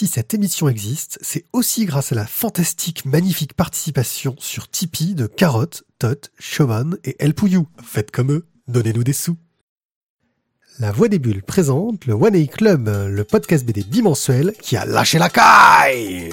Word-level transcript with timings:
Si 0.00 0.06
cette 0.06 0.32
émission 0.32 0.66
existe, 0.70 1.18
c'est 1.20 1.44
aussi 1.52 1.84
grâce 1.84 2.10
à 2.10 2.14
la 2.14 2.26
fantastique, 2.26 3.04
magnifique 3.04 3.52
participation 3.52 4.34
sur 4.38 4.66
Tipeee 4.70 5.14
de 5.14 5.26
Carotte, 5.26 5.84
Tot, 5.98 6.30
Showman 6.38 6.96
et 7.04 7.16
El 7.18 7.34
Pouillou. 7.34 7.68
Faites 7.84 8.10
comme 8.10 8.32
eux, 8.32 8.46
donnez-nous 8.66 9.04
des 9.04 9.12
sous. 9.12 9.36
La 10.78 10.90
Voix 10.90 11.08
des 11.08 11.18
Bulles 11.18 11.42
présente 11.42 12.06
le 12.06 12.14
One 12.14 12.34
A 12.34 12.46
Club, 12.46 12.88
le 12.88 13.24
podcast 13.24 13.66
BD 13.66 13.82
bimensuel 13.82 14.54
qui 14.62 14.78
a 14.78 14.86
lâché 14.86 15.18
la 15.18 15.28
caille 15.28 16.30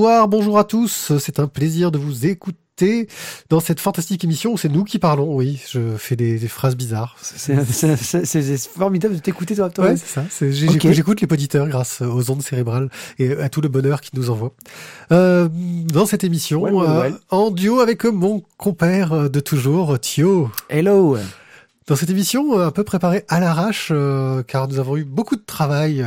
Bonsoir, 0.00 0.28
bonjour 0.28 0.58
à 0.58 0.64
tous. 0.64 1.12
C'est 1.18 1.40
un 1.40 1.46
plaisir 1.46 1.90
de 1.90 1.98
vous 1.98 2.24
écouter 2.24 3.06
dans 3.50 3.60
cette 3.60 3.80
fantastique 3.80 4.24
émission. 4.24 4.56
C'est 4.56 4.70
nous 4.70 4.82
qui 4.82 4.98
parlons. 4.98 5.34
Oui, 5.34 5.60
je 5.70 5.94
fais 5.98 6.16
des, 6.16 6.38
phrases 6.48 6.74
bizarres. 6.74 7.16
C'est 7.20 8.56
formidable 8.56 9.16
de 9.16 9.20
t'écouter 9.20 9.54
toi. 9.56 9.68
Ouais, 9.76 9.96
c'est 9.98 10.06
ça. 10.06 10.24
J'écoute 10.40 11.20
les 11.20 11.30
auditeurs 11.30 11.68
grâce 11.68 12.00
aux 12.00 12.30
ondes 12.30 12.40
cérébrales 12.40 12.88
et 13.18 13.32
à 13.32 13.50
tout 13.50 13.60
le 13.60 13.68
bonheur 13.68 14.00
qu'ils 14.00 14.18
nous 14.18 14.30
envoient. 14.30 14.54
Euh, 15.12 15.50
dans 15.92 16.06
cette 16.06 16.24
émission, 16.24 16.64
euh, 16.82 17.10
en 17.28 17.50
duo 17.50 17.80
avec 17.80 18.06
mon 18.06 18.42
compère 18.56 19.28
de 19.28 19.40
toujours, 19.40 20.00
Thio. 20.00 20.50
Hello. 20.70 21.18
Dans 21.90 21.96
cette 21.96 22.10
émission, 22.10 22.56
euh, 22.56 22.68
un 22.68 22.70
peu 22.70 22.84
préparée 22.84 23.24
à 23.26 23.40
l'arrache, 23.40 23.88
euh, 23.90 24.44
car 24.44 24.68
nous 24.68 24.78
avons 24.78 24.96
eu 24.96 25.02
beaucoup 25.02 25.34
de 25.34 25.42
travail 25.44 26.06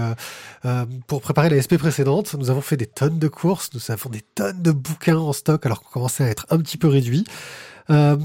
euh, 0.64 0.86
pour 1.08 1.20
préparer 1.20 1.50
la 1.50 1.59
SP 1.59 1.76
précédente. 1.76 2.36
Nous 2.39 2.50
avons 2.50 2.62
fait 2.62 2.78
des 2.78 2.86
tonnes 2.86 3.20
de 3.20 3.28
courses, 3.28 3.70
nous 3.73 3.92
avons 3.92 4.09
des 4.09 4.22
tonnes 4.22 4.61
de 4.61 4.72
bouquins 4.72 5.17
en 5.17 5.34
stock, 5.34 5.66
alors 5.66 5.81
qu'on 5.81 5.89
commençait 5.89 6.23
à 6.23 6.30
être 6.30 6.48
un 6.52 6.58
petit 6.59 6.78
peu 6.78 6.88
réduit. 6.88 7.26
on 7.89 8.16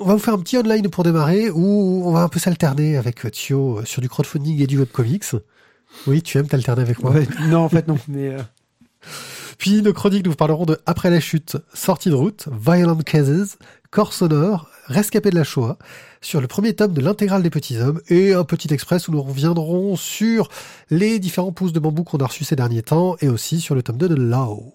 va 0.00 0.12
vous 0.12 0.18
faire 0.18 0.34
un 0.34 0.38
petit 0.38 0.58
online 0.58 0.90
pour 0.90 1.02
démarrer, 1.02 1.48
où 1.48 2.02
on 2.04 2.12
va 2.12 2.20
un 2.20 2.28
peu 2.28 2.38
s'alterner 2.38 2.98
avec 2.98 3.26
Thio 3.32 3.80
sur 3.86 4.02
du 4.02 4.10
crowdfunding 4.10 4.60
et 4.60 4.66
du 4.66 4.78
webcomics. 4.78 5.34
Oui, 6.06 6.20
tu 6.20 6.36
aimes 6.36 6.48
t'alterner 6.48 6.82
avec 6.82 7.02
moi 7.02 7.14
Non, 7.48 7.60
en 7.60 7.70
fait 7.70 7.88
non, 7.88 7.96
mais... 8.06 8.36
Puis 9.56 9.80
nos 9.80 9.94
chroniques 9.94 10.26
nous 10.26 10.34
parlerons 10.34 10.66
de 10.66 10.78
Après 10.84 11.08
la 11.08 11.20
chute, 11.20 11.56
Sortie 11.72 12.10
de 12.10 12.14
route, 12.14 12.48
Violent 12.52 12.98
Cases, 12.98 13.56
Corps 13.90 14.12
sonore, 14.12 14.68
Rescapé 14.88 15.30
de 15.30 15.36
la 15.36 15.44
Shoah, 15.44 15.78
sur 16.20 16.40
le 16.40 16.46
premier 16.46 16.74
tome 16.74 16.92
de 16.92 17.00
l'intégrale 17.00 17.42
des 17.42 17.50
petits 17.50 17.78
hommes 17.78 18.00
et 18.08 18.32
un 18.32 18.44
petit 18.44 18.72
express 18.72 19.08
où 19.08 19.12
nous 19.12 19.22
reviendrons 19.22 19.96
sur 19.96 20.48
les 20.90 21.18
différents 21.18 21.52
pousses 21.52 21.72
de 21.72 21.80
bambou 21.80 22.04
qu'on 22.04 22.18
a 22.18 22.26
reçus 22.26 22.44
ces 22.44 22.56
derniers 22.56 22.82
temps 22.82 23.16
et 23.20 23.28
aussi 23.28 23.60
sur 23.60 23.74
le 23.74 23.82
tome 23.82 23.96
2 23.96 24.08
de 24.08 24.14
Lao. 24.14 24.72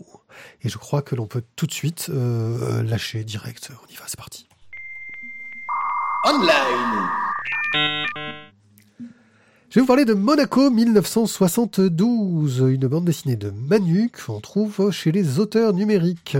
Et 0.63 0.69
je 0.69 0.77
crois 0.77 1.01
que 1.01 1.15
l'on 1.15 1.27
peut 1.27 1.43
tout 1.55 1.67
de 1.67 1.73
suite 1.73 2.07
euh, 2.09 2.83
lâcher 2.83 3.23
direct. 3.23 3.69
On 3.71 3.91
y 3.91 3.95
va, 3.95 4.03
c'est 4.07 4.17
parti. 4.17 4.47
Online 6.25 7.09
je 9.73 9.79
vais 9.79 9.81
vous 9.81 9.87
parler 9.87 10.05
de 10.05 10.13
Monaco 10.13 10.69
1972, 10.69 12.63
une 12.69 12.85
bande 12.85 13.05
dessinée 13.05 13.35
de 13.35 13.49
Manu 13.49 14.11
qu'on 14.11 14.39
trouve 14.39 14.91
chez 14.91 15.11
les 15.11 15.39
auteurs 15.39 15.73
numériques. 15.73 16.37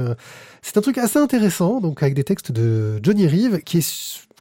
C'est 0.61 0.77
un 0.77 0.81
truc 0.81 0.99
assez 0.99 1.17
intéressant, 1.17 1.81
donc 1.81 2.03
avec 2.03 2.13
des 2.13 2.23
textes 2.23 2.51
de 2.51 2.99
Johnny 3.01 3.25
Reeve 3.25 3.61
qui, 3.63 3.81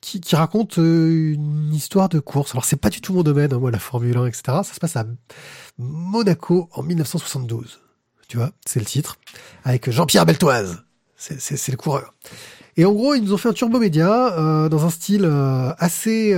qui, 0.02 0.36
raconte 0.36 0.78
euh, 0.78 1.32
une 1.32 1.72
histoire 1.72 2.10
de 2.10 2.20
course. 2.20 2.50
Alors 2.50 2.66
c'est 2.66 2.76
pas 2.76 2.90
du 2.90 3.00
tout 3.00 3.14
mon 3.14 3.22
domaine, 3.22 3.54
hein, 3.54 3.58
moi 3.58 3.70
la 3.70 3.78
Formule 3.78 4.18
1, 4.18 4.26
etc. 4.26 4.42
Ça 4.46 4.74
se 4.74 4.80
passe 4.80 4.96
à 4.96 5.06
Monaco 5.78 6.68
en 6.72 6.82
1972. 6.82 7.80
Tu 8.28 8.36
vois, 8.36 8.50
c'est 8.66 8.80
le 8.80 8.86
titre, 8.86 9.18
avec 9.64 9.90
Jean-Pierre 9.90 10.26
Beltoise. 10.26 10.82
C'est 11.16 11.70
le 11.70 11.76
coureur. 11.76 12.14
Et 12.76 12.84
en 12.84 12.92
gros, 12.92 13.14
ils 13.14 13.22
nous 13.22 13.32
ont 13.32 13.36
fait 13.36 13.48
un 13.48 13.52
turbo 13.52 13.78
média 13.78 14.36
euh, 14.38 14.68
dans 14.68 14.84
un 14.84 14.90
style 14.90 15.24
euh, 15.24 15.72
assez 15.78 16.34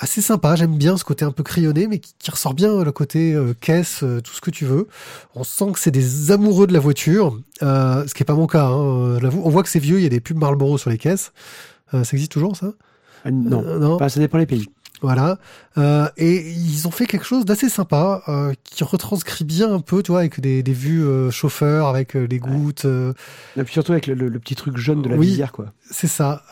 assez 0.00 0.22
sympa. 0.22 0.56
J'aime 0.56 0.76
bien 0.76 0.96
ce 0.96 1.04
côté 1.04 1.24
un 1.24 1.30
peu 1.30 1.42
crayonné, 1.42 1.86
mais 1.86 1.98
qui, 1.98 2.30
ressort 2.30 2.54
bien 2.54 2.82
le 2.82 2.92
côté 2.92 3.34
euh, 3.34 3.54
caisse, 3.60 4.02
euh, 4.02 4.20
tout 4.20 4.32
ce 4.32 4.40
que 4.40 4.50
tu 4.50 4.64
veux. 4.64 4.88
On 5.34 5.44
sent 5.44 5.72
que 5.72 5.78
c'est 5.78 5.90
des 5.90 6.32
amoureux 6.32 6.66
de 6.66 6.72
la 6.72 6.80
voiture, 6.80 7.38
euh, 7.62 8.06
ce 8.06 8.14
qui 8.14 8.22
est 8.22 8.26
pas 8.26 8.34
mon 8.34 8.46
cas. 8.46 8.64
Hein, 8.64 9.20
on 9.22 9.50
voit 9.50 9.62
que 9.62 9.68
c'est 9.68 9.78
vieux. 9.78 9.98
Il 9.98 10.02
y 10.02 10.06
a 10.06 10.10
des 10.10 10.20
pubs 10.20 10.38
Marlboro 10.38 10.78
sur 10.78 10.90
les 10.90 10.98
caisses. 10.98 11.32
Ça 11.92 12.12
existe 12.12 12.32
toujours 12.32 12.56
ça 12.56 12.72
Non, 13.30 13.62
non. 13.78 14.08
ça 14.08 14.20
dépend 14.20 14.38
des 14.38 14.46
pays. 14.46 14.66
Voilà. 15.02 15.38
et 16.18 16.50
ils 16.50 16.86
ont 16.86 16.90
fait 16.90 17.06
quelque 17.06 17.24
chose 17.24 17.44
d'assez 17.44 17.68
sympa, 17.68 18.22
qui 18.64 18.84
retranscrit 18.84 19.44
bien 19.44 19.72
un 19.72 19.80
peu, 19.80 20.02
tu 20.02 20.12
vois, 20.12 20.20
avec 20.20 20.40
des, 20.40 20.62
vues 20.62 21.30
chauffeurs, 21.30 21.88
avec 21.88 22.14
les 22.14 22.38
gouttes. 22.38 22.86
Et 23.56 23.64
puis 23.64 23.72
surtout 23.72 23.92
avec 23.92 24.06
le, 24.06 24.38
petit 24.38 24.54
truc 24.54 24.76
jaune 24.76 25.02
de 25.02 25.08
la 25.08 25.16
visière, 25.16 25.52
quoi. 25.52 25.72
C'est 25.90 26.06
ça. 26.06 26.42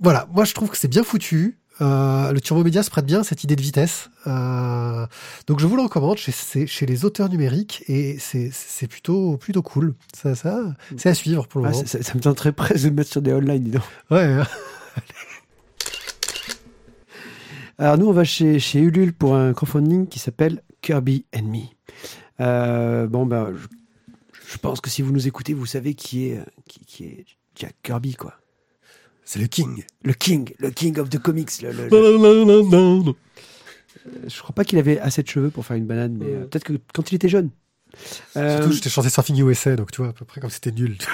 voilà. 0.00 0.26
Moi, 0.32 0.44
je 0.44 0.54
trouve 0.54 0.70
que 0.70 0.76
c'est 0.76 0.88
bien 0.88 1.04
foutu. 1.04 1.58
Euh, 1.80 2.32
le 2.32 2.40
Turbo 2.40 2.62
Média 2.62 2.82
se 2.82 2.90
prête 2.90 3.04
bien 3.04 3.20
à 3.20 3.24
cette 3.24 3.42
idée 3.44 3.56
de 3.56 3.62
vitesse. 3.62 4.10
Euh, 4.26 5.06
donc 5.46 5.60
je 5.60 5.66
vous 5.66 5.76
le 5.76 5.82
recommande 5.82 6.18
chez, 6.18 6.66
chez 6.66 6.86
les 6.86 7.04
auteurs 7.04 7.28
numériques 7.28 7.82
et 7.88 8.18
c'est 8.18 8.86
plutôt, 8.88 9.36
plutôt 9.36 9.62
cool. 9.62 9.94
Ça, 10.14 10.34
ça, 10.34 10.60
c'est 10.96 11.08
à 11.08 11.14
suivre 11.14 11.46
pour 11.48 11.60
le 11.60 11.68
ah, 11.68 11.72
moment. 11.72 11.84
Ça, 11.86 11.98
me 12.14 12.20
tient 12.20 12.34
très 12.34 12.52
près 12.52 12.74
de 12.78 12.90
mettre 12.90 13.10
sur 13.10 13.22
des 13.22 13.32
online, 13.32 13.62
dis 13.62 13.70
donc. 13.72 13.82
Ouais. 14.10 14.24
Hein. 14.24 14.46
Alors 17.78 17.98
nous, 17.98 18.06
on 18.06 18.12
va 18.12 18.22
chez, 18.22 18.60
chez 18.60 18.78
Ulule 18.78 19.12
pour 19.12 19.34
un 19.34 19.52
crowdfunding 19.52 20.06
qui 20.06 20.20
s'appelle 20.20 20.62
Kirby 20.80 21.24
and 21.34 21.42
Me. 21.42 21.62
Euh, 22.40 23.08
bon, 23.08 23.26
ben, 23.26 23.52
je, 24.48 24.58
pense 24.58 24.80
que 24.80 24.88
si 24.90 25.02
vous 25.02 25.10
nous 25.10 25.26
écoutez, 25.26 25.54
vous 25.54 25.66
savez 25.66 25.94
qui 25.94 26.28
est, 26.28 26.40
qui, 26.68 26.84
qui 26.84 27.04
est 27.04 27.26
Jack 27.56 27.74
Kirby, 27.82 28.14
quoi. 28.14 28.34
C'est 29.24 29.38
le 29.38 29.46
King. 29.46 29.84
Le 30.02 30.12
King, 30.12 30.52
le 30.58 30.70
King 30.70 30.98
of 30.98 31.08
the 31.08 31.18
Comics. 31.18 31.62
Le, 31.62 31.68
euh, 31.92 32.68
Je 34.28 34.38
crois 34.42 34.54
pas 34.54 34.64
qu'il 34.64 34.78
avait 34.78 34.98
assez 35.00 35.22
de 35.22 35.28
cheveux 35.28 35.50
pour 35.50 35.64
faire 35.64 35.76
une 35.76 35.86
banane, 35.86 36.16
mais 36.18 36.26
euh, 36.26 36.44
peut-être 36.44 36.64
que 36.64 36.74
quand 36.92 37.10
il 37.10 37.14
était 37.14 37.28
jeune. 37.28 37.50
Euh... 38.36 38.58
Surtout, 38.58 38.72
j'étais 38.72 38.90
chanté 38.90 39.08
Surfing 39.08 39.40
USA, 39.42 39.76
donc 39.76 39.92
tu 39.92 40.02
vois, 40.02 40.10
à 40.10 40.12
peu 40.12 40.24
près 40.24 40.40
comme 40.40 40.50
c'était 40.50 40.72
nul. 40.72 40.98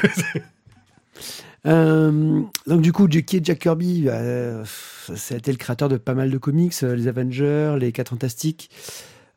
Euh, 1.66 2.40
donc 2.66 2.80
du 2.80 2.90
coup, 2.90 3.06
qui 3.06 3.36
est 3.36 3.44
Jack 3.44 3.58
Kirby 3.58 4.08
C'était 5.14 5.52
le 5.52 5.58
créateur 5.58 5.90
de 5.90 5.98
pas 5.98 6.14
mal 6.14 6.30
de 6.30 6.38
comics, 6.38 6.80
les 6.80 7.06
Avengers, 7.06 7.76
les 7.78 7.92
4 7.92 8.08
Fantastiques. 8.08 8.70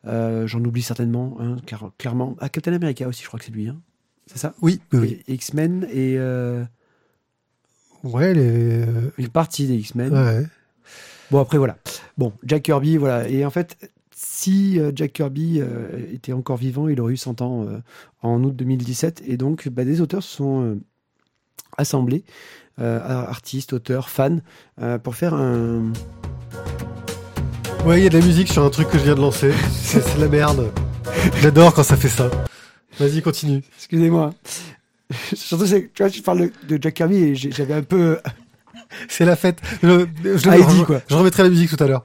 J'en 0.06 0.64
oublie 0.64 0.80
certainement, 0.80 1.36
hein, 1.38 1.56
car, 1.66 1.90
clairement. 1.98 2.34
Ah, 2.40 2.48
Captain 2.48 2.72
America 2.72 3.06
aussi, 3.06 3.22
je 3.22 3.28
crois 3.28 3.38
que 3.38 3.44
c'est 3.44 3.52
lui. 3.52 3.68
Hein. 3.68 3.76
C'est 4.26 4.38
ça? 4.38 4.54
Oui, 4.62 4.80
oui. 4.94 5.22
X-Men 5.28 5.86
et... 5.92 6.18
Ouais, 8.04 8.34
les... 8.34 8.84
une 9.18 9.28
partie 9.28 9.66
des 9.66 9.76
X-Men. 9.76 10.48
Bon, 11.30 11.40
après, 11.40 11.58
voilà. 11.58 11.76
Bon, 12.18 12.32
Jack 12.44 12.62
Kirby, 12.64 12.96
voilà. 12.96 13.28
Et 13.28 13.44
en 13.44 13.50
fait, 13.50 13.76
si 14.14 14.78
euh, 14.78 14.92
Jack 14.94 15.14
Kirby 15.14 15.60
euh, 15.60 15.88
était 16.12 16.32
encore 16.32 16.56
vivant, 16.56 16.88
il 16.88 17.00
aurait 17.00 17.14
eu 17.14 17.16
100 17.16 17.42
ans 17.42 17.66
euh, 17.66 17.78
en 18.22 18.42
août 18.44 18.54
2017. 18.54 19.22
Et 19.26 19.36
donc, 19.36 19.68
bah, 19.68 19.84
des 19.84 20.00
auteurs 20.00 20.22
se 20.22 20.36
sont 20.36 20.78
assemblés, 21.76 22.24
artistes, 22.78 23.72
auteurs, 23.72 24.08
fans, 24.08 24.38
pour 25.02 25.14
faire 25.14 25.34
un. 25.34 25.92
Ouais, 27.84 28.00
il 28.00 28.04
y 28.04 28.06
a 28.06 28.10
de 28.10 28.18
la 28.18 28.24
musique 28.24 28.48
sur 28.48 28.64
un 28.64 28.70
truc 28.70 28.88
que 28.88 28.98
je 28.98 29.04
viens 29.04 29.14
de 29.14 29.20
lancer. 29.20 29.52
C'est 29.72 30.16
de 30.16 30.20
la 30.20 30.28
merde. 30.28 30.70
J'adore 31.40 31.74
quand 31.74 31.82
ça 31.82 31.96
fait 31.96 32.08
ça. 32.08 32.30
Vas-y, 32.98 33.22
continue. 33.22 33.62
Excusez-moi. 33.76 34.32
Surtout, 35.34 35.66
tu 35.66 35.90
vois, 35.98 36.08
je 36.08 36.22
parle 36.22 36.50
de 36.68 36.78
Jack 36.80 36.94
Kirby 36.94 37.16
et 37.16 37.34
j'avais 37.34 37.74
un 37.74 37.82
peu. 37.82 38.18
C'est 39.08 39.24
la 39.24 39.36
fête. 39.36 39.60
Je, 39.82 40.06
je, 40.22 40.84
quoi. 40.84 41.00
je 41.08 41.14
remettrai 41.14 41.42
la 41.42 41.48
musique 41.48 41.70
tout 41.70 41.82
à 41.82 41.86
l'heure. 41.86 42.04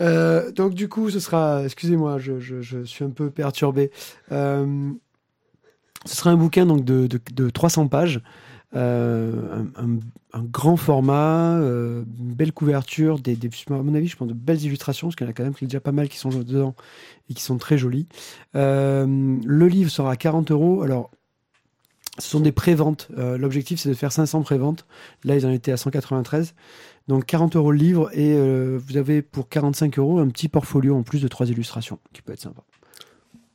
Euh, 0.00 0.52
donc 0.52 0.74
du 0.74 0.88
coup, 0.88 1.10
ce 1.10 1.20
sera, 1.20 1.64
excusez-moi, 1.64 2.18
je, 2.18 2.38
je, 2.40 2.60
je, 2.60 2.84
suis 2.84 3.04
un 3.04 3.10
peu 3.10 3.30
perturbé. 3.30 3.90
Euh, 4.32 4.90
ce 6.04 6.16
sera 6.16 6.30
un 6.30 6.36
bouquin 6.36 6.66
donc 6.66 6.84
de, 6.84 7.06
de, 7.06 7.20
de 7.32 7.50
300 7.50 7.88
pages, 7.88 8.20
euh, 8.74 9.64
un, 9.76 9.98
un, 10.32 10.42
grand 10.42 10.76
format, 10.76 11.56
une 11.56 12.04
belle 12.34 12.52
couverture, 12.52 13.18
des, 13.18 13.36
des, 13.36 13.48
à 13.48 13.72
mon 13.72 13.94
avis, 13.94 14.06
je 14.06 14.16
pense 14.16 14.28
de 14.28 14.34
belles 14.34 14.62
illustrations, 14.62 15.08
parce 15.08 15.16
qu'il 15.16 15.26
y 15.26 15.28
en 15.28 15.30
a 15.30 15.34
quand 15.34 15.44
même 15.44 15.54
déjà 15.60 15.80
pas 15.80 15.92
mal 15.92 16.08
qui 16.08 16.18
sont 16.18 16.28
dedans 16.28 16.74
et 17.30 17.34
qui 17.34 17.42
sont 17.42 17.56
très 17.56 17.78
jolies. 17.78 18.06
Le 18.54 19.66
livre 19.66 19.90
sera 19.90 20.12
à 20.12 20.16
40 20.16 20.50
euros. 20.50 20.82
Alors 20.82 21.10
ce 22.18 22.28
sont 22.28 22.40
des 22.40 22.52
préventes. 22.52 23.08
Euh, 23.18 23.36
L'objectif, 23.38 23.78
c'est 23.80 23.88
de 23.88 23.94
faire 23.94 24.12
500 24.12 24.42
préventes. 24.42 24.86
Là, 25.24 25.36
ils 25.36 25.46
en 25.46 25.50
étaient 25.50 25.72
à 25.72 25.76
193. 25.76 26.54
Donc 27.08 27.24
40 27.26 27.54
euros 27.56 27.70
le 27.70 27.78
livre 27.78 28.10
et 28.12 28.34
euh, 28.34 28.80
vous 28.84 28.96
avez 28.96 29.22
pour 29.22 29.48
45 29.48 29.98
euros 29.98 30.18
un 30.18 30.28
petit 30.28 30.48
portfolio 30.48 30.96
en 30.96 31.02
plus 31.02 31.22
de 31.22 31.28
trois 31.28 31.46
illustrations 31.48 31.98
qui 32.12 32.20
peut 32.22 32.32
être 32.32 32.40
sympa. 32.40 32.62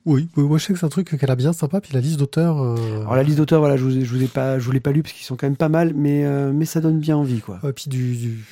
Oui, 0.06 0.30
oui, 0.36 0.44
moi 0.46 0.58
je 0.58 0.66
sais 0.66 0.74
que 0.74 0.80
c'est 0.80 0.86
un 0.86 0.90
truc 0.90 1.16
qu'elle 1.20 1.30
a 1.30 1.36
bien 1.36 1.54
sympa. 1.54 1.80
Puis 1.82 1.94
la 1.94 2.00
liste 2.02 2.18
d'auteurs. 2.18 2.60
euh, 2.62 3.02
Alors 3.02 3.16
la 3.16 3.24
liste 3.24 3.38
d'auteurs, 3.38 3.60
voilà, 3.60 3.78
je 3.78 3.84
vous, 3.84 3.98
ai- 3.98 4.06
je 4.06 4.16
vous 4.16 4.24
ai 4.24 4.28
pas, 4.28 4.58
je 4.58 4.66
vous 4.66 4.72
l'ai 4.72 4.80
pas 4.80 4.92
lu 4.92 5.04
parce 5.04 5.14
qu'ils 5.14 5.26
sont 5.26 5.36
quand 5.36 5.46
même 5.48 5.58
pas 5.58 5.70
mal, 5.70 5.94
mais 5.96 6.26
euh, 6.26 6.52
mais 6.54 6.66
ça 6.66 6.80
donne 6.82 6.98
bien 7.00 7.18
envie 7.18 7.40
quoi. 7.42 7.60
Et 7.68 7.74
puis 7.74 7.86
du, 7.90 8.16
du- 8.16 8.46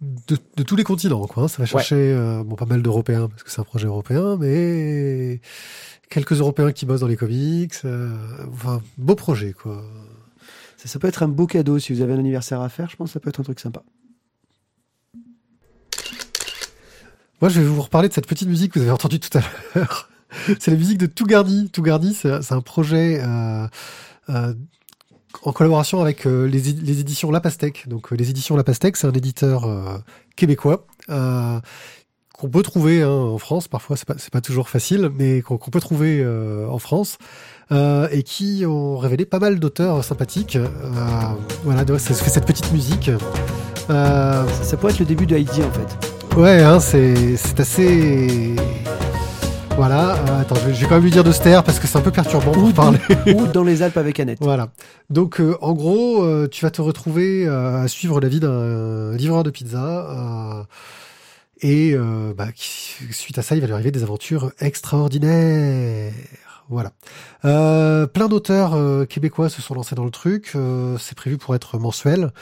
de, 0.00 0.38
de 0.56 0.62
tous 0.62 0.76
les 0.76 0.84
continents, 0.84 1.26
quoi. 1.26 1.44
hein. 1.44 1.48
Ça 1.48 1.58
va 1.58 1.66
chercher 1.66 1.94
euh, 1.96 2.42
bon, 2.44 2.54
pas 2.56 2.66
mal 2.66 2.82
d'Européens, 2.82 3.28
parce 3.28 3.42
que 3.42 3.50
c'est 3.50 3.60
un 3.60 3.64
projet 3.64 3.86
européen, 3.86 4.36
mais 4.38 5.40
quelques 6.10 6.32
Européens 6.40 6.72
qui 6.72 6.86
bossent 6.86 7.00
dans 7.00 7.06
les 7.06 7.16
comics. 7.16 7.74
euh, 7.84 8.16
enfin, 8.52 8.82
beau 8.98 9.14
projet, 9.14 9.52
quoi. 9.52 9.82
Ça, 10.76 10.88
ça 10.88 10.98
peut 10.98 11.08
être 11.08 11.22
un 11.22 11.28
beau 11.28 11.46
cadeau 11.46 11.78
si 11.78 11.92
vous 11.92 12.00
avez 12.02 12.12
un 12.12 12.18
anniversaire 12.18 12.60
à 12.60 12.68
faire. 12.68 12.88
Je 12.90 12.96
pense 12.96 13.08
que 13.08 13.12
ça 13.14 13.20
peut 13.20 13.30
être 13.30 13.40
un 13.40 13.44
truc 13.44 13.60
sympa. 13.60 13.82
Moi, 17.40 17.48
je 17.48 17.60
vais 17.60 17.66
vous 17.66 17.82
reparler 17.82 18.08
de 18.08 18.14
cette 18.14 18.26
petite 18.26 18.48
musique 18.48 18.72
que 18.72 18.78
vous 18.78 18.84
avez 18.84 18.92
entendue 18.92 19.20
tout 19.20 19.36
à 19.36 19.42
l'heure. 19.74 20.08
c'est 20.58 20.70
la 20.70 20.76
musique 20.76 20.98
de 20.98 21.06
Tougardi. 21.06 21.68
Tougardi, 21.70 22.14
c'est 22.14 22.42
c'est 22.42 22.54
un 22.54 22.60
projet 22.60 23.20
euh, 23.22 23.66
euh, 24.30 24.54
en 25.42 25.52
collaboration 25.52 26.00
avec 26.00 26.26
euh, 26.26 26.46
les, 26.46 27.00
éditions 27.00 27.30
La 27.30 27.40
Pastèque. 27.40 27.88
Donc, 27.88 28.12
euh, 28.12 28.16
les 28.16 28.30
éditions 28.30 28.56
La 28.56 28.64
Pastèque, 28.64 28.96
c'est 28.96 29.06
un 29.06 29.12
éditeur 29.12 29.64
euh, 29.64 29.98
québécois 30.36 30.86
qu'on 32.36 32.48
peut 32.48 32.62
trouver 32.62 33.02
hein, 33.02 33.10
en 33.10 33.38
France. 33.38 33.68
Parfois, 33.68 33.96
c'est 33.96 34.06
pas, 34.06 34.14
c'est 34.18 34.32
pas 34.32 34.40
toujours 34.40 34.68
facile, 34.68 35.10
mais 35.16 35.40
qu'on 35.40 35.56
peut 35.56 35.80
trouver 35.80 36.26
en 36.68 36.78
France. 36.78 37.18
et 37.70 38.22
qui 38.24 38.64
ont 38.66 38.98
révélé 38.98 39.24
pas 39.24 39.38
mal 39.38 39.60
d'auteurs 39.60 40.02
sympathiques. 40.02 40.58
Voilà, 41.62 41.84
donc 41.84 42.00
ça 42.00 42.12
fait 42.12 42.30
cette 42.30 42.46
petite 42.46 42.72
musique. 42.72 43.10
Ça, 43.86 44.46
ça 44.62 44.76
pourrait 44.76 44.92
être 44.92 44.98
le 44.98 45.04
début 45.04 45.26
de 45.26 45.36
Heidi 45.36 45.62
en 45.62 45.70
fait. 45.70 46.14
Ouais, 46.36 46.60
hein, 46.60 46.80
c'est 46.80 47.36
c'est 47.36 47.60
assez. 47.60 48.56
Voilà. 49.76 50.14
euh, 50.16 50.40
attends, 50.40 50.54
je 50.54 50.66
vais, 50.68 50.74
je 50.74 50.80
vais 50.80 50.86
quand 50.86 50.94
même 50.94 51.04
lui 51.04 51.10
dire 51.10 51.24
de 51.24 51.32
se 51.32 51.42
taire 51.42 51.64
parce 51.64 51.78
que 51.80 51.86
c'est 51.86 51.98
un 51.98 52.00
peu 52.00 52.10
perturbant 52.12 52.52
pour 52.52 52.72
parler. 52.72 52.98
Ou 53.34 53.46
dans 53.46 53.64
les 53.64 53.82
Alpes 53.82 53.96
avec 53.96 54.20
Annette. 54.20 54.38
Voilà. 54.40 54.68
Donc, 55.10 55.40
euh, 55.40 55.56
en 55.60 55.72
gros, 55.72 56.22
euh, 56.22 56.48
tu 56.50 56.64
vas 56.64 56.70
te 56.70 56.80
retrouver 56.80 57.46
euh, 57.46 57.82
à 57.82 57.88
suivre 57.88 58.20
la 58.20 58.28
vie 58.28 58.40
d'un 58.40 59.16
livreur 59.16 59.42
de 59.42 59.50
pizza. 59.50 60.08
euh, 60.10 60.62
et 61.60 61.92
euh, 61.94 62.34
bah, 62.36 62.48
qui- 62.54 62.94
suite 63.10 63.38
à 63.38 63.42
ça, 63.42 63.54
il 63.56 63.60
va 63.60 63.66
lui 63.66 63.72
arriver 63.74 63.90
des 63.90 64.02
aventures 64.02 64.52
extraordinaires. 64.60 66.12
Voilà. 66.70 66.92
Euh, 67.44 68.06
plein 68.06 68.28
d'auteurs 68.28 68.74
euh, 68.74 69.04
québécois 69.04 69.48
se 69.48 69.60
sont 69.60 69.74
lancés 69.74 69.94
dans 69.94 70.04
le 70.04 70.10
truc. 70.10 70.52
euh, 70.54 70.96
c'est 70.98 71.14
prévu 71.14 71.36
pour 71.36 71.54
être 71.54 71.78
mensuel. 71.78 72.32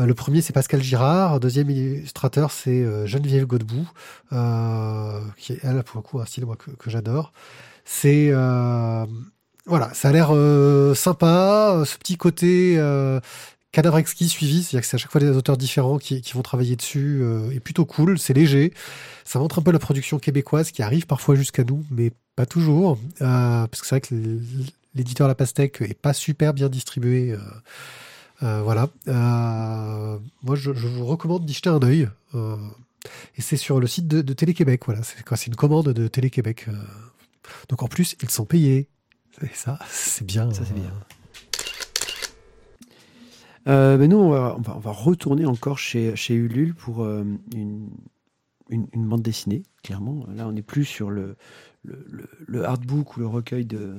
Euh, 0.00 0.06
le 0.06 0.14
premier, 0.14 0.40
c'est 0.40 0.52
Pascal 0.52 0.82
Girard. 0.82 1.40
Deuxième 1.40 1.68
illustrateur, 1.70 2.50
c'est 2.50 3.06
Geneviève 3.06 3.46
Godbout, 3.46 3.86
qui 5.36 5.52
est, 5.52 5.60
elle, 5.62 5.82
pour 5.82 5.96
le 5.98 6.02
coup, 6.02 6.20
un 6.20 6.24
style 6.24 6.46
que, 6.58 6.70
que 6.70 6.90
j'adore. 6.90 7.32
C'est... 7.84 8.30
voilà, 9.66 9.92
ça 9.94 10.08
a 10.08 10.12
l'air 10.12 10.32
sympa. 10.94 11.82
Ce 11.84 11.98
petit 11.98 12.16
côté 12.16 12.76
cadavre 13.76 13.98
exquis 13.98 14.30
suivi, 14.30 14.62
c'est-à-dire 14.62 14.80
que 14.80 14.86
c'est 14.86 14.94
à 14.94 14.98
chaque 14.98 15.12
fois 15.12 15.20
des 15.20 15.28
auteurs 15.28 15.58
différents 15.58 15.98
qui, 15.98 16.22
vont 16.32 16.40
travailler 16.40 16.76
dessus, 16.76 17.20
euh, 17.20 17.50
est 17.50 17.60
plutôt 17.60 17.84
cool. 17.84 18.18
C'est 18.18 18.32
léger. 18.32 18.72
Ça 19.24 19.38
montre 19.38 19.58
un 19.58 19.62
peu 19.62 19.70
la 19.70 19.78
production 19.78 20.18
québécoise 20.18 20.70
qui 20.70 20.82
arrive 20.82 21.06
parfois 21.06 21.34
jusqu'à 21.34 21.62
nous, 21.62 21.84
mais 21.90 22.10
pas 22.36 22.46
toujours, 22.46 22.98
euh, 23.20 23.66
parce 23.66 23.82
que 23.82 23.86
c'est 23.86 23.96
vrai 23.96 24.00
que 24.00 24.14
l'éditeur 24.94 25.28
La 25.28 25.34
Pastèque 25.34 25.82
est 25.82 26.00
pas 26.00 26.14
super 26.14 26.54
bien 26.54 26.70
distribué. 26.70 27.32
euh, 27.32 27.38
euh, 28.42 28.62
voilà. 28.62 28.88
Moi, 30.42 30.56
je, 30.56 30.70
vous 30.70 31.04
recommande 31.04 31.44
d'y 31.44 31.52
jeter 31.52 31.68
un 31.68 31.82
œil. 31.82 32.08
et 32.34 33.42
c'est 33.42 33.58
sur 33.58 33.78
le 33.78 33.86
site 33.86 34.08
de, 34.08 34.22
de 34.22 34.32
Télé-Québec. 34.32 34.84
Voilà, 34.86 35.02
c'est 35.02 35.46
une 35.46 35.54
commande 35.54 35.90
de 35.90 36.08
Télé-Québec. 36.08 36.66
donc 37.68 37.82
en 37.82 37.88
plus, 37.88 38.16
ils 38.22 38.30
sont 38.30 38.46
payés. 38.46 38.88
Et 39.42 39.54
ça, 39.54 39.78
c'est 39.90 40.24
bien. 40.24 40.50
Ça, 40.54 40.62
c'est 40.64 40.74
bien. 40.74 40.92
Euh, 43.68 43.98
mais 43.98 44.08
nous, 44.08 44.16
on 44.16 44.30
va, 44.30 44.90
retourner 44.92 45.44
encore 45.44 45.78
chez, 45.78 46.14
chez 46.14 46.34
Ulule 46.34 46.74
pour 46.74 47.02
euh, 47.02 47.24
une, 47.54 47.90
bande 48.94 49.22
dessinée, 49.22 49.62
clairement. 49.82 50.24
Là, 50.34 50.46
on 50.46 50.52
n'est 50.52 50.62
plus 50.62 50.84
sur 50.84 51.10
le, 51.10 51.36
le, 51.84 52.28
le, 52.46 52.64
artbook 52.64 53.16
ou 53.16 53.20
le 53.20 53.26
recueil 53.26 53.64
de, 53.64 53.94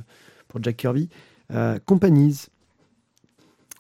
pour 0.48 0.64
Jack 0.64 0.78
Kirby. 0.78 1.10
Euh, 1.52 1.80
Companies. 1.86 2.48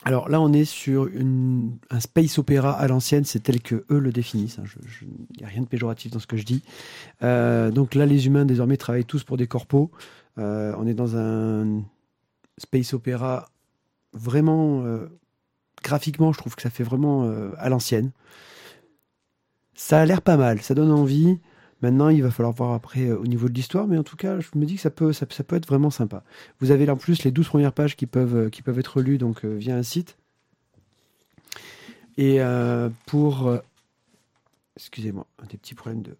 Alors 0.03 0.29
là, 0.29 0.39
on 0.39 0.53
est 0.53 0.65
sur 0.65 1.07
une, 1.07 1.77
un 1.89 1.99
space 1.99 2.37
opéra 2.37 2.71
à 2.71 2.87
l'ancienne, 2.87 3.25
c'est 3.25 3.41
tel 3.41 3.61
que 3.61 3.83
eux 3.89 3.99
le 3.99 4.11
définissent. 4.11 4.59
hein. 4.59 4.63
Il 5.01 5.39
n'y 5.39 5.43
a 5.43 5.47
rien 5.47 5.61
de 5.61 5.67
péjoratif 5.67 6.11
dans 6.11 6.19
ce 6.19 6.27
que 6.27 6.37
je 6.37 6.45
dis. 6.45 6.63
Euh, 7.23 7.71
donc 7.71 7.95
là, 7.95 8.05
les 8.05 8.27
humains 8.27 8.45
désormais 8.45 8.77
travaillent 8.77 9.05
tous 9.05 9.23
pour 9.23 9.37
des 9.37 9.47
corpos. 9.47 9.89
On 10.37 10.85
est 10.85 10.93
dans 10.93 11.17
un 11.17 11.81
space 12.59 12.93
opéra 12.93 13.49
vraiment 14.13 14.85
graphiquement, 15.87 16.33
je 16.33 16.37
trouve 16.37 16.55
que 16.55 16.61
ça 16.61 16.69
fait 16.69 16.83
vraiment 16.83 17.23
euh, 17.23 17.51
à 17.57 17.69
l'ancienne. 17.69 18.11
Ça 19.73 20.01
a 20.01 20.05
l'air 20.05 20.21
pas 20.21 20.35
mal, 20.35 20.61
ça 20.61 20.73
donne 20.73 20.91
envie. 20.91 21.39
Maintenant, 21.81 22.09
il 22.09 22.23
va 22.23 22.31
falloir 22.31 22.53
voir 22.53 22.73
après 22.73 23.05
euh, 23.05 23.17
au 23.17 23.25
niveau 23.25 23.47
de 23.47 23.53
l'histoire, 23.53 23.87
mais 23.87 23.97
en 23.97 24.03
tout 24.03 24.17
cas, 24.17 24.39
je 24.39 24.49
me 24.55 24.65
dis 24.65 24.75
que 24.75 24.81
ça 24.81 24.89
peut, 24.89 25.13
ça, 25.13 25.25
peut 25.25 25.55
être 25.55 25.67
vraiment 25.67 25.89
sympa. 25.89 26.23
Vous 26.59 26.71
avez 26.71 26.85
là 26.85 26.93
en 26.93 26.97
plus 26.97 27.23
les 27.23 27.31
12 27.31 27.47
premières 27.47 27.71
pages 27.71 27.95
qui 27.95 28.05
peuvent, 28.05 28.35
euh, 28.35 28.49
qui 28.49 28.61
peuvent 28.61 28.79
être 28.79 28.99
lues 29.01 29.17
donc, 29.17 29.45
via 29.45 29.75
un 29.75 29.83
site. 29.83 30.17
Et 32.17 32.39
pour. 33.05 33.55
Excusez-moi, 34.75 35.27
des 35.51 35.57
petits 35.57 35.75
problèmes 35.75 36.01
de. 36.01 36.17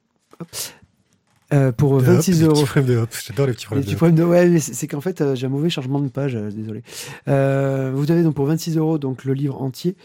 Euh, 1.53 1.71
pour 1.71 1.97
De 1.97 2.03
26 2.03 2.43
hop, 2.43 2.51
euros. 2.51 2.65
Les 2.75 2.81
de 2.83 2.97
hop. 2.97 3.09
J'adore 3.25 3.47
les 3.47 3.53
petits 3.53 3.63
Les 3.63 3.65
problèmes 3.65 3.83
petits 3.83 3.89
de 3.91 3.95
hop. 3.95 3.97
problèmes 3.97 4.15
de 4.15 4.23
ouais, 4.25 4.49
mais 4.49 4.59
c'est 4.59 4.87
qu'en 4.87 5.01
fait 5.01 5.21
euh, 5.21 5.35
j'ai 5.35 5.45
un 5.47 5.49
mauvais 5.49 5.69
chargement 5.69 5.99
de 5.99 6.09
page, 6.09 6.35
euh, 6.35 6.51
désolé. 6.51 6.83
Euh, 7.27 7.91
vous 7.95 8.11
avez 8.11 8.23
donc 8.23 8.35
pour 8.35 8.45
26 8.45 8.77
euros 8.77 8.97
donc 8.97 9.23
le 9.23 9.33
livre 9.33 9.61
entier. 9.61 9.95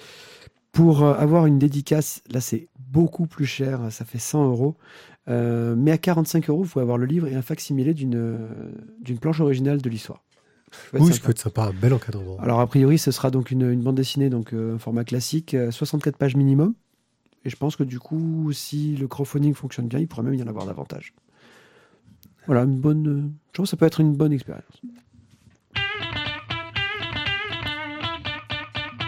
Pour 0.70 1.04
avoir 1.04 1.44
une 1.46 1.58
dédicace, 1.58 2.22
là 2.30 2.40
c'est 2.40 2.68
beaucoup 2.78 3.26
plus 3.26 3.44
cher, 3.44 3.80
ça 3.90 4.04
fait 4.06 4.18
100 4.18 4.48
euros. 4.48 4.76
Mais 5.26 5.90
à 5.90 5.98
45 5.98 6.48
euros, 6.48 6.62
vous 6.62 6.68
pouvez 6.70 6.82
avoir 6.82 6.96
le 6.96 7.04
livre 7.04 7.26
et 7.26 7.34
un 7.34 7.42
facsimilé 7.42 7.92
d'une 7.92 8.38
d'une 9.02 9.18
planche 9.18 9.40
originale 9.40 9.82
de 9.82 9.90
l'histoire. 9.90 10.22
Oui, 10.94 11.12
ça 11.12 11.20
peut 11.20 11.30
être 11.32 11.38
sympa, 11.38 11.64
un 11.64 11.72
bel 11.72 11.92
encadrement. 11.92 12.38
Alors 12.40 12.60
a 12.60 12.66
priori, 12.66 12.96
ce 12.98 13.10
sera 13.10 13.30
donc 13.30 13.50
une, 13.50 13.70
une 13.70 13.82
bande 13.82 13.96
dessinée, 13.96 14.30
donc 14.30 14.54
un 14.54 14.78
format 14.78 15.04
classique, 15.04 15.52
euh, 15.52 15.70
64 15.70 16.16
pages 16.16 16.36
minimum. 16.36 16.72
Et 17.44 17.50
je 17.50 17.56
pense 17.56 17.76
que 17.76 17.82
du 17.82 17.98
coup, 17.98 18.50
si 18.52 18.96
le 18.96 19.06
crowdfunding 19.08 19.52
fonctionne 19.52 19.88
bien, 19.88 19.98
il 19.98 20.08
pourrait 20.08 20.22
même 20.22 20.34
y 20.34 20.42
en 20.42 20.46
avoir 20.46 20.64
davantage. 20.64 21.12
Voilà, 22.46 22.62
une 22.62 22.80
bonne. 22.80 23.06
euh, 23.06 23.22
je 23.52 23.58
pense 23.58 23.66
que 23.66 23.70
ça 23.70 23.76
peut 23.76 23.86
être 23.86 24.00
une 24.00 24.14
bonne 24.14 24.32
expérience. 24.32 24.64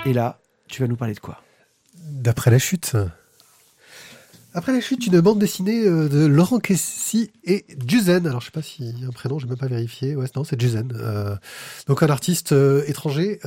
Et 0.07 0.13
là, 0.13 0.39
tu 0.69 0.83
vas 0.83 0.89
nous 0.89 0.97
parler 0.97 1.15
de 1.15 1.21
quoi? 1.21 1.43
D'après 2.11 2.51
la 2.51 2.59
chute. 2.59 2.95
Après 4.57 4.73
la 4.73 4.81
chute, 4.81 5.05
une 5.09 5.21
bande 5.21 5.41
dessinée 5.41 5.85
euh, 5.85 6.09
de 6.09 6.27
Laurent 6.27 6.61
Kessy 6.61 7.33
et 7.43 7.65
Juzen. 7.89 8.25
Alors, 8.27 8.41
je 8.41 8.47
sais 8.47 8.53
pas 8.53 8.61
a 9.05 9.09
un 9.09 9.11
prénom, 9.11 9.41
j'ai 9.41 9.49
même 9.49 9.57
pas 9.57 9.67
vérifié. 9.67 10.15
Ouais, 10.15 10.27
non, 10.37 10.45
c'est 10.45 10.61
Juzen. 10.61 10.93
Euh, 10.95 11.35
donc, 11.89 12.05
un 12.05 12.09
artiste 12.09 12.55
étranger 12.87 13.41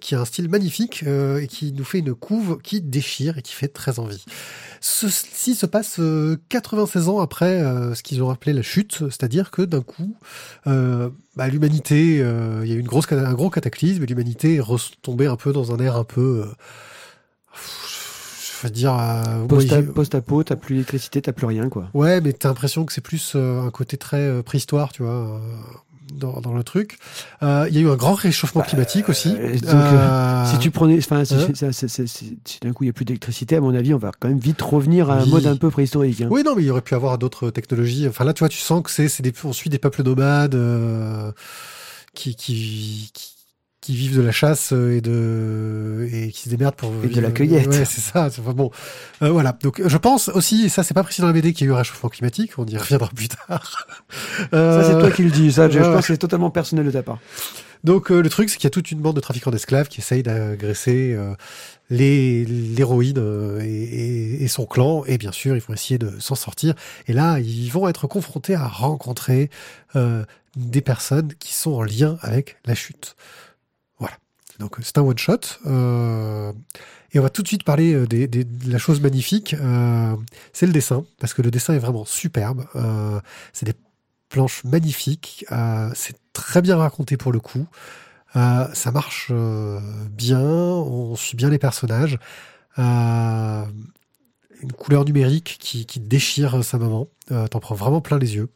qui 0.00 0.14
a 0.14 0.20
un 0.20 0.24
style 0.24 0.48
magnifique 0.48 1.02
et 1.02 1.46
qui 1.48 1.72
nous 1.72 1.84
fait 1.84 1.98
une 1.98 2.14
couve 2.14 2.60
qui 2.62 2.80
déchire 2.80 3.36
et 3.36 3.42
qui 3.42 3.52
fait 3.52 3.68
très 3.68 3.98
envie. 3.98 4.24
Ceci 4.86 5.54
se 5.54 5.64
passe 5.64 5.96
euh, 5.98 6.36
96 6.50 7.08
ans 7.08 7.18
après 7.20 7.62
euh, 7.62 7.94
ce 7.94 8.02
qu'ils 8.02 8.22
ont 8.22 8.28
appelé 8.28 8.52
la 8.52 8.60
chute, 8.60 8.98
c'est-à-dire 9.08 9.50
que 9.50 9.62
d'un 9.62 9.80
coup, 9.80 10.14
euh, 10.66 11.08
bah, 11.36 11.48
l'humanité, 11.48 12.20
euh, 12.20 12.60
il 12.64 12.68
y 12.68 12.74
a 12.74 12.76
eu 12.76 12.80
une 12.80 12.86
grosse, 12.86 13.10
un 13.10 13.32
gros 13.32 13.48
cataclysme 13.48 14.02
et 14.02 14.06
l'humanité 14.06 14.56
est 14.56 14.60
retombée 14.60 15.24
un 15.26 15.36
peu 15.36 15.54
dans 15.54 15.72
un 15.72 15.78
air 15.78 15.96
un 15.96 16.04
peu... 16.04 16.44
euh, 16.44 16.52
je 17.54 18.66
veux 18.66 18.70
dire... 18.70 18.94
euh, 18.94 19.46
Post-apo, 19.94 20.44
t'as 20.44 20.56
plus 20.56 20.74
d'électricité, 20.74 21.22
t'as 21.22 21.32
plus 21.32 21.46
rien, 21.46 21.70
quoi. 21.70 21.88
Ouais, 21.94 22.20
mais 22.20 22.34
t'as 22.34 22.50
l'impression 22.50 22.84
que 22.84 22.92
c'est 22.92 23.00
plus 23.00 23.32
euh, 23.36 23.62
un 23.62 23.70
côté 23.70 23.96
très 23.96 24.20
euh, 24.20 24.42
préhistoire, 24.42 24.92
tu 24.92 25.02
vois, 25.02 25.12
euh, 25.12 25.38
dans, 26.12 26.40
dans 26.40 26.52
le 26.52 26.62
truc. 26.62 26.98
Euh, 27.42 27.66
Il 27.68 27.74
y 27.74 27.78
a 27.78 27.80
eu 27.80 27.88
un 27.88 27.96
grand 27.96 28.14
réchauffement 28.14 28.62
climatique 28.62 29.08
aussi. 29.08 29.34
euh, 29.38 29.52
donc, 29.58 29.64
Euh, 29.72 30.44
Si 30.46 30.58
tu 30.58 30.70
prenais, 30.70 30.98
enfin, 30.98 31.24
si, 31.24 31.34
hein 31.34 31.48
c'est- 31.54 31.72
c'est- 31.72 31.88
c'est- 31.88 32.06
si 32.06 32.60
d'un 32.60 32.72
coup 32.72 32.84
il 32.84 32.86
n'y 32.86 32.90
a 32.90 32.92
plus 32.92 33.04
d'électricité, 33.04 33.56
à 33.56 33.60
mon 33.60 33.74
avis, 33.74 33.94
on 33.94 33.98
va 33.98 34.10
quand 34.18 34.28
même 34.28 34.38
vite 34.38 34.60
revenir 34.62 35.10
à 35.10 35.14
un 35.20 35.24
Oui. 35.24 35.30
mode 35.30 35.46
un 35.46 35.56
peu 35.56 35.70
préhistorique. 35.70 36.20
hein. 36.20 36.28
Oui, 36.30 36.42
non, 36.44 36.54
mais 36.54 36.62
il 36.62 36.66
y 36.66 36.70
aurait 36.70 36.82
pu 36.82 36.94
avoir 36.94 37.16
d'autres 37.18 37.50
technologies. 37.50 38.06
Enfin 38.08 38.24
là, 38.24 38.32
tu 38.34 38.40
vois, 38.40 38.48
tu 38.48 38.58
sens 38.58 38.82
que 38.82 38.90
c'est 38.90 39.08
c'est 39.08 39.22
des 39.22 39.32
on 39.44 39.52
suit 39.52 39.70
des 39.70 39.78
peuples 39.78 40.02
nomades 40.02 40.54
euh, 40.54 41.32
qui, 42.14 42.34
qui 42.36 43.10
qui 43.12 43.33
qui 43.84 43.94
vivent 43.94 44.16
de 44.16 44.22
la 44.22 44.32
chasse 44.32 44.72
et 44.72 45.02
de 45.02 46.08
et 46.10 46.30
qui 46.30 46.44
se 46.44 46.48
démerdent 46.48 46.74
pour 46.74 46.90
et 47.04 47.08
de 47.08 47.20
la 47.20 47.30
cueillette. 47.30 47.66
Ouais, 47.66 47.84
c'est 47.84 48.00
ça. 48.00 48.26
Enfin, 48.26 48.54
bon, 48.54 48.70
euh, 49.20 49.28
voilà. 49.28 49.54
Donc, 49.62 49.82
je 49.84 49.96
pense 49.98 50.30
aussi, 50.30 50.64
et 50.64 50.68
ça, 50.70 50.82
c'est 50.82 50.94
pas 50.94 51.02
précis 51.02 51.20
dans 51.20 51.26
la 51.26 51.34
BD, 51.34 51.52
qu'il 51.52 51.66
y 51.66 51.68
a 51.68 51.72
eu 51.72 51.74
un 51.74 51.78
réchauffement 51.78 52.08
climatique. 52.08 52.52
On 52.56 52.64
y 52.64 52.78
reviendra 52.78 53.10
plus 53.14 53.28
tard. 53.28 53.86
Euh... 54.54 54.82
Ça, 54.82 54.88
c'est 54.88 54.98
toi 54.98 55.10
qui 55.10 55.22
le 55.22 55.30
dis. 55.30 55.52
Ça, 55.52 55.68
je, 55.68 55.78
pense 55.78 56.06
que 56.06 56.14
c'est 56.14 56.18
totalement 56.18 56.50
personnel 56.50 56.86
de 56.86 56.90
ta 56.90 57.02
part. 57.02 57.18
Donc, 57.82 58.10
euh, 58.10 58.22
le 58.22 58.30
truc, 58.30 58.48
c'est 58.48 58.56
qu'il 58.56 58.64
y 58.64 58.68
a 58.68 58.70
toute 58.70 58.90
une 58.90 59.00
bande 59.00 59.16
de 59.16 59.20
trafiquants 59.20 59.50
d'esclaves 59.50 59.88
qui 59.88 60.00
essayent 60.00 60.22
d'agresser 60.22 61.12
euh, 61.12 61.34
les 61.90 62.46
l'héroïne 62.46 63.18
et, 63.60 63.64
et, 63.64 64.44
et, 64.44 64.48
son 64.48 64.64
clan. 64.64 65.04
Et 65.06 65.18
bien 65.18 65.32
sûr, 65.32 65.56
ils 65.56 65.62
vont 65.62 65.74
essayer 65.74 65.98
de 65.98 66.10
s'en 66.20 66.36
sortir. 66.36 66.74
Et 67.06 67.12
là, 67.12 67.38
ils 67.38 67.68
vont 67.68 67.86
être 67.86 68.06
confrontés 68.06 68.54
à 68.54 68.66
rencontrer 68.66 69.50
des 70.56 70.80
personnes 70.80 71.32
qui 71.38 71.52
sont 71.52 71.72
en 71.72 71.82
lien 71.82 72.16
avec 72.22 72.56
la 72.64 72.74
chute. 72.74 73.16
Donc 74.58 74.76
c'est 74.82 74.98
un 74.98 75.02
one 75.02 75.18
shot. 75.18 75.40
Euh, 75.66 76.52
et 77.12 77.18
on 77.18 77.22
va 77.22 77.30
tout 77.30 77.42
de 77.42 77.48
suite 77.48 77.64
parler 77.64 77.94
euh, 77.94 78.06
de 78.06 78.46
la 78.70 78.78
chose 78.78 79.00
magnifique. 79.00 79.54
Euh, 79.54 80.16
c'est 80.52 80.66
le 80.66 80.72
dessin 80.72 81.04
parce 81.18 81.34
que 81.34 81.42
le 81.42 81.50
dessin 81.50 81.74
est 81.74 81.78
vraiment 81.78 82.04
superbe. 82.04 82.66
C'est 83.52 83.66
des 83.66 83.74
planches 84.28 84.64
magnifiques. 84.64 85.44
C'est 85.94 86.16
très 86.32 86.62
bien 86.62 86.76
raconté 86.76 87.16
pour 87.16 87.32
le 87.32 87.40
coup. 87.40 87.66
Ça 88.34 88.90
marche 88.92 89.32
bien. 90.10 90.40
On 90.40 91.16
suit 91.16 91.36
bien 91.36 91.50
les 91.50 91.58
personnages. 91.58 92.18
une 92.76 94.72
couleur 94.76 95.04
numérique 95.04 95.56
qui, 95.60 95.86
qui 95.86 96.00
déchire 96.00 96.64
sa 96.64 96.78
maman. 96.78 97.08
T'en 97.28 97.60
prends 97.60 97.74
vraiment 97.74 98.00
plein 98.00 98.18
les 98.18 98.36
yeux. 98.36 98.48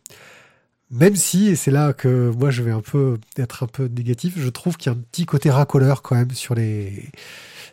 Même 0.90 1.16
si, 1.16 1.49
et 1.49 1.57
c'est 1.57 1.71
là 1.71 1.92
que 1.92 2.30
moi 2.30 2.50
je 2.50 2.62
vais 2.62 2.71
un 2.71 2.80
peu 2.80 3.18
être 3.37 3.62
un 3.62 3.66
peu 3.66 3.87
négatif, 3.87 4.35
je 4.38 4.49
trouve 4.49 4.76
qu'il 4.76 4.90
y 4.90 4.95
a 4.95 4.99
un 4.99 5.02
petit 5.12 5.26
côté 5.26 5.50
racoleur 5.50 6.00
quand 6.00 6.14
même 6.14 6.30
sur 6.30 6.54
les 6.54 7.11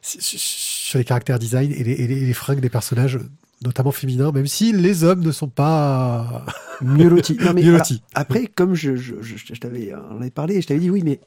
sur 0.01 0.99
les 0.99 1.05
caractères 1.05 1.39
design 1.39 1.71
et 1.71 1.83
les, 1.83 1.93
et 1.93 2.07
les, 2.07 2.33
fringues 2.33 2.59
des 2.59 2.69
personnages, 2.69 3.19
notamment 3.63 3.91
féminins, 3.91 4.31
même 4.31 4.45
si 4.45 4.71
les 4.71 5.03
hommes 5.03 5.21
ne 5.21 5.31
sont 5.31 5.47
pas 5.47 6.45
mieux 6.81 7.09
lotis. 7.09 7.37
Non, 7.41 7.53
mais 7.53 7.63
mieux 7.63 7.71
lotis. 7.71 8.03
après, 8.13 8.45
comme 8.45 8.75
je, 8.75 8.95
je, 8.95 9.15
je, 9.21 9.35
je 9.37 9.59
t'avais 9.59 9.93
en 9.95 10.19
avait 10.21 10.29
parlé, 10.29 10.61
je 10.61 10.67
t'avais 10.67 10.79
dit 10.79 10.91
oui, 10.91 11.01
mais 11.03 11.21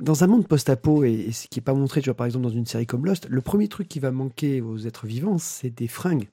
dans 0.00 0.22
un 0.22 0.26
monde 0.26 0.46
post-apo 0.46 1.04
et, 1.04 1.12
et, 1.12 1.32
ce 1.32 1.48
qui 1.48 1.60
est 1.60 1.62
pas 1.62 1.72
montré, 1.72 2.02
tu 2.02 2.10
vois, 2.10 2.16
par 2.16 2.26
exemple 2.26 2.44
dans 2.44 2.52
une 2.52 2.66
série 2.66 2.86
comme 2.86 3.06
Lost, 3.06 3.26
le 3.30 3.40
premier 3.40 3.68
truc 3.68 3.88
qui 3.88 4.00
va 4.00 4.10
manquer 4.10 4.60
aux 4.60 4.78
êtres 4.78 5.06
vivants, 5.06 5.38
c'est 5.38 5.70
des 5.70 5.88
fringues 5.88 6.28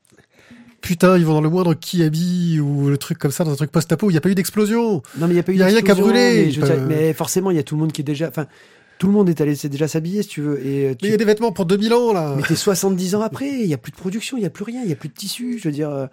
putain, 0.85 1.17
ils 1.17 1.25
vont 1.25 1.33
dans 1.33 1.41
le 1.41 1.49
moindre 1.49 1.73
Kiabi 1.73 2.59
ou 2.59 2.89
le 2.89 2.97
truc 2.99 3.17
comme 3.17 3.31
ça, 3.31 3.43
dans 3.43 3.51
un 3.51 3.55
truc 3.55 3.71
post-apo 3.71 4.11
il 4.11 4.13
n'y 4.13 4.17
a 4.17 4.21
pas 4.21 4.29
eu 4.29 4.35
d'explosion. 4.35 5.01
Non, 5.17 5.25
mais 5.27 5.29
il 5.29 5.33
n'y 5.33 5.39
a 5.39 5.43
pas 5.43 5.51
eu 5.51 5.55
Il 5.55 5.63
a 5.63 5.65
rien 5.65 5.81
qu'à 5.81 5.95
brûler. 5.95 6.53
Mais, 6.61 6.77
mais 6.87 7.13
forcément, 7.13 7.49
il 7.49 7.57
y 7.57 7.59
a 7.59 7.63
tout 7.63 7.75
le 7.75 7.81
monde 7.81 7.91
qui 7.91 8.01
est 8.01 8.05
déjà. 8.05 8.27
Enfin, 8.27 8.45
tout 8.99 9.07
le 9.07 9.13
monde 9.13 9.27
est 9.27 9.41
allé 9.41 9.55
c'est 9.55 9.67
déjà 9.67 9.87
s'habiller 9.87 10.21
si 10.21 10.29
tu 10.29 10.41
veux 10.41 10.65
et 10.65 10.87
euh, 10.87 10.91
tu... 10.91 10.99
mais 11.01 11.09
il 11.09 11.11
y 11.11 11.15
a 11.15 11.17
des 11.17 11.25
vêtements 11.25 11.51
pour 11.51 11.65
2000 11.65 11.93
ans 11.93 12.13
là 12.13 12.33
mais 12.37 12.43
t'es 12.43 12.55
70 12.55 13.15
ans 13.15 13.21
après 13.21 13.49
il 13.49 13.65
y 13.65 13.73
a 13.73 13.77
plus 13.77 13.91
de 13.91 13.97
production 13.97 14.37
il 14.37 14.43
y 14.43 14.45
a 14.45 14.49
plus 14.49 14.63
rien 14.63 14.83
il 14.83 14.89
y 14.89 14.93
a 14.93 14.95
plus 14.95 15.09
de 15.09 15.13
tissu 15.13 15.59
je 15.59 15.67
veux 15.67 15.73
dire 15.73 15.89
euh... 15.89 16.07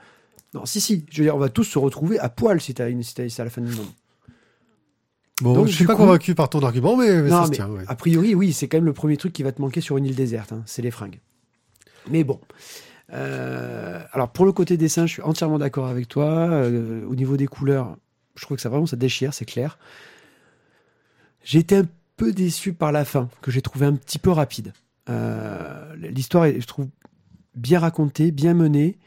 non 0.52 0.66
si 0.66 0.80
si 0.80 1.04
je 1.08 1.18
veux 1.18 1.24
dire 1.24 1.36
on 1.36 1.38
va 1.38 1.48
tous 1.48 1.62
se 1.62 1.78
retrouver 1.78 2.18
à 2.18 2.28
poil 2.28 2.60
si 2.60 2.74
t'as 2.74 2.90
une 2.90 3.04
si 3.04 3.14
t'as 3.14 3.22
à 3.22 3.44
la 3.44 3.50
fin 3.50 3.60
du 3.60 3.70
monde 3.70 3.86
bon 5.42 5.54
Donc, 5.54 5.68
je 5.68 5.74
suis 5.76 5.84
pas 5.84 5.94
coup... 5.94 6.02
convaincu 6.02 6.34
par 6.34 6.48
ton 6.48 6.58
argument 6.58 6.96
mais, 6.96 7.22
mais 7.22 7.30
non, 7.30 7.36
ça 7.36 7.40
mais 7.42 7.46
se 7.46 7.52
tient 7.52 7.68
ouais. 7.68 7.84
a 7.86 7.94
priori 7.94 8.34
oui 8.34 8.52
c'est 8.52 8.66
quand 8.66 8.78
même 8.78 8.84
le 8.84 8.92
premier 8.92 9.16
truc 9.16 9.32
qui 9.32 9.44
va 9.44 9.52
te 9.52 9.62
manquer 9.62 9.80
sur 9.80 9.96
une 9.96 10.06
île 10.06 10.16
déserte 10.16 10.50
hein, 10.50 10.64
c'est 10.66 10.82
les 10.82 10.90
fringues 10.90 11.20
mais 12.10 12.24
bon 12.24 12.40
euh, 13.12 14.00
alors 14.12 14.30
pour 14.30 14.46
le 14.46 14.52
côté 14.52 14.76
dessin, 14.76 15.06
je 15.06 15.12
suis 15.14 15.22
entièrement 15.22 15.58
d'accord 15.58 15.88
avec 15.88 16.08
toi. 16.08 16.28
Euh, 16.28 17.04
au 17.06 17.14
niveau 17.14 17.36
des 17.36 17.46
couleurs, 17.46 17.96
je 18.36 18.42
trouve 18.42 18.56
que 18.56 18.62
ça 18.62 18.68
vraiment 18.68 18.86
ça 18.86 18.96
déchire, 18.96 19.34
c'est 19.34 19.44
clair. 19.44 19.78
J'ai 21.44 21.58
été 21.58 21.76
un 21.76 21.86
peu 22.16 22.32
déçu 22.32 22.72
par 22.72 22.92
la 22.92 23.04
fin, 23.04 23.28
que 23.40 23.50
j'ai 23.50 23.62
trouvé 23.62 23.86
un 23.86 23.94
petit 23.94 24.18
peu 24.18 24.30
rapide. 24.30 24.72
Euh, 25.08 25.94
L'histoire 25.96 26.46
je 26.46 26.66
trouve, 26.66 26.86
bien 27.54 27.80
racontée, 27.80 28.30
bien 28.30 28.54
menée. 28.54 28.98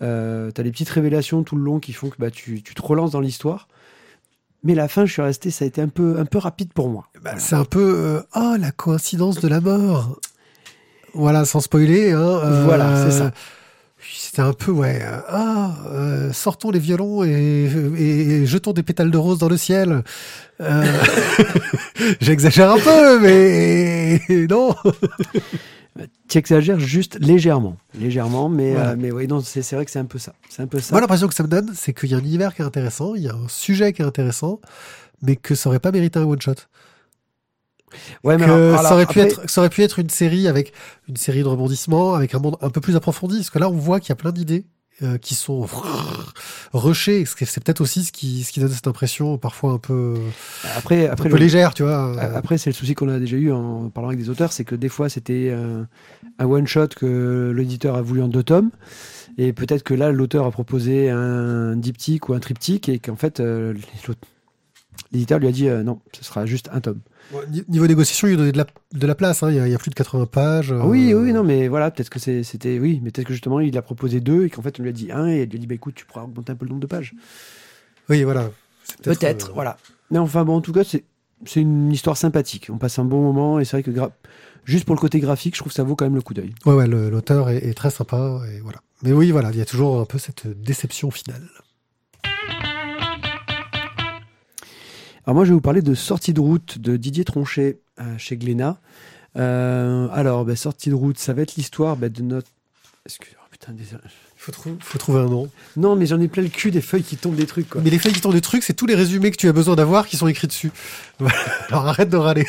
Euh, 0.00 0.50
T'as 0.50 0.64
des 0.64 0.72
petites 0.72 0.88
révélations 0.88 1.44
tout 1.44 1.54
le 1.54 1.62
long 1.62 1.78
qui 1.78 1.92
font 1.92 2.08
que 2.08 2.16
bah, 2.18 2.30
tu, 2.30 2.62
tu 2.62 2.74
te 2.74 2.82
relances 2.82 3.12
dans 3.12 3.20
l'histoire. 3.20 3.68
Mais 4.64 4.74
la 4.74 4.88
fin, 4.88 5.04
je 5.04 5.12
suis 5.12 5.22
resté, 5.22 5.50
ça 5.50 5.64
a 5.64 5.68
été 5.68 5.80
un 5.80 5.88
peu, 5.88 6.18
un 6.18 6.24
peu 6.24 6.38
rapide 6.38 6.72
pour 6.72 6.88
moi. 6.88 7.08
Bah, 7.20 7.38
c'est 7.38 7.56
un 7.56 7.64
peu, 7.64 8.22
oh, 8.34 8.54
la 8.58 8.70
coïncidence 8.70 9.40
de 9.40 9.48
la 9.48 9.60
mort. 9.60 10.18
Voilà, 11.14 11.44
sans 11.44 11.60
spoiler. 11.60 12.12
Hein, 12.12 12.20
euh, 12.20 12.64
voilà, 12.64 13.04
c'est 13.04 13.18
ça. 13.18 13.32
C'était 14.10 14.42
un 14.42 14.52
peu, 14.52 14.72
ouais, 14.72 15.00
euh, 15.02 15.20
ah, 15.28 15.74
euh, 15.88 16.32
sortons 16.32 16.70
les 16.70 16.78
violons 16.78 17.22
et, 17.22 17.68
et, 17.98 18.46
jetons 18.46 18.72
des 18.72 18.82
pétales 18.82 19.10
de 19.10 19.18
rose 19.18 19.38
dans 19.38 19.48
le 19.48 19.56
ciel. 19.56 20.02
Euh, 20.60 21.02
J'exagère 22.20 22.72
un 22.72 22.78
peu, 22.78 23.20
mais 23.20 24.20
non. 24.48 24.74
tu 26.28 26.38
exagères 26.38 26.80
juste 26.80 27.18
légèrement, 27.20 27.76
légèrement, 27.98 28.48
mais 28.48 28.72
voilà. 28.72 28.96
mais 28.96 29.12
oui, 29.12 29.28
non, 29.28 29.40
c'est 29.40 29.70
vrai 29.72 29.84
que 29.84 29.90
c'est 29.90 29.98
un 30.00 30.04
peu 30.04 30.18
ça. 30.18 30.32
C'est 30.48 30.62
un 30.62 30.66
peu 30.66 30.80
ça. 30.80 30.94
Moi, 30.94 31.00
l'impression 31.00 31.28
que 31.28 31.34
ça 31.34 31.42
me 31.42 31.48
donne, 31.48 31.70
c'est 31.74 31.92
qu'il 31.92 32.10
y 32.10 32.14
a 32.14 32.16
un 32.16 32.20
univers 32.20 32.54
qui 32.54 32.62
est 32.62 32.64
intéressant, 32.64 33.14
il 33.14 33.22
y 33.22 33.28
a 33.28 33.34
un 33.34 33.48
sujet 33.48 33.92
qui 33.92 34.02
est 34.02 34.06
intéressant, 34.06 34.60
mais 35.20 35.36
que 35.36 35.54
ça 35.54 35.68
aurait 35.68 35.78
pas 35.78 35.92
mérité 35.92 36.18
un 36.18 36.24
one 36.24 36.40
shot. 36.40 36.54
Ouais, 38.24 38.36
mais 38.38 38.46
que 38.46 38.50
alors, 38.50 38.78
alors, 38.78 38.82
ça 38.82 38.94
aurait 38.94 39.06
pu 39.06 39.20
après... 39.20 39.32
être, 39.32 39.50
ça 39.50 39.60
aurait 39.60 39.70
pu 39.70 39.82
être 39.82 39.98
une 39.98 40.10
série 40.10 40.48
avec 40.48 40.72
une 41.08 41.16
série 41.16 41.42
de 41.42 41.48
rebondissements, 41.48 42.14
avec 42.14 42.34
un 42.34 42.38
monde 42.38 42.56
un 42.60 42.70
peu 42.70 42.80
plus 42.80 42.96
approfondi. 42.96 43.36
Parce 43.36 43.50
que 43.50 43.58
là, 43.58 43.68
on 43.68 43.76
voit 43.76 44.00
qu'il 44.00 44.10
y 44.10 44.12
a 44.12 44.16
plein 44.16 44.32
d'idées 44.32 44.66
euh, 45.02 45.18
qui 45.18 45.34
sont 45.34 45.66
rushées. 46.72 47.24
C'est 47.26 47.62
peut-être 47.62 47.80
aussi 47.80 48.04
ce 48.04 48.12
qui, 48.12 48.44
ce 48.44 48.52
qui 48.52 48.60
donne 48.60 48.70
cette 48.70 48.86
impression 48.86 49.38
parfois 49.38 49.72
un 49.72 49.78
peu, 49.78 50.14
après, 50.76 51.06
après 51.08 51.28
un 51.28 51.30
peu 51.30 51.38
le... 51.38 51.44
légère, 51.44 51.74
tu 51.74 51.82
vois. 51.82 52.20
Après, 52.36 52.58
c'est 52.58 52.70
le 52.70 52.74
souci 52.74 52.94
qu'on 52.94 53.08
a 53.08 53.18
déjà 53.18 53.36
eu 53.36 53.50
en 53.52 53.90
parlant 53.90 54.08
avec 54.08 54.20
des 54.20 54.30
auteurs, 54.30 54.52
c'est 54.52 54.64
que 54.64 54.74
des 54.74 54.88
fois, 54.88 55.08
c'était 55.08 55.48
euh, 55.50 55.82
un 56.38 56.46
one 56.46 56.66
shot 56.66 56.88
que 56.88 57.52
l'éditeur 57.56 57.96
a 57.96 58.02
voulu 58.02 58.22
en 58.22 58.28
deux 58.28 58.42
tomes. 58.42 58.70
Et 59.38 59.52
peut-être 59.52 59.82
que 59.82 59.94
là, 59.94 60.12
l'auteur 60.12 60.46
a 60.46 60.50
proposé 60.50 61.10
un 61.10 61.76
diptyque 61.76 62.28
ou 62.28 62.34
un 62.34 62.40
triptyque 62.40 62.88
et 62.88 62.98
qu'en 62.98 63.16
fait, 63.16 63.40
euh, 63.40 63.74
l'éditeur 65.10 65.38
lui 65.38 65.48
a 65.48 65.52
dit 65.52 65.68
euh, 65.68 65.82
non, 65.82 66.00
ce 66.12 66.24
sera 66.24 66.46
juste 66.46 66.68
un 66.72 66.80
tome. 66.80 67.00
Niveau 67.68 67.86
négociation, 67.86 68.28
il 68.28 68.30
lui 68.30 68.34
a 68.34 68.38
donné 68.38 68.52
de 68.52 68.58
la, 68.58 68.66
de 68.92 69.06
la 69.06 69.14
place. 69.14 69.42
Hein. 69.42 69.50
Il, 69.50 69.56
y 69.56 69.60
a, 69.60 69.66
il, 69.66 69.72
y 69.72 69.74
a, 69.74 69.78
plus 69.78 69.90
de 69.90 69.94
80 69.94 70.26
pages. 70.26 70.72
Euh... 70.72 70.82
Oui, 70.84 71.14
oui, 71.14 71.32
non, 71.32 71.42
mais 71.44 71.68
voilà, 71.68 71.90
peut-être 71.90 72.10
que 72.10 72.18
c'était. 72.18 72.78
Oui, 72.78 73.00
mais 73.02 73.10
peut-être 73.10 73.26
que 73.26 73.32
justement, 73.32 73.60
il 73.60 73.76
a 73.76 73.82
proposé 73.82 74.20
deux 74.20 74.46
et 74.46 74.50
qu'en 74.50 74.62
fait, 74.62 74.78
on 74.78 74.82
lui 74.82 74.90
a 74.90 74.92
dit 74.92 75.10
un 75.12 75.28
et 75.28 75.42
il 75.42 75.50
lui 75.50 75.56
a 75.56 75.60
dit 75.60 75.66
bah 75.66 75.74
écoute, 75.74 75.94
tu 75.94 76.04
pourras 76.04 76.22
augmenter 76.22 76.52
un 76.52 76.56
peu 76.56 76.64
le 76.64 76.70
nombre 76.70 76.82
de 76.82 76.86
pages. 76.86 77.14
Oui, 78.08 78.22
voilà. 78.22 78.50
Peut-être, 79.02 79.46
peut 79.46 79.50
euh... 79.50 79.54
voilà. 79.54 79.76
Mais 80.10 80.18
enfin, 80.18 80.44
bon, 80.44 80.56
en 80.56 80.60
tout 80.60 80.72
cas, 80.72 80.82
c'est 80.84 81.04
une 81.60 81.90
histoire 81.90 82.16
sympathique. 82.16 82.68
On 82.70 82.78
passe 82.78 82.98
un 82.98 83.04
bon 83.04 83.22
moment 83.22 83.58
et 83.58 83.64
c'est 83.64 83.76
vrai 83.76 83.82
que 83.82 83.90
gra... 83.90 84.10
juste 84.64 84.84
pour 84.84 84.94
le 84.94 85.00
côté 85.00 85.20
graphique, 85.20 85.54
je 85.54 85.60
trouve 85.60 85.72
que 85.72 85.76
ça 85.76 85.84
vaut 85.84 85.96
quand 85.96 86.04
même 86.04 86.14
le 86.14 86.22
coup 86.22 86.34
d'œil. 86.34 86.54
Ouais, 86.66 86.74
ouais, 86.74 86.86
l'auteur 86.86 87.48
est, 87.48 87.58
est, 87.58 87.74
très 87.74 87.90
sympa 87.90 88.42
et 88.52 88.60
voilà. 88.60 88.80
Mais 89.02 89.12
oui, 89.12 89.30
voilà, 89.30 89.50
il 89.50 89.58
y 89.58 89.62
a 89.62 89.64
toujours 89.64 90.00
un 90.00 90.04
peu 90.04 90.18
cette 90.18 90.46
déception 90.46 91.10
finale. 91.10 91.48
Alors 95.24 95.36
moi, 95.36 95.44
je 95.44 95.50
vais 95.50 95.54
vous 95.54 95.60
parler 95.60 95.82
de 95.82 95.94
Sortie 95.94 96.32
de 96.32 96.40
route 96.40 96.78
de 96.78 96.96
Didier 96.96 97.24
Tronchet 97.24 97.78
euh, 98.00 98.18
chez 98.18 98.36
Glénat. 98.36 98.80
Euh, 99.36 100.08
alors, 100.12 100.44
bah, 100.44 100.56
Sortie 100.56 100.90
de 100.90 100.94
route, 100.94 101.16
ça 101.18 101.32
va 101.32 101.42
être 101.42 101.54
l'histoire 101.54 101.96
bah, 101.96 102.08
de 102.08 102.22
notre... 102.22 102.48
Excusez-moi, 103.06 103.46
putain, 103.50 103.72
désolé. 103.72 104.02
Faut, 104.36 104.50
trou 104.50 104.76
faut 104.80 104.98
trouver 104.98 105.20
un 105.20 105.28
nom. 105.28 105.48
Non, 105.76 105.94
mais 105.94 106.06
j'en 106.06 106.20
ai 106.20 106.26
plein 106.26 106.42
le 106.42 106.48
cul 106.48 106.72
des 106.72 106.80
feuilles 106.80 107.04
qui 107.04 107.16
tombent 107.16 107.36
des 107.36 107.46
trucs. 107.46 107.68
Quoi. 107.68 107.80
Mais 107.84 107.90
les 107.90 108.00
feuilles 108.00 108.12
qui 108.12 108.20
tombent 108.20 108.32
des 108.32 108.40
trucs, 108.40 108.64
c'est 108.64 108.74
tous 108.74 108.86
les 108.86 108.96
résumés 108.96 109.30
que 109.30 109.36
tu 109.36 109.48
as 109.48 109.52
besoin 109.52 109.76
d'avoir 109.76 110.08
qui 110.08 110.16
sont 110.16 110.26
écrits 110.26 110.48
dessus. 110.48 110.72
Alors 111.68 111.86
arrête 111.86 112.08
de 112.08 112.16
râler. 112.16 112.46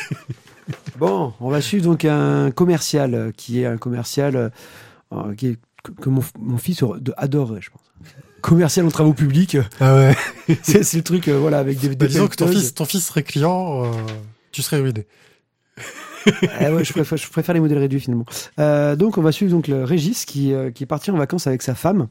bon, 0.98 1.32
on 1.38 1.50
va 1.50 1.60
suivre 1.60 1.84
donc 1.84 2.04
un 2.04 2.50
commercial 2.50 3.14
euh, 3.14 3.30
qui 3.30 3.60
est 3.60 3.66
un 3.66 3.76
commercial 3.76 4.50
euh, 5.12 5.34
qui 5.36 5.48
est, 5.48 5.58
que, 5.84 5.92
que 5.92 6.08
mon, 6.08 6.24
mon, 6.40 6.58
fils 6.58 6.82
adorerait, 7.16 7.60
je 7.62 7.70
pense 7.70 7.82
commercial 8.44 8.84
en 8.84 8.90
travaux 8.90 9.14
publics. 9.14 9.56
Ah 9.80 9.94
ouais. 9.94 10.14
c'est 10.62 10.94
le 10.94 11.02
truc, 11.02 11.28
euh, 11.28 11.38
voilà, 11.38 11.58
avec 11.58 11.78
des. 11.78 11.96
Bah, 11.96 12.06
disons 12.06 12.28
que 12.28 12.36
ton 12.36 12.46
fils, 12.46 12.74
ton 12.74 12.84
fils 12.84 13.06
serait 13.06 13.22
client, 13.22 13.84
euh, 13.84 13.88
tu 14.52 14.62
serais 14.62 14.80
ruiné. 14.80 15.06
ah 16.60 16.72
ouais, 16.72 16.84
je, 16.84 16.92
préfère, 16.92 17.18
je 17.18 17.28
préfère 17.28 17.54
les 17.54 17.60
modèles 17.60 17.78
réduits 17.78 18.00
finalement. 18.00 18.26
Euh, 18.58 18.96
donc 18.96 19.18
on 19.18 19.22
va 19.22 19.32
suivre 19.32 19.50
donc 19.50 19.66
le 19.66 19.84
Régis 19.84 20.24
qui, 20.24 20.52
euh, 20.52 20.70
qui 20.70 20.84
est 20.84 20.86
parti 20.86 21.10
en 21.10 21.16
vacances 21.16 21.46
avec 21.46 21.62
sa 21.62 21.74
femme 21.74 22.08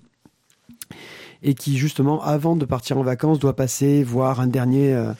et 1.42 1.54
qui 1.54 1.78
justement 1.78 2.22
avant 2.24 2.56
de 2.56 2.66
partir 2.66 2.98
en 2.98 3.04
vacances 3.04 3.40
doit 3.40 3.56
passer 3.56 4.04
voir 4.04 4.40
un 4.40 4.48
dernier 4.48 4.94
euh, 4.94 5.14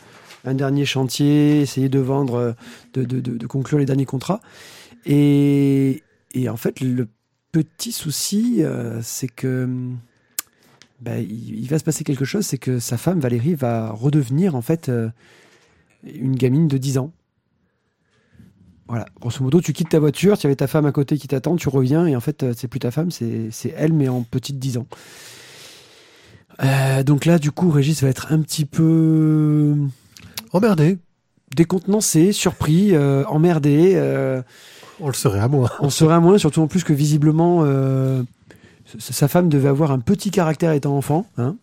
un 0.46 0.54
dernier 0.54 0.86
chantier, 0.86 1.62
essayer 1.62 1.88
de 1.90 2.00
vendre, 2.00 2.56
de, 2.94 3.06
de, 3.06 3.22
de, 3.22 3.38
de 3.38 3.48
conclure 3.48 3.80
les 3.80 3.86
derniers 3.86 4.06
contrats. 4.06 4.42
Et, 5.06 6.04
et 6.34 6.50
en 6.50 6.58
fait 6.58 6.82
le 6.82 7.08
petit 7.52 7.94
souci 7.94 8.62
c'est 9.02 9.30
que 9.30 9.70
bah, 11.02 11.20
il, 11.20 11.60
il, 11.60 11.68
va 11.68 11.80
se 11.80 11.84
passer 11.84 12.04
quelque 12.04 12.26
chose, 12.26 12.46
c'est 12.46 12.58
que 12.58 12.80
sa 12.80 12.98
femme 12.98 13.20
Valérie 13.20 13.56
va 13.56 13.92
redevenir 13.92 14.56
en 14.56 14.62
fait 14.62 14.90
euh, 14.90 15.10
une 16.04 16.36
gamine 16.36 16.68
de 16.68 16.78
10 16.78 16.98
ans. 16.98 17.12
Voilà, 18.88 19.06
grosso 19.20 19.42
modo, 19.42 19.62
tu 19.62 19.72
quittes 19.72 19.90
ta 19.90 20.00
voiture, 20.00 20.38
tu 20.38 20.46
avais 20.46 20.56
ta 20.56 20.68
femme 20.68 20.86
à 20.86 20.92
côté 20.92 21.18
qui 21.18 21.28
t'attend, 21.28 21.56
tu 21.56 21.70
reviens 21.70 22.06
et 22.06 22.16
en 22.16 22.20
fait, 22.20 22.44
euh, 22.44 22.54
c'est 22.56 22.68
plus 22.68 22.80
ta 22.80 22.92
femme, 22.92 23.12
c'est 23.12 23.74
elle, 23.78 23.94
mais 23.94 24.10
en 24.10 24.24
petite 24.24 24.60
10 24.60 24.78
ans. 24.78 24.88
Euh, 26.64 27.04
donc 27.04 27.26
là, 27.26 27.40
du 27.40 27.52
coup, 27.52 27.72
Régis 27.72 28.04
va 28.04 28.10
être 28.10 28.32
un 28.32 28.42
petit 28.42 28.66
peu 28.66 29.76
emmerdé. 30.52 30.98
décontenancé, 31.56 32.34
surpris, 32.34 32.94
euh, 32.94 33.24
emmerdé. 33.26 33.96
On 35.00 35.08
le 35.08 35.14
serait 35.14 35.40
à 35.40 35.48
moi. 35.48 35.72
on 35.80 35.90
serait 35.90 36.14
à 36.14 36.20
moins, 36.20 36.38
surtout 36.38 36.62
en 36.62 36.68
plus 36.68 36.84
que 36.84 36.94
visiblement, 36.94 37.64
sa 39.00 39.28
femme 39.28 39.50
devait 39.50 39.70
avoir 39.70 39.92
un 39.92 40.00
petit 40.00 40.32
caractère 40.32 40.72
étant 40.72 40.96
enfant. 40.96 41.28
hein. 41.38 41.56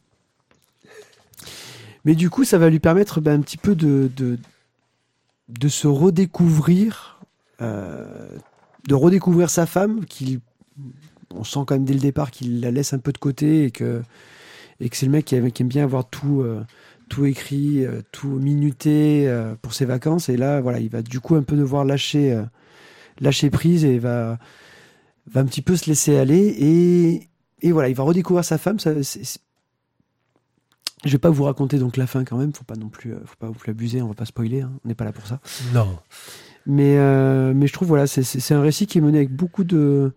Mais 2.05 2.15
du 2.15 2.31
coup, 2.31 2.45
ça 2.45 2.59
va 2.59 2.71
lui 2.71 2.81
permettre 2.81 3.21
ben, 3.21 3.39
un 3.39 3.43
petit 3.43 3.59
peu 3.59 3.75
de, 3.75 4.11
de, 4.17 5.69
se 5.69 5.87
redécouvrir, 5.87 7.21
euh, 7.61 8.07
de 8.89 8.95
redécouvrir 8.95 9.51
sa 9.51 9.67
femme, 9.67 10.07
qui, 10.07 10.41
on 11.35 11.45
sent 11.45 11.61
quand 11.67 11.75
même 11.75 11.85
dès 11.85 11.93
le 11.93 12.01
départ 12.01 12.31
qu'il 12.31 12.61
la 12.61 12.71
laisse 12.71 12.95
un 12.95 12.99
peu 12.99 13.13
de 13.13 13.19
côté 13.19 13.65
et 13.65 13.71
que, 13.71 14.03
et 14.81 14.89
que 14.89 14.97
c'est 14.97 15.07
le 15.07 15.13
mec 15.13 15.27
qui 15.27 15.35
aime, 15.35 15.53
qui 15.53 15.63
aime 15.63 15.69
bien 15.69 15.85
avoir 15.85 16.09
tout, 16.09 16.41
euh, 16.41 16.65
tout 17.11 17.27
écrit, 17.27 17.85
euh, 17.85 18.01
tout 18.13 18.29
minuté 18.29 19.31
pour 19.61 19.75
ses 19.75 19.85
vacances. 19.85 20.31
Et 20.31 20.39
là, 20.39 20.63
voilà, 20.63 20.81
il 20.81 20.89
va 20.89 21.03
du 21.03 21.21
coup 21.21 21.35
un 21.35 21.43
peu 21.43 21.57
devoir 21.57 21.85
lâcher, 21.85 22.43
lâcher 23.21 23.51
prise 23.51 23.85
et 23.85 23.99
va, 23.99 24.39
va 25.27 25.41
un 25.41 25.45
petit 25.45 25.63
peu 25.63 25.77
se 25.77 25.87
laisser 25.89 26.17
aller. 26.17 26.39
Et, 26.59 27.29
et 27.63 27.73
voilà, 27.73 27.89
il 27.89 27.95
va 27.95 28.03
redécouvrir 28.05 28.45
sa 28.45 28.59
femme. 28.59 28.79
Ça, 28.79 29.03
c'est- 29.03 29.41
Je 31.05 31.11
vais 31.13 31.19
pas 31.19 31.31
vous 31.31 31.45
raconter 31.45 31.79
donc 31.79 31.97
la 31.97 32.07
fin 32.07 32.25
quand 32.25 32.37
même. 32.37 32.53
Faut 32.53 32.65
pas 32.65 32.77
non 32.77 32.89
plus, 32.89 33.15
euh, 33.15 33.21
faut 33.25 33.37
pas 33.39 33.47
non 33.47 33.53
plus 33.55 33.71
abuser. 33.71 34.03
On 34.03 34.09
va 34.09 34.15
pas 34.15 34.27
spoiler. 34.27 34.61
hein, 34.63 34.73
on 34.85 34.89
n'est 34.89 34.95
pas 34.95 35.05
là 35.05 35.13
pour 35.13 35.27
ça. 35.27 35.41
Non. 35.73 35.99
Mais, 36.67 36.99
euh, 36.99 37.55
mais 37.55 37.67
je 37.67 37.73
trouve 37.73 37.89
voilà, 37.89 38.07
c'est 38.07 38.53
un 38.55 38.61
récit 38.61 38.87
qui 38.87 38.99
est 38.99 39.01
mené 39.01 39.19
avec 39.19 39.35
beaucoup 39.35 39.65
de 39.65 40.13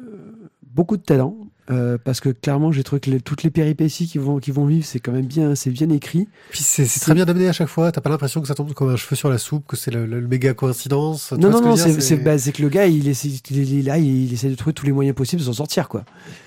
euh, 0.00 0.50
beaucoup 0.74 0.96
de 0.96 1.02
talent. 1.02 1.36
Euh, 1.70 1.96
parce 2.02 2.20
que 2.20 2.28
clairement, 2.28 2.72
j'ai 2.72 2.82
trouvé 2.82 2.98
que 3.00 3.08
les- 3.10 3.20
toutes 3.20 3.44
les 3.44 3.50
péripéties 3.50 4.08
qui 4.08 4.18
vont, 4.18 4.38
qui 4.38 4.50
vont 4.50 4.66
vivre, 4.66 4.84
c'est 4.84 4.98
quand 4.98 5.12
même 5.12 5.26
bien, 5.26 5.54
c'est 5.54 5.70
bien 5.70 5.88
écrit. 5.90 6.26
Puis 6.50 6.60
c'est 6.62 6.84
très 7.00 7.14
bien 7.14 7.24
amené 7.28 7.46
à 7.48 7.52
chaque 7.52 7.68
fois. 7.68 7.92
T'as 7.92 8.00
pas 8.00 8.10
l'impression 8.10 8.40
que 8.40 8.48
ça 8.48 8.54
tombe 8.54 8.72
comme 8.72 8.88
un 8.90 8.96
cheveu 8.96 9.14
sur 9.14 9.28
la 9.30 9.38
soupe, 9.38 9.64
que 9.68 9.76
c'est 9.76 9.92
le, 9.92 10.04
le 10.06 10.26
méga 10.26 10.54
coïncidence. 10.54 11.30
Non, 11.32 11.50
non, 11.50 11.60
non, 11.60 11.76
c'est 11.76 12.16
bah, 12.16 12.36
c'est 12.36 12.50
que 12.52 12.62
le 12.62 12.68
gars, 12.68 12.86
il 12.86 13.06
essaie, 13.08 13.28
il 13.50 13.84
là, 13.84 13.98
il 13.98 14.32
essaie 14.32 14.48
de 14.50 14.54
trouver 14.56 14.72
tous 14.74 14.86
les 14.86 14.92
moyens 14.92 15.14
possibles 15.16 15.40
de 15.40 15.46
s'en 15.46 15.52
sortir, 15.52 15.88
quoi. 15.88 16.04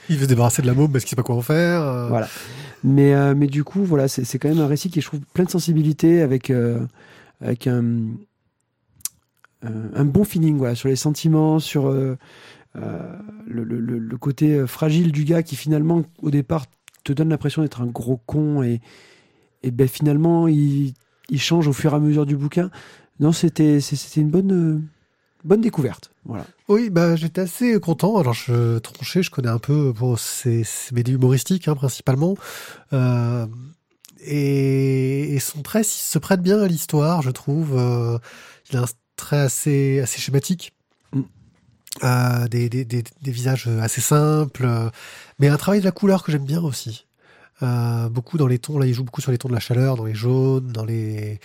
Il 0.10 0.18
veut 0.18 0.24
se 0.24 0.30
débarrasser 0.30 0.62
de 0.62 0.68
la 0.68 0.74
môme 0.74 0.92
parce 0.92 1.04
qu'il 1.06 1.12
sait 1.12 1.16
pas 1.16 1.24
quoi 1.24 1.36
en 1.36 1.42
faire. 1.42 1.82
euh. 1.82 2.10
Voilà. 2.10 2.28
Mais, 2.84 3.14
euh, 3.16 3.34
mais 3.36 3.48
du 3.48 3.64
coup, 3.64 3.84
voilà, 3.86 4.08
c'est 4.08 4.38
quand 4.38 4.50
même 4.50 4.60
un 4.60 4.68
récit 4.68 4.90
qui, 4.90 5.00
je 5.02 5.08
trouve, 5.08 5.22
plein 5.34 5.46
de 5.46 5.50
sensibilité, 5.50 6.22
avec, 6.22 6.52
avec 7.42 7.68
un, 7.68 7.84
un, 9.64 10.06
bon 10.06 10.24
feeling 10.24 10.58
voilà, 10.58 10.76
sur 10.76 10.90
les 10.90 10.96
sentiments, 10.96 11.60
sur 11.60 11.90
le, 13.46 13.64
le- 13.64 14.18
côté 14.18 14.54
euh, 14.56 14.68
fragile 14.68 15.12
du 15.12 15.24
gars 15.24 15.44
qui, 15.44 15.56
finalement, 15.56 16.04
au 16.22 16.32
départ, 16.32 16.66
te 17.04 17.14
donne 17.14 17.30
l'impression 17.30 17.62
d'être 17.62 17.82
un 17.82 17.88
gros 17.88 18.18
con 18.26 18.64
et, 18.64 18.82
et 19.64 19.72
ben, 19.72 19.88
finalement, 19.88 20.48
il, 20.48 20.94
il 21.30 21.40
change 21.42 21.68
au 21.68 21.74
fur 21.74 21.94
et 21.94 21.96
à 21.96 22.00
mesure 22.00 22.26
du 22.26 22.36
bouquin. 22.36 22.72
Non, 23.20 23.32
c'était 23.32 23.80
une 24.18 24.30
bonne, 24.30 24.52
euh, 24.52 24.82
bonne 25.44 25.62
découverte. 25.62 26.12
Voilà. 26.26 26.46
Oui, 26.68 26.90
bah 26.90 27.16
j'étais 27.16 27.42
assez 27.42 27.80
content. 27.80 28.18
Alors 28.18 28.34
je 28.34 28.80
tronchais, 28.80 29.22
je 29.24 29.30
connais 29.32 29.50
un 29.50 29.60
peu 29.60 29.94
bon, 29.94 30.16
c'est 30.18 30.64
c'est 30.64 30.94
BD 30.94 31.14
humoristique 31.14 31.68
hein, 31.68 31.76
principalement. 31.76 32.36
Euh, 32.94 33.46
et, 34.26 35.38
son 35.40 35.62
trait 35.62 35.82
il 35.82 35.86
se 35.86 36.18
prête 36.18 36.42
bien 36.42 36.60
à 36.62 36.68
l'histoire, 36.68 37.22
je 37.22 37.30
trouve. 37.30 37.78
Euh, 37.78 38.18
il 38.72 38.78
a 38.78 38.82
un 38.82 38.86
trait 39.16 39.38
assez 39.38 40.00
assez 40.00 40.20
schématique. 40.20 40.74
Euh, 42.04 42.50
des, 42.50 42.68
des, 42.68 42.84
des, 42.84 43.06
des 43.22 43.32
visages 43.32 43.68
assez 43.68 44.02
simples, 44.02 44.66
euh, 44.66 44.90
mais 45.40 45.48
un 45.48 45.56
travail 45.56 45.80
de 45.80 45.86
la 45.86 45.94
couleur 45.94 46.24
que 46.24 46.32
j'aime 46.34 46.44
bien 46.44 46.62
aussi. 46.62 47.06
Euh, 47.64 48.10
beaucoup 48.10 48.38
dans 48.38 48.48
les 48.48 48.60
tons, 48.60 48.78
là 48.78 48.86
il 48.86 48.94
joue 48.94 49.06
beaucoup 49.06 49.22
sur 49.22 49.32
les 49.32 49.38
tons 49.38 49.48
de 49.48 49.54
la 49.54 49.62
chaleur, 49.62 49.96
dans 49.96 50.04
les 50.04 50.14
jaunes, 50.14 50.74
dans 50.74 50.84
les, 50.84 51.40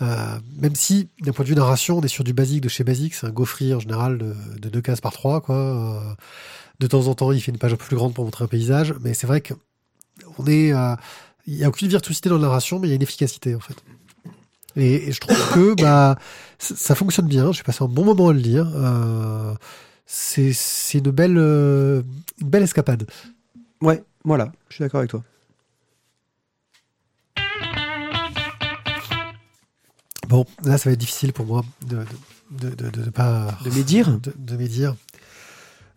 euh, 0.00 0.38
même 0.56 0.76
si, 0.76 1.08
d'un 1.20 1.32
point 1.32 1.44
de 1.44 1.48
vue 1.48 1.56
narration, 1.56 1.98
on 1.98 2.02
est 2.02 2.06
sur 2.06 2.22
du 2.22 2.32
basique 2.32 2.60
de 2.60 2.68
chez 2.68 2.84
basique, 2.84 3.12
c'est 3.12 3.26
un 3.26 3.30
gaufrier 3.30 3.74
en 3.74 3.80
général 3.80 4.18
de, 4.18 4.36
de 4.60 4.68
deux 4.68 4.80
cases 4.80 5.00
par 5.00 5.12
trois, 5.12 5.40
quoi. 5.40 5.56
Euh, 5.56 6.14
de 6.78 6.86
temps 6.86 7.08
en 7.08 7.14
temps, 7.16 7.32
il 7.32 7.40
fait 7.40 7.50
une 7.50 7.58
page 7.58 7.72
un 7.72 7.76
peu 7.76 7.86
plus 7.86 7.96
grande 7.96 8.14
pour 8.14 8.24
montrer 8.24 8.44
un 8.44 8.48
paysage, 8.48 8.94
mais 9.00 9.14
c'est 9.14 9.26
vrai 9.26 9.40
que 9.40 9.54
on 10.38 10.46
est, 10.46 10.72
il 11.48 11.56
y 11.56 11.64
a 11.64 11.68
aucune 11.68 11.88
virtuosité 11.88 12.28
dans 12.28 12.36
la 12.36 12.42
narration, 12.42 12.78
mais 12.78 12.86
il 12.86 12.90
y 12.90 12.92
a 12.92 12.96
une 12.96 13.02
efficacité 13.02 13.56
en 13.56 13.60
fait. 13.60 13.82
Et, 14.76 15.08
et 15.08 15.12
je 15.12 15.20
trouve 15.20 15.54
que 15.54 15.74
bah 15.82 16.16
ça, 16.60 16.76
ça 16.76 16.94
fonctionne 16.94 17.26
bien. 17.26 17.50
J'ai 17.50 17.64
passé 17.64 17.82
un 17.82 17.88
bon 17.88 18.04
moment 18.04 18.28
à 18.28 18.32
le 18.32 18.38
lire. 18.38 18.70
C'est 20.10 20.54
une 20.94 21.10
belle 21.10 21.36
euh, 21.36 22.00
une 22.40 22.48
belle 22.48 22.62
escapade. 22.62 23.06
Ouais, 23.82 24.02
voilà, 24.24 24.50
je 24.70 24.76
suis 24.76 24.82
d'accord 24.82 25.00
avec 25.00 25.10
toi. 25.10 25.22
Bon, 30.28 30.46
là, 30.64 30.78
ça 30.78 30.88
va 30.88 30.94
être 30.94 30.98
difficile 30.98 31.34
pour 31.34 31.44
moi 31.44 31.62
de 31.86 32.06
de, 32.50 32.70
de, 32.70 32.88
de, 32.88 33.02
de 33.02 33.10
pas 33.10 33.58
De 33.62 33.70
médire 33.70 34.18
de, 34.18 34.32
de 34.34 34.56
médire. 34.56 34.96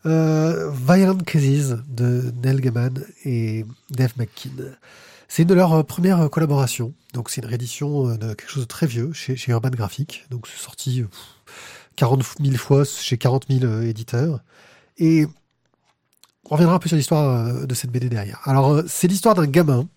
Euh, 0.05 0.69
Violent 0.71 1.17
Cases 1.19 1.77
de 1.87 2.33
Neil 2.43 2.59
Gaiman 2.59 3.05
et 3.23 3.65
Dave 3.91 4.11
McKean. 4.17 4.75
C'est 5.29 5.43
une 5.43 5.47
de 5.47 5.53
leurs 5.53 5.71
euh, 5.71 5.83
premières 5.83 6.29
collaborations. 6.29 6.93
Donc, 7.13 7.29
c'est 7.29 7.39
une 7.39 7.47
réédition 7.47 8.17
de 8.17 8.33
quelque 8.33 8.49
chose 8.49 8.63
de 8.63 8.67
très 8.67 8.87
vieux 8.87 9.13
chez, 9.13 9.37
chez 9.37 9.53
Urban 9.53 9.69
Graphic. 9.69 10.25
Donc, 10.29 10.47
c'est 10.47 10.61
sorti 10.61 11.03
pff, 11.03 11.80
40 11.95 12.23
000 12.43 12.55
fois 12.57 12.83
chez 12.85 13.17
40 13.17 13.45
000 13.49 13.63
euh, 13.65 13.81
éditeurs. 13.83 14.39
Et 14.97 15.25
on 16.49 16.55
reviendra 16.55 16.75
un 16.75 16.79
peu 16.79 16.87
sur 16.89 16.97
l'histoire 16.97 17.47
euh, 17.47 17.65
de 17.65 17.73
cette 17.75 17.91
BD 17.91 18.09
derrière. 18.09 18.39
Alors, 18.45 18.71
euh, 18.73 18.83
c'est 18.87 19.07
l'histoire 19.07 19.35
d'un 19.35 19.47
gamin 19.47 19.87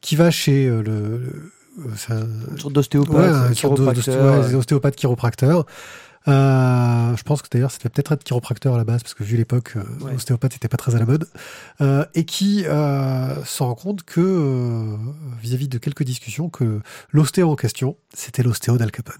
qui 0.00 0.16
va 0.16 0.30
chez 0.30 0.66
le, 0.66 0.82
le- 0.82 1.52
un- 2.10 2.26
Une 2.52 2.58
sorte 2.58 2.72
d'ostéopathe, 2.74 3.14
Ouais, 3.16 3.28
un 3.28 3.52
chiropracteur. 4.94 5.66
Euh, 6.28 7.16
je 7.16 7.22
pense 7.22 7.40
que 7.40 7.48
d'ailleurs, 7.50 7.70
c'était 7.70 7.88
peut-être 7.88 8.12
être 8.12 8.24
chiropracteur 8.24 8.74
à 8.74 8.78
la 8.78 8.84
base, 8.84 9.02
parce 9.02 9.14
que 9.14 9.24
vu 9.24 9.36
l'époque, 9.36 9.74
Ouais. 10.02 10.14
ostéopathe 10.14 10.52
n'était 10.52 10.68
pas 10.68 10.76
très 10.76 10.94
à 10.94 10.98
la 10.98 11.06
mode. 11.06 11.26
Euh, 11.80 12.04
et 12.14 12.24
qui 12.24 12.64
euh, 12.66 13.42
se 13.44 13.62
rend 13.62 13.74
compte 13.74 14.02
que, 14.02 14.20
euh, 14.20 14.96
vis-à-vis 15.40 15.68
de 15.68 15.78
quelques 15.78 16.02
discussions, 16.02 16.50
que 16.50 16.80
l'ostéo 17.10 17.50
en 17.50 17.56
question, 17.56 17.96
c'était 18.14 18.42
l'ostéo 18.42 18.76
d'Al 18.76 18.90
Capone. 18.90 19.14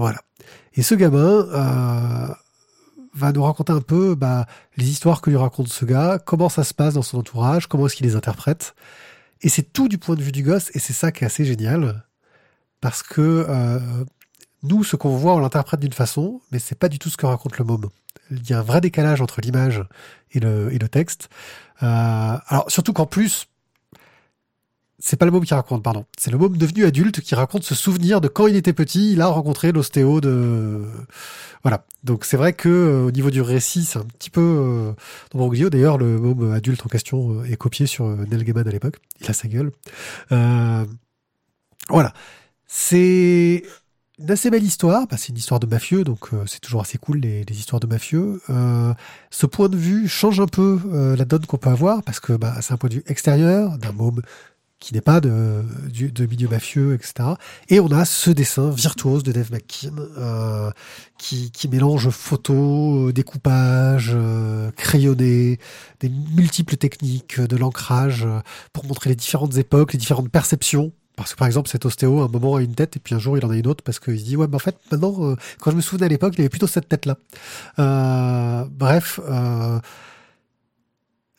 Voilà. 0.00 0.22
Et 0.72 0.82
ce 0.82 0.94
gamin 0.94 1.20
euh, 1.20 2.34
va 3.12 3.32
nous 3.32 3.42
raconter 3.42 3.74
un 3.74 3.82
peu 3.82 4.14
bah, 4.14 4.46
les 4.78 4.88
histoires 4.88 5.20
que 5.20 5.28
lui 5.28 5.36
raconte 5.36 5.68
ce 5.68 5.84
gars, 5.84 6.18
comment 6.24 6.48
ça 6.48 6.64
se 6.64 6.72
passe 6.72 6.94
dans 6.94 7.02
son 7.02 7.18
entourage, 7.18 7.66
comment 7.66 7.84
est-ce 7.84 7.96
qu'il 7.96 8.06
les 8.06 8.16
interprète. 8.16 8.74
Et 9.42 9.50
c'est 9.50 9.74
tout 9.74 9.88
du 9.88 9.98
point 9.98 10.14
de 10.14 10.22
vue 10.22 10.32
du 10.32 10.42
gosse, 10.42 10.70
et 10.72 10.78
c'est 10.78 10.94
ça 10.94 11.12
qui 11.12 11.24
est 11.24 11.26
assez 11.26 11.44
génial, 11.44 12.02
parce 12.80 13.02
que 13.02 13.44
euh, 13.46 13.78
nous, 14.62 14.84
ce 14.84 14.96
qu'on 14.96 15.14
voit, 15.14 15.34
on 15.34 15.38
l'interprète 15.38 15.80
d'une 15.80 15.92
façon, 15.92 16.40
mais 16.50 16.58
c'est 16.58 16.78
pas 16.78 16.88
du 16.88 16.98
tout 16.98 17.10
ce 17.10 17.18
que 17.18 17.26
raconte 17.26 17.58
le 17.58 17.66
môme. 17.66 17.90
Il 18.30 18.48
y 18.48 18.54
a 18.54 18.60
un 18.60 18.62
vrai 18.62 18.80
décalage 18.80 19.20
entre 19.20 19.42
l'image 19.42 19.84
et 20.32 20.40
le, 20.40 20.70
texte. 20.88 21.28
Euh, 21.82 22.38
alors, 22.46 22.70
surtout 22.70 22.94
qu'en 22.94 23.04
plus, 23.04 23.48
c'est 25.02 25.16
pas 25.16 25.24
le 25.24 25.32
môme 25.32 25.44
qui 25.44 25.54
raconte, 25.54 25.82
pardon. 25.82 26.04
C'est 26.18 26.30
le 26.30 26.36
môme 26.38 26.56
devenu 26.58 26.84
adulte 26.84 27.20
qui 27.22 27.34
raconte 27.34 27.64
ce 27.64 27.74
souvenir 27.74 28.20
de 28.20 28.28
quand 28.28 28.46
il 28.46 28.54
était 28.54 28.74
petit, 28.74 29.12
il 29.12 29.20
a 29.22 29.26
rencontré 29.28 29.72
l'ostéo 29.72 30.20
de... 30.20 30.84
Voilà. 31.62 31.84
Donc 32.04 32.24
c'est 32.24 32.36
vrai 32.36 32.52
que 32.52 32.68
euh, 32.68 33.06
au 33.06 33.10
niveau 33.10 33.30
du 33.30 33.40
récit, 33.40 33.84
c'est 33.84 33.98
un 33.98 34.04
petit 34.04 34.30
peu 34.30 34.40
euh. 34.40 34.92
D'ailleurs, 35.70 35.98
le 35.98 36.18
môme 36.18 36.52
adulte 36.52 36.84
en 36.84 36.88
question 36.88 37.40
euh, 37.40 37.44
est 37.44 37.56
copié 37.56 37.86
sur 37.86 38.04
euh, 38.06 38.26
Neil 38.30 38.44
Gaiman 38.44 38.66
à 38.66 38.70
l'époque. 38.70 38.96
Il 39.20 39.30
a 39.30 39.32
sa 39.32 39.48
gueule. 39.48 39.70
Euh, 40.32 40.84
voilà. 41.88 42.12
C'est 42.66 43.64
une 44.18 44.30
assez 44.30 44.50
belle 44.50 44.62
histoire. 44.62 45.06
Bah, 45.06 45.16
c'est 45.18 45.30
une 45.30 45.38
histoire 45.38 45.60
de 45.60 45.66
mafieux, 45.66 46.04
donc 46.04 46.30
c'est 46.46 46.60
toujours 46.60 46.82
assez 46.82 46.98
cool 46.98 47.18
les, 47.18 47.44
les 47.44 47.58
histoires 47.58 47.80
de 47.80 47.86
mafieux. 47.86 48.40
Euh, 48.50 48.92
ce 49.30 49.46
point 49.46 49.68
de 49.68 49.76
vue 49.76 50.08
change 50.08 50.40
un 50.40 50.46
peu 50.46 50.78
la 51.16 51.24
donne 51.24 51.46
qu'on 51.46 51.58
peut 51.58 51.70
avoir 51.70 52.02
parce 52.02 52.20
que 52.20 52.34
bah, 52.34 52.54
c'est 52.60 52.72
un 52.72 52.76
point 52.76 52.90
de 52.90 52.94
vue 52.96 53.04
extérieur 53.06 53.78
d'un 53.78 53.92
môme 53.92 54.20
qui 54.80 54.94
n'est 54.94 55.02
pas 55.02 55.20
de, 55.20 55.62
du- 55.90 56.10
de 56.10 56.26
milieu 56.26 56.48
mafieux, 56.48 56.94
etc. 56.94 57.30
Et 57.68 57.80
on 57.80 57.88
a 57.92 58.04
ce 58.06 58.30
dessin 58.30 58.70
virtuose 58.70 59.22
de 59.22 59.30
Dave 59.30 59.52
McKean 59.52 59.94
euh, 60.18 60.70
qui, 61.18 61.50
qui 61.50 61.68
mélange 61.68 62.08
photo, 62.08 63.12
découpage, 63.12 64.12
euh, 64.14 64.70
crayonné, 64.72 65.58
des 66.00 66.08
multiples 66.34 66.76
techniques 66.76 67.40
de 67.40 67.56
l'ancrage 67.56 68.24
euh, 68.24 68.40
pour 68.72 68.86
montrer 68.86 69.10
les 69.10 69.16
différentes 69.16 69.56
époques, 69.58 69.92
les 69.92 69.98
différentes 69.98 70.30
perceptions. 70.30 70.92
Parce 71.16 71.32
que 71.34 71.36
par 71.38 71.46
exemple, 71.46 71.68
cet 71.68 71.84
ostéo, 71.84 72.22
à 72.22 72.24
un 72.24 72.28
moment, 72.28 72.54
a 72.54 72.62
une 72.62 72.74
tête, 72.74 72.96
et 72.96 72.98
puis 72.98 73.14
un 73.14 73.18
jour, 73.18 73.36
il 73.36 73.44
en 73.44 73.50
a 73.50 73.56
une 73.56 73.66
autre, 73.66 73.84
parce 73.84 74.00
qu'il 74.00 74.18
se 74.18 74.24
dit, 74.24 74.36
ouais, 74.38 74.46
mais 74.48 74.54
en 74.56 74.60
fait, 74.60 74.76
maintenant, 74.90 75.14
euh, 75.20 75.36
quand 75.60 75.70
je 75.70 75.76
me 75.76 75.82
souvenais 75.82 76.06
à 76.06 76.08
l'époque, 76.08 76.32
il 76.38 76.40
avait 76.40 76.48
plutôt 76.48 76.66
cette 76.66 76.88
tête-là. 76.88 77.18
Euh, 77.78 78.64
bref, 78.70 79.20
euh, 79.28 79.78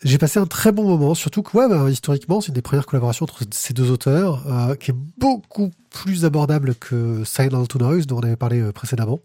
j'ai 0.04 0.18
passé 0.18 0.40
un 0.40 0.46
très 0.48 0.72
bon 0.72 0.84
moment, 0.88 1.14
surtout 1.16 1.44
que, 1.44 1.56
ouais, 1.58 1.68
bah, 1.70 1.90
historiquement, 1.90 2.42
c'est 2.42 2.48
une 2.50 2.54
des 2.56 2.62
premières 2.62 2.86
collaborations 2.86 3.24
entre 3.24 3.44
ces 3.52 3.74
deux 3.74 3.92
auteurs, 3.92 4.44
euh, 4.48 4.76
qui 4.76 4.92
est 4.92 4.96
beaucoup 5.18 5.72
plus 5.90 6.26
abordable 6.26 6.76
que 6.76 7.24
Silent 7.24 7.66
to 7.66 7.78
Noise, 7.80 8.08
dont 8.08 8.18
on 8.18 8.24
avait 8.24 8.36
parlé 8.36 8.60
euh, 8.62 8.72
précédemment, 8.72 9.20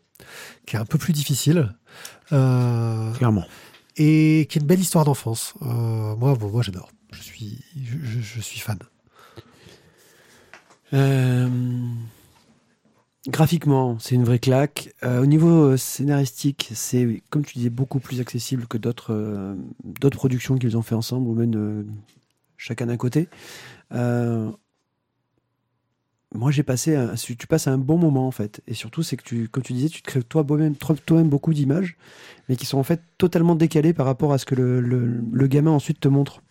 qui 0.66 0.76
est 0.76 0.78
un 0.78 0.84
peu 0.84 0.98
plus 0.98 1.12
difficile. 1.12 1.74
Euh, 2.32 3.12
Clairement. 3.14 3.44
et 3.96 4.46
qui 4.50 4.58
est 4.58 4.60
une 4.60 4.66
belle 4.66 4.80
histoire 4.80 5.04
d'enfance. 5.04 5.54
Euh, 5.62 6.14
moi, 6.16 6.34
bon, 6.34 6.50
moi, 6.50 6.62
j'adore. 6.62 6.90
Je 7.12 7.22
suis, 7.22 7.58
je, 7.82 7.96
je- 8.04 8.20
je 8.20 8.40
suis 8.40 8.60
fan. 8.60 8.78
Euh, 10.92 11.48
graphiquement, 13.28 13.98
c'est 13.98 14.14
une 14.14 14.24
vraie 14.24 14.38
claque. 14.38 14.94
Euh, 15.02 15.22
au 15.22 15.26
niveau 15.26 15.64
euh, 15.64 15.76
scénaristique, 15.76 16.70
c'est, 16.74 17.22
comme 17.30 17.44
tu 17.44 17.58
disais, 17.58 17.70
beaucoup 17.70 17.98
plus 17.98 18.20
accessible 18.20 18.66
que 18.66 18.78
d'autres 18.78 19.12
euh, 19.12 19.54
productions 20.12 20.56
qu'ils 20.56 20.76
ont 20.76 20.82
fait 20.82 20.94
ensemble, 20.94 21.28
ou 21.28 21.34
même 21.34 21.86
chacun 22.56 22.86
d'un 22.86 22.96
côté. 22.96 23.28
Moi, 26.34 26.50
j'ai 26.50 26.64
passé, 26.64 26.96
un, 26.96 27.14
tu 27.14 27.46
passes 27.46 27.66
un 27.66 27.78
bon 27.78 27.96
moment 27.98 28.26
en 28.26 28.30
fait, 28.30 28.60
et 28.66 28.74
surtout, 28.74 29.02
c'est 29.02 29.16
que 29.16 29.22
tu, 29.22 29.48
comme 29.48 29.62
tu 29.62 29.72
disais, 29.72 29.88
tu 29.88 30.02
te 30.02 30.08
crées 30.08 30.22
toi-même 30.22 30.74
toi-même 30.76 31.28
beaucoup 31.28 31.54
d'images, 31.54 31.96
mais 32.48 32.56
qui 32.56 32.66
sont 32.66 32.78
en 32.78 32.82
fait 32.82 33.00
totalement 33.16 33.54
décalées 33.54 33.94
par 33.94 34.06
rapport 34.06 34.32
à 34.32 34.38
ce 34.38 34.44
que 34.44 34.54
le, 34.54 35.46
gamin 35.46 35.70
ensuite 35.70 36.00
te 36.00 36.08
montre. 36.08 36.42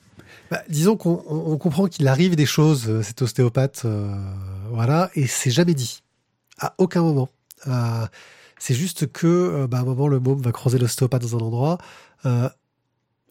Bah, 0.50 0.64
disons 0.70 0.96
qu'on 0.96 1.24
on- 1.28 1.52
on 1.52 1.58
comprend 1.58 1.88
qu'il 1.88 2.08
arrive 2.08 2.36
des 2.36 2.46
choses, 2.46 3.02
cet 3.02 3.22
ostéopathe, 3.22 3.86
voilà, 4.72 5.12
et 5.14 5.28
c'est 5.28 5.52
jamais 5.52 5.74
dit. 5.76 6.02
À 6.60 6.74
aucun 6.78 7.02
moment. 7.02 7.30
Euh, 7.68 8.06
c'est 8.60 8.74
juste 8.74 9.12
que, 9.12 9.28
euh, 9.28 9.68
bah, 9.68 9.80
à 9.80 9.82
un 9.82 9.86
moment, 9.86 10.08
le 10.08 10.20
môme 10.20 10.42
va 10.42 10.52
croiser 10.52 10.78
l'ostéopathe 10.78 11.22
dans 11.22 11.36
un 11.38 11.42
endroit, 11.42 11.78
euh, 12.26 12.50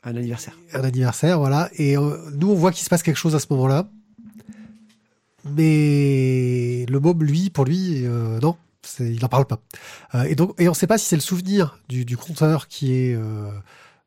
Un 0.05 0.17
anniversaire. 0.17 0.57
un 0.73 0.85
anniversaire, 0.85 1.39
voilà, 1.39 1.71
et 1.75 1.97
euh, 1.97 2.19
nous, 2.35 2.51
on 2.51 2.55
voit 2.55 2.73
qu'il 2.73 2.85
se 2.85 2.91
passe 2.91 3.03
quelque 3.03 3.17
chose 3.17 3.35
à 3.35 3.41
ce 3.41 3.47
moment-là. 3.51 3.89
Mais 5.45 6.87
le 6.89 7.01
môme, 7.01 7.23
lui, 7.23 7.51
pour 7.51 7.65
lui, 7.65 8.03
non, 8.41 8.57
il 8.99 9.21
n'en 9.21 9.29
parle 9.29 9.45
pas. 9.45 9.61
Et 10.27 10.35
donc, 10.35 10.55
et 10.59 10.69
on 10.69 10.71
ne 10.71 10.77
sait 10.77 10.87
pas 10.87 10.97
si 10.97 11.05
c'est 11.05 11.17
le 11.17 11.23
souvenir 11.23 11.79
du, 11.89 12.07
du 12.07 12.17
conteur 12.17 12.67
qui 12.67 12.95
est 12.95 13.19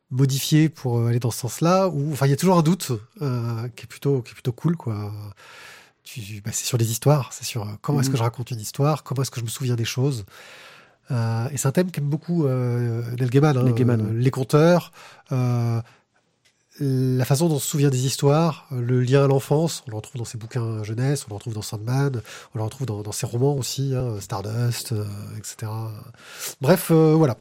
modifié 0.10 0.68
pour 0.68 1.06
aller 1.06 1.20
dans 1.20 1.30
ce 1.30 1.42
sens-là, 1.42 1.90
ou 1.90 2.12
enfin, 2.12 2.26
il 2.26 2.32
y 2.32 2.34
a 2.34 2.38
toujours 2.38 2.58
un 2.58 2.64
doute 2.64 2.92
qui 3.20 3.84
est 3.84 3.88
plutôt, 3.88 4.24
qui 4.24 4.32
est 4.32 4.34
plutôt 4.34 4.52
cool, 4.52 4.78
quoi. 4.78 5.14
Bah, 6.46 6.52
c'est 6.54 6.66
sur 6.66 6.78
les 6.78 6.90
histoires, 6.92 7.32
c'est 7.34 7.44
sur 7.46 7.64
euh, 7.64 7.72
comment 7.82 8.00
est-ce 8.00 8.08
Mhm. 8.10 8.14
que 8.14 8.18
je 8.18 8.24
raconte 8.24 8.52
une 8.52 8.60
histoire, 8.60 9.04
comment 9.04 9.22
est-ce 9.22 9.32
que 9.32 9.40
je 9.40 9.46
me 9.46 9.50
souviens 9.50 9.76
des 9.76 9.86
choses. 9.86 10.26
Euh, 11.12 11.48
et 11.52 11.58
c'est 11.58 11.68
un 11.68 11.72
thème 11.72 11.90
qu'aime 11.92 12.10
beaucoup 12.10 12.46
euh, 12.46 13.02
Neil 13.18 13.30
Gaiman, 13.30 13.58
hein, 13.58 13.72
Gaiman, 13.72 14.02
euh, 14.02 14.14
les 14.14 14.32
conteurs, 14.32 14.92
la 15.30 17.26
façon 17.26 17.50
dont 17.50 17.56
on 17.56 17.60
se 17.60 17.68
souvient 17.68 17.90
des 17.90 18.06
histoires, 18.06 18.68
le 18.72 19.02
lien 19.02 19.24
à 19.24 19.28
l'enfance, 19.28 19.84
on 19.88 19.92
le 19.92 19.96
retrouve 19.96 20.18
dans 20.20 20.26
ses 20.26 20.38
bouquins 20.38 20.84
jeunesse, 20.84 21.26
on 21.26 21.30
le 21.32 21.36
retrouve 21.36 21.54
dans 21.56 21.62
Sandman, 21.64 22.22
on 22.54 22.58
le 22.58 22.64
retrouve 22.64 22.86
dans, 22.86 23.02
dans 23.02 23.12
ses 23.12 23.26
romans 23.26 23.56
aussi, 23.56 23.96
hein, 23.96 24.20
Stardust, 24.20 24.94
etc. 25.38 25.72
Bref, 26.62 26.92
voilà. 26.92 27.38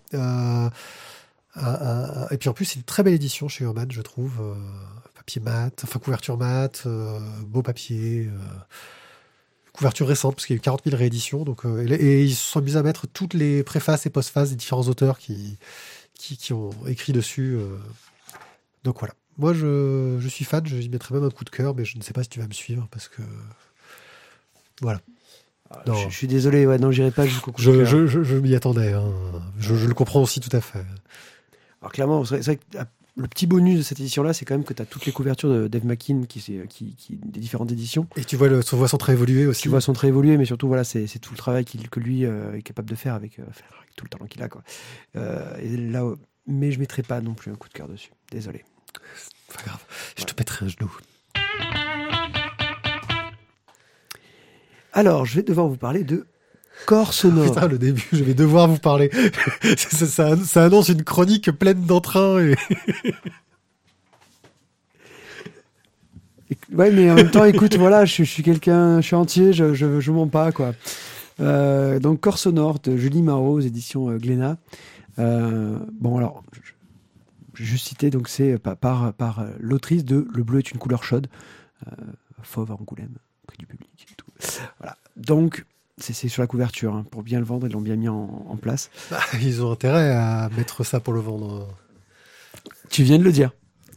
Et 2.30 2.36
puis 2.38 2.48
en 2.48 2.52
plus, 2.54 2.64
c'est 2.64 2.76
une 2.76 2.82
très 2.84 3.02
belle 3.02 3.14
édition 3.14 3.48
chez 3.48 3.64
Urban, 3.64 3.84
je 3.90 4.00
trouve. 4.02 4.32
Papier 5.26 5.40
mat, 5.42 5.82
enfin 5.84 5.98
couverture 5.98 6.36
mat, 6.38 6.84
euh, 6.86 7.18
beau 7.42 7.62
papier. 7.62 8.26
euh, 8.28 8.38
couverture 9.72 10.06
récente, 10.08 10.36
parce 10.36 10.46
qu'il 10.46 10.54
y 10.54 10.56
a 10.56 10.58
eu 10.58 10.62
40 10.62 10.84
000 10.84 10.96
rééditions. 10.96 11.44
Donc, 11.44 11.66
euh, 11.66 11.84
et, 11.86 11.92
et 11.92 12.22
ils 12.22 12.34
se 12.34 12.42
sont 12.52 12.60
amusés 12.60 12.78
à 12.78 12.82
mettre 12.82 13.06
toutes 13.06 13.34
les 13.34 13.62
préfaces 13.62 14.06
et 14.06 14.10
postfaces 14.10 14.50
des 14.50 14.56
différents 14.56 14.88
auteurs 14.88 15.18
qui, 15.18 15.58
qui, 16.14 16.36
qui 16.38 16.52
ont 16.54 16.70
écrit 16.86 17.12
dessus. 17.12 17.58
Donc 18.84 19.00
voilà. 19.00 19.12
Moi, 19.36 19.52
je, 19.52 20.16
je 20.18 20.28
suis 20.28 20.46
fan, 20.46 20.66
je 20.66 20.76
y 20.76 20.88
mettrai 20.88 21.14
même 21.14 21.24
un 21.24 21.30
coup 21.30 21.44
de 21.44 21.50
cœur, 21.50 21.74
mais 21.74 21.84
je 21.84 21.98
ne 21.98 22.02
sais 22.02 22.14
pas 22.14 22.22
si 22.22 22.30
tu 22.30 22.40
vas 22.40 22.46
me 22.46 22.54
suivre, 22.54 22.88
parce 22.90 23.08
que... 23.08 23.20
Voilà. 24.80 25.00
Non. 25.86 25.94
Je, 25.94 26.08
je 26.08 26.16
suis 26.16 26.26
désolé, 26.28 26.64
ouais, 26.66 26.78
non, 26.78 26.90
j'irai 26.90 27.10
pas 27.10 27.26
jusqu'au 27.26 27.52
coup 27.52 27.60
de 27.60 27.62
Je, 27.62 27.70
cœur. 27.72 28.06
je, 28.06 28.22
je, 28.22 28.36
m'y 28.36 28.54
attendais. 28.54 28.92
hein. 28.94 29.12
Je, 29.58 29.74
le 29.74 29.92
comprends 29.94 30.22
aussi 30.22 30.40
tout 30.40 30.54
à 30.56 30.60
fait. 30.62 30.84
Alors 31.82 31.92
clairement, 31.92 32.24
c'est 32.24 32.40
vrai, 32.40 32.56
que 32.56 32.62
ah, 32.78 32.86
le 33.18 33.28
petit 33.28 33.46
bonus 33.46 33.78
de 33.78 33.82
cette 33.82 33.98
édition-là, 33.98 34.34
c'est 34.34 34.44
quand 34.44 34.54
même 34.54 34.64
que 34.64 34.74
tu 34.74 34.82
as 34.82 34.84
toutes 34.86 35.06
les 35.06 35.12
couvertures 35.12 35.48
de 35.48 35.68
Dave 35.68 35.86
McKean 35.86 36.24
qui, 36.28 36.40
c'est- 36.40 36.66
qui, 36.68 36.94
qui, 36.96 37.16
des 37.16 37.40
différentes 37.40 37.72
éditions. 37.72 38.06
Et 38.16 38.24
tu 38.24 38.36
vois, 38.36 38.48
le, 38.48 38.62
tu 38.62 38.76
vois 38.76 38.88
son 38.88 38.98
trait 38.98 39.12
évoluer 39.14 39.46
aussi. 39.46 39.62
Tu 39.62 39.68
vois 39.70 39.80
son 39.80 39.94
trait 39.94 40.08
évoluer, 40.08 40.36
mais 40.36 40.44
surtout, 40.44 40.68
voilà, 40.68 40.84
c'est 40.84 41.06
tout 41.18 41.32
le 41.32 41.38
travail 41.38 41.64
que 41.64 41.98
lui 42.00 42.26
euh, 42.26 42.54
est 42.56 42.62
capable 42.62 42.90
de 42.90 42.94
faire 42.94 43.14
avec, 43.14 43.38
euh, 43.38 43.44
faire 43.52 43.68
avec 43.78 43.96
tout 43.96 44.04
le 44.04 44.10
talent 44.10 44.26
qu'il 44.26 44.42
a. 44.42 44.48
Quoi. 44.48 44.62
Euh, 45.16 45.56
et 45.62 45.76
là, 45.76 46.04
mais 46.46 46.72
je 46.72 46.78
mettrai 46.78 47.02
pas 47.02 47.20
non 47.22 47.32
plus 47.34 47.50
un 47.50 47.54
coup 47.54 47.68
de 47.68 47.72
cœur 47.74 47.88
dessus. 47.88 48.10
Désolé. 48.30 48.64
Pas 49.54 49.62
grave. 49.64 49.82
Je 50.18 50.24
te 50.24 50.34
pèterai 50.34 50.66
un 50.66 50.68
genou. 50.68 50.92
Alors, 54.92 55.24
je 55.26 55.36
vais 55.36 55.42
devoir 55.42 55.68
vous 55.68 55.76
parler 55.76 56.04
de 56.04 56.26
Corps 56.84 57.12
sonore. 57.14 57.46
Putain, 57.54 57.68
le 57.68 57.78
début, 57.78 58.06
je 58.12 58.22
vais 58.22 58.34
devoir 58.34 58.68
vous 58.68 58.78
parler. 58.78 59.10
ça, 59.76 60.06
ça- 60.06 60.36
ça 60.36 60.64
annonce 60.64 60.88
une 60.90 61.02
chronique 61.02 61.50
pleine 61.50 61.82
d'entrain. 61.84 62.38
Et... 62.40 62.54
Ouais, 66.72 66.92
mais 66.92 67.10
en 67.10 67.14
même 67.14 67.30
temps, 67.30 67.44
écoute, 67.44 67.76
voilà, 67.76 68.04
je, 68.04 68.12
suis- 68.12 68.24
je 68.24 68.30
suis 68.30 68.42
quelqu'un, 68.42 69.00
je 69.00 69.06
suis 69.06 69.16
entier, 69.16 69.52
je, 69.52 69.74
je, 69.74 69.98
je 70.00 70.12
mens 70.12 70.28
pas, 70.28 70.52
quoi. 70.52 70.74
Euh, 71.40 71.98
donc, 71.98 72.20
Corps 72.20 72.38
sonore 72.38 72.78
de 72.78 72.96
Julie 72.96 73.22
Marot, 73.22 73.54
aux 73.54 73.60
éditions 73.60 74.10
euh, 74.10 74.18
Glénat. 74.18 74.56
Euh, 75.18 75.76
bon, 76.00 76.18
alors, 76.18 76.44
je, 77.54 77.64
juste 77.64 77.88
citer, 77.88 78.10
donc 78.10 78.28
c'est 78.28 78.58
par, 78.58 78.76
par, 78.76 79.12
par, 79.12 79.40
euh, 79.40 79.46
l'autrice 79.58 80.04
de 80.04 80.26
Le 80.32 80.42
bleu 80.44 80.58
est 80.60 80.70
une 80.70 80.78
couleur 80.78 81.02
chaude, 81.02 81.26
euh, 81.88 81.90
Fauve 82.42 82.70
à 82.70 82.74
Angoulême, 82.74 83.16
prix 83.48 83.58
du 83.58 83.66
public 83.66 83.88
et 84.10 84.14
tout. 84.16 84.26
Voilà. 84.78 84.96
Donc, 85.16 85.64
c'est 85.98 86.28
sur 86.28 86.42
la 86.42 86.46
couverture, 86.46 86.94
hein, 86.94 87.04
pour 87.10 87.22
bien 87.22 87.38
le 87.38 87.44
vendre, 87.46 87.66
ils 87.66 87.72
l'ont 87.72 87.80
bien 87.80 87.96
mis 87.96 88.08
en, 88.08 88.46
en 88.48 88.56
place. 88.56 88.90
Bah, 89.10 89.18
ils 89.40 89.62
ont 89.62 89.72
intérêt 89.72 90.10
à 90.10 90.50
mettre 90.56 90.84
ça 90.84 91.00
pour 91.00 91.12
le 91.14 91.20
vendre. 91.20 91.68
Tu 92.90 93.02
viens 93.02 93.18
de 93.18 93.24
le 93.24 93.32
dire. 93.32 93.50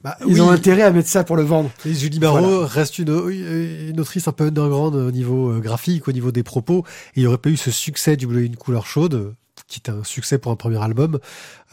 Bah, 0.03 0.17
Ils 0.21 0.35
oui. 0.35 0.41
ont 0.41 0.49
intérêt 0.49 0.83
à 0.83 0.91
mettre 0.91 1.09
ça 1.09 1.25
pour 1.25 1.35
le 1.35 1.43
vendre. 1.43 1.69
Et 1.85 1.93
Julie 1.93 2.19
Barrault 2.19 2.39
Voilà. 2.47 2.67
reste 2.67 2.99
une, 2.99 3.09
une 3.89 3.99
autrice 3.99 4.29
un 4.29 4.31
peu 4.31 4.45
underground 4.45 4.95
au 4.95 5.11
niveau 5.11 5.51
euh, 5.51 5.59
graphique, 5.59 6.07
au 6.07 6.13
niveau 6.13 6.31
des 6.31 6.41
propos. 6.43 6.85
Et 7.15 7.19
il 7.19 7.23
n'y 7.23 7.27
aurait 7.27 7.37
pas 7.37 7.49
eu 7.49 7.57
ce 7.57 7.69
succès 7.69 8.15
du 8.15 8.25
Bleu 8.25 8.43
une 8.43 8.55
couleur 8.55 8.85
chaude, 8.85 9.35
qui 9.67 9.79
était 9.79 9.91
un 9.91 10.05
succès 10.05 10.37
pour 10.37 10.53
un 10.53 10.55
premier 10.55 10.81
album. 10.81 11.19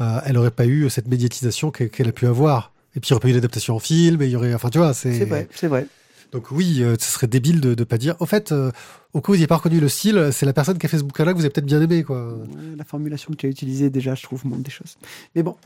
Euh, 0.00 0.18
elle 0.26 0.32
n'aurait 0.34 0.50
pas 0.50 0.66
eu 0.66 0.90
cette 0.90 1.06
médiatisation 1.06 1.70
qu'elle 1.70 1.88
qu'elle 1.88 2.08
a 2.08 2.12
pu 2.12 2.26
avoir. 2.26 2.72
Et 2.96 3.00
puis 3.00 3.10
il 3.10 3.12
n'y 3.12 3.14
aurait 3.14 3.22
pas 3.22 3.28
eu 3.28 3.34
d'adaptation 3.34 3.76
en 3.76 3.78
film. 3.78 4.20
Et 4.22 4.24
il 4.26 4.32
y 4.32 4.36
aurait, 4.36 4.54
enfin, 4.54 4.70
tu 4.70 4.78
vois, 4.78 4.92
c'est. 4.92 5.16
C'est 5.16 5.24
vrai, 5.24 5.48
c'est 5.54 5.68
vrai. 5.68 5.86
Donc 6.36 6.50
oui, 6.50 6.82
euh, 6.82 6.96
ce 7.00 7.10
serait 7.12 7.26
débile 7.28 7.62
de 7.62 7.70
ne 7.70 7.84
pas 7.84 7.96
dire. 7.96 8.14
Au 8.20 8.26
fait, 8.26 8.52
euh, 8.52 8.70
au 9.14 9.22
cas 9.22 9.28
où 9.28 9.32
vous 9.32 9.36
n'avez 9.38 9.46
pas 9.46 9.56
reconnu 9.56 9.80
le 9.80 9.88
style, 9.88 10.28
c'est 10.32 10.44
la 10.44 10.52
personne 10.52 10.76
qui 10.76 10.84
a 10.84 10.88
fait 10.90 10.98
ce 10.98 11.02
bouquin-là 11.02 11.32
que 11.32 11.38
vous 11.38 11.44
avez 11.44 11.50
peut-être 11.50 11.64
bien 11.66 11.80
aimé, 11.80 12.02
quoi. 12.04 12.34
La 12.76 12.84
formulation 12.84 13.30
que 13.32 13.36
tu 13.38 13.46
as 13.46 13.48
utilisée 13.48 13.88
déjà, 13.88 14.14
je 14.14 14.22
trouve, 14.22 14.46
montre 14.46 14.62
des 14.62 14.70
choses. 14.70 14.98
Mais 15.34 15.42
bon. 15.42 15.56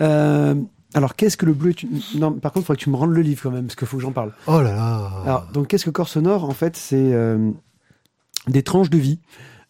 Euh, 0.00 0.54
alors, 0.94 1.16
qu'est-ce 1.16 1.36
que 1.36 1.46
le 1.46 1.52
bleu 1.52 1.70
est 1.70 1.82
une- 1.82 2.00
Non, 2.14 2.30
par 2.32 2.52
contre, 2.52 2.62
il 2.62 2.66
faudrait 2.66 2.76
que 2.78 2.84
tu 2.84 2.90
me 2.90 2.96
rendes 2.96 3.10
le 3.12 3.22
livre 3.22 3.42
quand 3.42 3.50
même, 3.50 3.64
parce 3.66 3.74
qu'il 3.74 3.88
faut 3.88 3.96
que 3.96 4.02
j'en 4.04 4.12
parle. 4.12 4.30
Oh 4.46 4.60
là 4.62 4.72
là. 4.76 5.10
Alors, 5.24 5.46
donc, 5.52 5.66
qu'est-ce 5.66 5.84
que 5.86 5.90
Corps 5.90 6.08
Sonore 6.08 6.44
En 6.44 6.54
fait, 6.54 6.76
c'est 6.76 7.12
euh, 7.12 7.50
des 8.46 8.62
tranches 8.62 8.90
de 8.90 8.98
vie. 8.98 9.18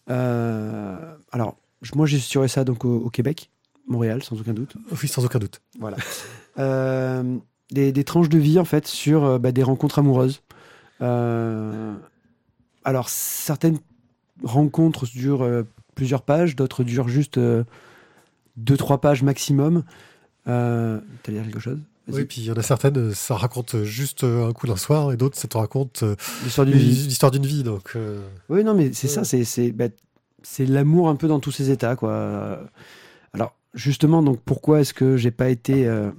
Alors, 0.07 1.57
moi, 1.95 2.05
j'ai 2.05 2.19
structuré 2.19 2.47
ça 2.47 2.63
donc, 2.63 2.85
au, 2.85 2.97
au 2.97 3.09
Québec, 3.09 3.49
Montréal, 3.87 4.21
sans 4.21 4.39
aucun 4.39 4.53
doute. 4.53 4.75
Oui, 5.01 5.07
sans 5.07 5.25
aucun 5.25 5.39
doute. 5.39 5.61
Voilà. 5.79 5.97
Euh, 6.59 7.37
des, 7.71 7.91
des 7.91 8.03
tranches 8.03 8.29
de 8.29 8.37
vie, 8.37 8.59
en 8.59 8.65
fait, 8.65 8.87
sur 8.87 9.23
euh, 9.23 9.39
bah, 9.39 9.51
des 9.51 9.63
rencontres 9.63 9.99
amoureuses. 9.99 10.41
Euh, 11.01 11.93
alors, 12.83 13.09
certaines 13.09 13.79
rencontres 14.43 15.05
durent 15.05 15.43
euh, 15.43 15.63
plusieurs 15.95 16.21
pages, 16.21 16.55
d'autres 16.55 16.83
durent 16.83 17.07
juste 17.09 17.39
deux, 18.57 18.77
trois 18.77 18.99
pages 19.01 19.23
maximum. 19.23 19.83
Euh, 20.47 20.99
T'as 21.23 21.31
dire 21.31 21.43
quelque 21.43 21.59
chose? 21.59 21.79
Oui, 22.07 22.23
puis 22.25 22.41
il 22.41 22.45
y 22.45 22.51
en 22.51 22.55
a 22.55 22.61
certaines, 22.61 23.15
ça 23.15 23.33
raconte 23.35 23.81
juste 23.83 24.23
un 24.23 24.53
coup 24.53 24.67
d'un 24.67 24.75
soir, 24.75 25.11
et 25.11 25.17
d'autres, 25.17 25.37
ça 25.37 25.47
te 25.47 25.57
raconte 25.57 26.03
euh, 26.03 26.15
L'histoire 26.43 27.31
d'une 27.31 27.45
vie. 27.47 27.63
Donc, 27.63 27.93
euh, 27.95 28.21
Oui, 28.47 28.63
non, 28.63 28.75
mais 28.75 28.93
c'est 28.93 29.07
Ouais. 29.07 29.25
ça, 29.25 29.43
c'est 29.43 29.71
bah, 29.71 29.85
c'est 30.43 30.67
l'amour 30.67 31.09
un 31.09 31.15
peu 31.15 31.27
dans 31.27 31.39
tous 31.39 31.49
ses 31.51 31.71
états, 31.71 31.95
quoi. 31.95 32.59
Alors, 33.33 33.55
justement, 33.73 34.21
donc 34.21 34.39
pourquoi 34.45 34.81
est-ce 34.81 34.93
que 34.93 35.17
j'ai 35.17 35.31
pas 35.31 35.49
été 35.49 35.87
euh, 35.87 36.11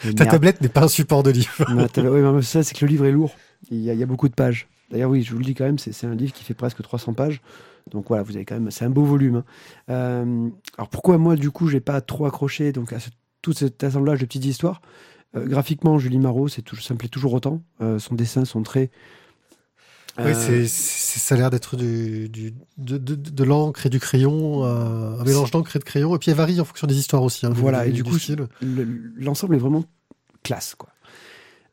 ta 0.00 0.24
merde. 0.24 0.30
tablette 0.30 0.60
n'est 0.60 0.68
pas 0.68 0.84
un 0.84 0.88
support 0.88 1.22
de 1.22 1.30
livre. 1.30 1.52
Ma 1.70 1.86
oui, 1.96 2.20
mais 2.36 2.42
ça, 2.42 2.62
c'est 2.62 2.74
que 2.76 2.84
le 2.84 2.90
livre 2.90 3.04
est 3.06 3.12
lourd. 3.12 3.34
Il 3.70 3.78
y, 3.78 3.90
a, 3.90 3.94
il 3.94 3.98
y 3.98 4.02
a 4.02 4.06
beaucoup 4.06 4.28
de 4.28 4.34
pages. 4.34 4.68
D'ailleurs, 4.90 5.10
oui, 5.10 5.22
je 5.22 5.32
vous 5.32 5.38
le 5.38 5.44
dis 5.44 5.54
quand 5.54 5.64
même, 5.64 5.78
c'est 5.78 5.92
c'est 5.92 6.06
un 6.06 6.14
livre 6.14 6.32
qui 6.32 6.44
fait 6.44 6.54
presque 6.54 6.80
300 6.82 7.12
pages. 7.14 7.40
Donc 7.90 8.08
voilà, 8.08 8.22
vous 8.22 8.34
avez 8.36 8.44
quand 8.44 8.54
même, 8.54 8.70
c'est 8.70 8.84
un 8.84 8.90
beau 8.90 9.04
volume. 9.04 9.36
hein. 9.36 9.44
Euh, 9.90 10.48
alors 10.76 10.88
pourquoi 10.88 11.18
moi, 11.18 11.36
du 11.36 11.50
coup, 11.50 11.68
j'ai 11.68 11.80
pas 11.80 12.00
trop 12.00 12.26
accroché 12.26 12.72
donc 12.72 12.92
à 12.92 13.00
ce- 13.00 13.10
tout 13.42 13.52
cet 13.52 13.82
assemblage 13.84 14.20
de 14.20 14.26
petites 14.26 14.44
histoires? 14.44 14.80
Euh, 15.36 15.46
Graphiquement, 15.46 15.98
Julie 15.98 16.18
Marot, 16.18 16.48
c'est 16.48 16.62
tout, 16.62 16.76
ça 16.76 16.94
me 16.94 16.98
plaît 16.98 17.08
toujours 17.08 17.32
autant. 17.34 17.62
Euh, 17.80 17.98
son 17.98 18.14
dessin, 18.14 18.44
son 18.44 18.62
trait. 18.62 18.90
Oui, 20.18 20.24
Euh, 20.30 20.34
c'est, 20.34 21.18
ça 21.18 21.34
a 21.34 21.38
l'air 21.38 21.50
d'être 21.50 21.76
du, 21.76 22.28
du, 22.28 22.54
de, 22.78 22.96
de, 22.96 23.14
de 23.14 23.44
l'encre 23.44 23.84
et 23.86 23.90
du 23.90 24.00
crayon, 24.00 24.64
euh, 24.64 25.18
un 25.20 25.24
mélange 25.24 25.50
d'encre 25.50 25.76
et 25.76 25.78
de 25.78 25.84
crayon. 25.84 26.14
Et 26.16 26.18
puis 26.18 26.30
elle 26.30 26.36
varie 26.36 26.60
en 26.60 26.64
fonction 26.64 26.86
des 26.86 26.96
histoires 26.98 27.22
aussi. 27.22 27.44
hein, 27.46 27.50
Voilà, 27.54 27.84
du- 27.84 27.90
et 27.90 27.92
du 27.92 28.02
coup, 28.04 28.16
le- 28.62 28.84
l'ensemble 29.16 29.56
est 29.56 29.58
vraiment 29.58 29.84
classe 30.42 30.74
quoi. 30.74 30.88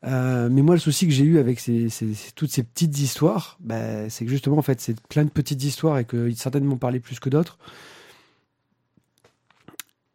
Euh, 0.05 0.49
mais 0.51 0.61
moi 0.61 0.75
le 0.75 0.81
souci 0.81 1.07
que 1.07 1.13
j'ai 1.13 1.23
eu 1.23 1.37
avec 1.39 1.61
ces, 1.61 1.87
ces- 1.89 2.13
ces- 2.13 2.31
toutes 2.33 2.51
ces 2.51 2.63
petites 2.63 2.99
histoires, 2.99 3.57
bah, 3.61 4.09
c'est 4.09 4.25
que 4.25 4.31
justement 4.31 4.57
en 4.57 4.61
fait 4.61 4.81
c'est 4.81 4.99
plein 5.07 5.23
de 5.23 5.29
petites 5.29 5.63
histoires 5.63 5.97
et 5.97 6.03
que 6.03 6.29
certaines 6.33 6.65
m'ont 6.65 6.77
parlé 6.77 6.99
plus 6.99 7.21
que 7.21 7.29
d'autres. 7.29 7.57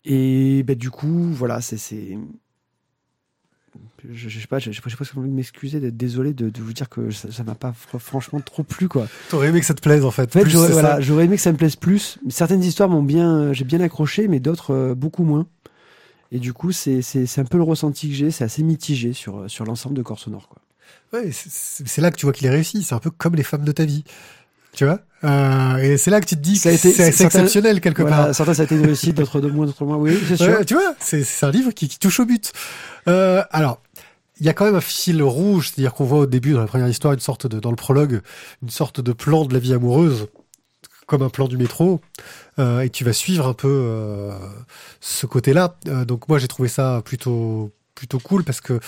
Et 0.05 0.63
bah, 0.65 0.75
du 0.75 0.91
coup 0.91 1.31
voilà 1.33 1.61
c'est 1.61 2.19
je, 4.13 4.29
je 4.29 4.41
sais 4.41 4.47
pas, 4.47 4.59
j'ai 4.59 4.73
presque 4.73 5.17
envie 5.17 5.29
de 5.29 5.35
m'excuser, 5.35 5.81
d'être 5.81 5.97
désolé 5.97 6.33
de, 6.33 6.49
de 6.51 6.61
vous 6.61 6.73
dire 6.73 6.89
que 6.89 7.11
ça 7.11 7.43
m'a 7.45 7.55
pas 7.55 7.71
fr- 7.71 7.99
franchement 7.99 8.41
trop 8.41 8.63
plu, 8.63 8.89
quoi. 8.89 9.07
T'aurais 9.29 9.49
aimé 9.49 9.61
que 9.61 9.67
ça 9.67 9.75
te 9.75 9.81
plaise 9.83 10.05
en 10.05 10.11
fait. 10.11 10.35
En 10.37 10.41
fait, 10.41 10.49
j'aurais 10.49 10.73
voilà, 10.73 10.99
aimé 11.01 11.37
que 11.37 11.43
ça 11.43 11.53
me 11.53 11.57
plaise 11.59 11.77
plus. 11.77 12.19
Certaines 12.29 12.63
histoires 12.63 12.89
m'ont 12.89 13.03
bien, 13.03 13.53
j'ai 13.53 13.65
bien 13.65 13.81
accroché, 13.81 14.29
mais 14.29 14.41
d'autres 14.41 14.73
euh, 14.75 14.95
beaucoup 14.95 15.25
moins. 15.25 15.47
Et 16.33 16.39
du 16.39 16.53
coup, 16.53 16.73
c'est 16.73 17.01
un 17.39 17.45
peu 17.45 17.57
le 17.57 17.63
ressenti 17.63 18.09
que 18.09 18.15
j'ai, 18.15 18.31
c'est 18.31 18.45
assez 18.45 18.63
mitigé 18.63 19.13
sur 19.13 19.45
sur 19.51 19.65
l'ensemble 19.65 19.95
de 19.97 20.03
Corps 20.03 20.19
Sonore, 20.19 20.49
quoi. 20.49 20.61
Ouais, 21.13 21.31
c'est- 21.33 22.01
là 22.03 22.11
que 22.11 22.17
tu 22.17 22.27
vois 22.27 22.33
qu'il 22.35 22.47
est 22.47 22.51
réussi. 22.51 22.83
C'est 22.83 22.95
un 22.95 22.99
peu 22.99 23.11
comme 23.11 23.35
les 23.35 23.43
femmes 23.43 23.65
de 23.65 23.73
ta 23.73 23.85
vie. 23.87 24.05
Tu 24.75 24.85
vois? 24.85 25.01
Euh, 25.25 25.77
Et 25.79 25.97
c'est 25.97 26.11
là 26.11 26.21
que 26.21 26.27
tu 26.27 26.37
te 26.37 26.41
dis 26.41 26.57
Ça 26.57 26.71
que 26.71 26.77
c'est 26.77 27.23
exceptionnel 27.25 27.81
quelque 27.81 28.03
Voilà, 28.03 28.27
part. 28.27 28.35
certains 28.35 28.53
ça 28.55 28.63
a 28.63 28.65
été 28.67 28.77
une 28.77 28.85
réussite, 28.85 29.17
d'autres 29.17 29.41
de 29.41 29.49
moins, 29.49 29.65
d'autres 29.67 29.85
moins. 29.87 29.97
Oui, 29.97 30.17
c'est 30.29 30.37
sûr. 30.37 30.47
Ouais, 30.49 30.65
tu 30.67 30.75
vois, 30.75 30.95
c'est 31.01 31.25
c'est 31.25 31.47
un 31.47 31.51
livre 31.51 31.73
qui, 31.73 31.89
qui 31.89 31.99
touche 31.99 32.21
au 32.21 32.27
but. 32.27 32.53
Euh, 33.09 33.43
alors, 33.51 33.81
il 34.41 34.47
y 34.47 34.49
a 34.49 34.53
quand 34.53 34.65
même 34.65 34.77
un 34.77 34.81
fil 34.81 35.23
rouge, 35.23 35.71
c'est-à-dire 35.71 35.95
qu'on 35.95 36.05
voit 36.05 36.21
au 36.21 36.27
début, 36.27 36.53
dans 36.53 36.61
la 36.61 36.67
première 36.67 36.89
histoire, 36.89 37.13
une 37.13 37.21
sorte 37.21 37.47
de, 37.47 37.61
dans 37.61 37.71
le 37.71 37.77
prologue, 37.77 38.21
une 38.63 38.71
sorte 38.71 39.01
de 39.01 39.13
plan 39.13 39.45
de 39.45 39.53
la 39.53 39.61
vie 39.61 39.75
amoureuse, 39.75 40.29
comme 41.07 41.23
un 41.23 41.31
plan 41.31 41.49
du 41.49 41.57
métro, 41.57 42.01
euh, 42.59 42.81
et 42.81 42.91
tu 42.91 43.03
vas 43.05 43.13
suivre 43.13 43.47
un 43.47 43.55
peu 43.55 43.69
euh, 43.69 44.39
ce 45.01 45.27
côté-là. 45.27 45.77
Euh, 45.89 46.05
donc 46.05 46.29
moi, 46.29 46.39
j'ai 46.39 46.49
trouvé 46.49 46.69
ça 46.69 47.03
plutôt 47.05 47.73
plutôt 47.95 48.21
cool 48.21 48.45
parce 48.45 48.61
que 48.61 48.79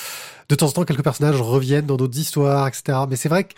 de 0.49 0.55
temps 0.55 0.69
en 0.69 0.71
temps, 0.71 0.85
quelques 0.85 1.03
personnages 1.03 1.41
reviennent 1.41 1.87
dans 1.87 1.97
d'autres 1.97 2.19
histoires, 2.19 2.69
etc. 2.69 2.99
Mais 3.09 3.17
c'est 3.17 3.29
vrai 3.29 3.49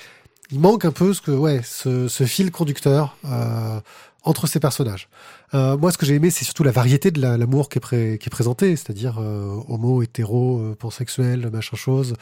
qu'il 0.48 0.60
manque 0.60 0.86
un 0.86 0.92
peu 0.92 1.12
ce 1.12 1.20
que, 1.20 1.30
ouais, 1.30 1.60
ce, 1.62 2.08
ce 2.08 2.24
fil 2.24 2.50
conducteur 2.50 3.18
euh, 3.26 3.78
entre 4.24 4.46
ces 4.46 4.60
personnages. 4.60 5.08
Euh, 5.54 5.76
moi, 5.76 5.90
ce 5.92 5.98
que 5.98 6.06
j'ai 6.06 6.14
aimé, 6.14 6.30
c'est 6.30 6.44
surtout 6.44 6.62
la 6.64 6.70
variété 6.70 7.10
de 7.10 7.20
la- 7.20 7.36
l'amour 7.36 7.68
qui 7.68 7.78
est, 7.78 8.30
présenté, 8.30 8.76
c'est-à-dire 8.76 9.18
euh, 9.18 9.56
homo, 9.68 10.02
hétéro, 10.02 10.60
euh, 10.60 10.74
pansexuel, 10.76 11.50
machin 11.50 11.76
chose. 11.76 12.14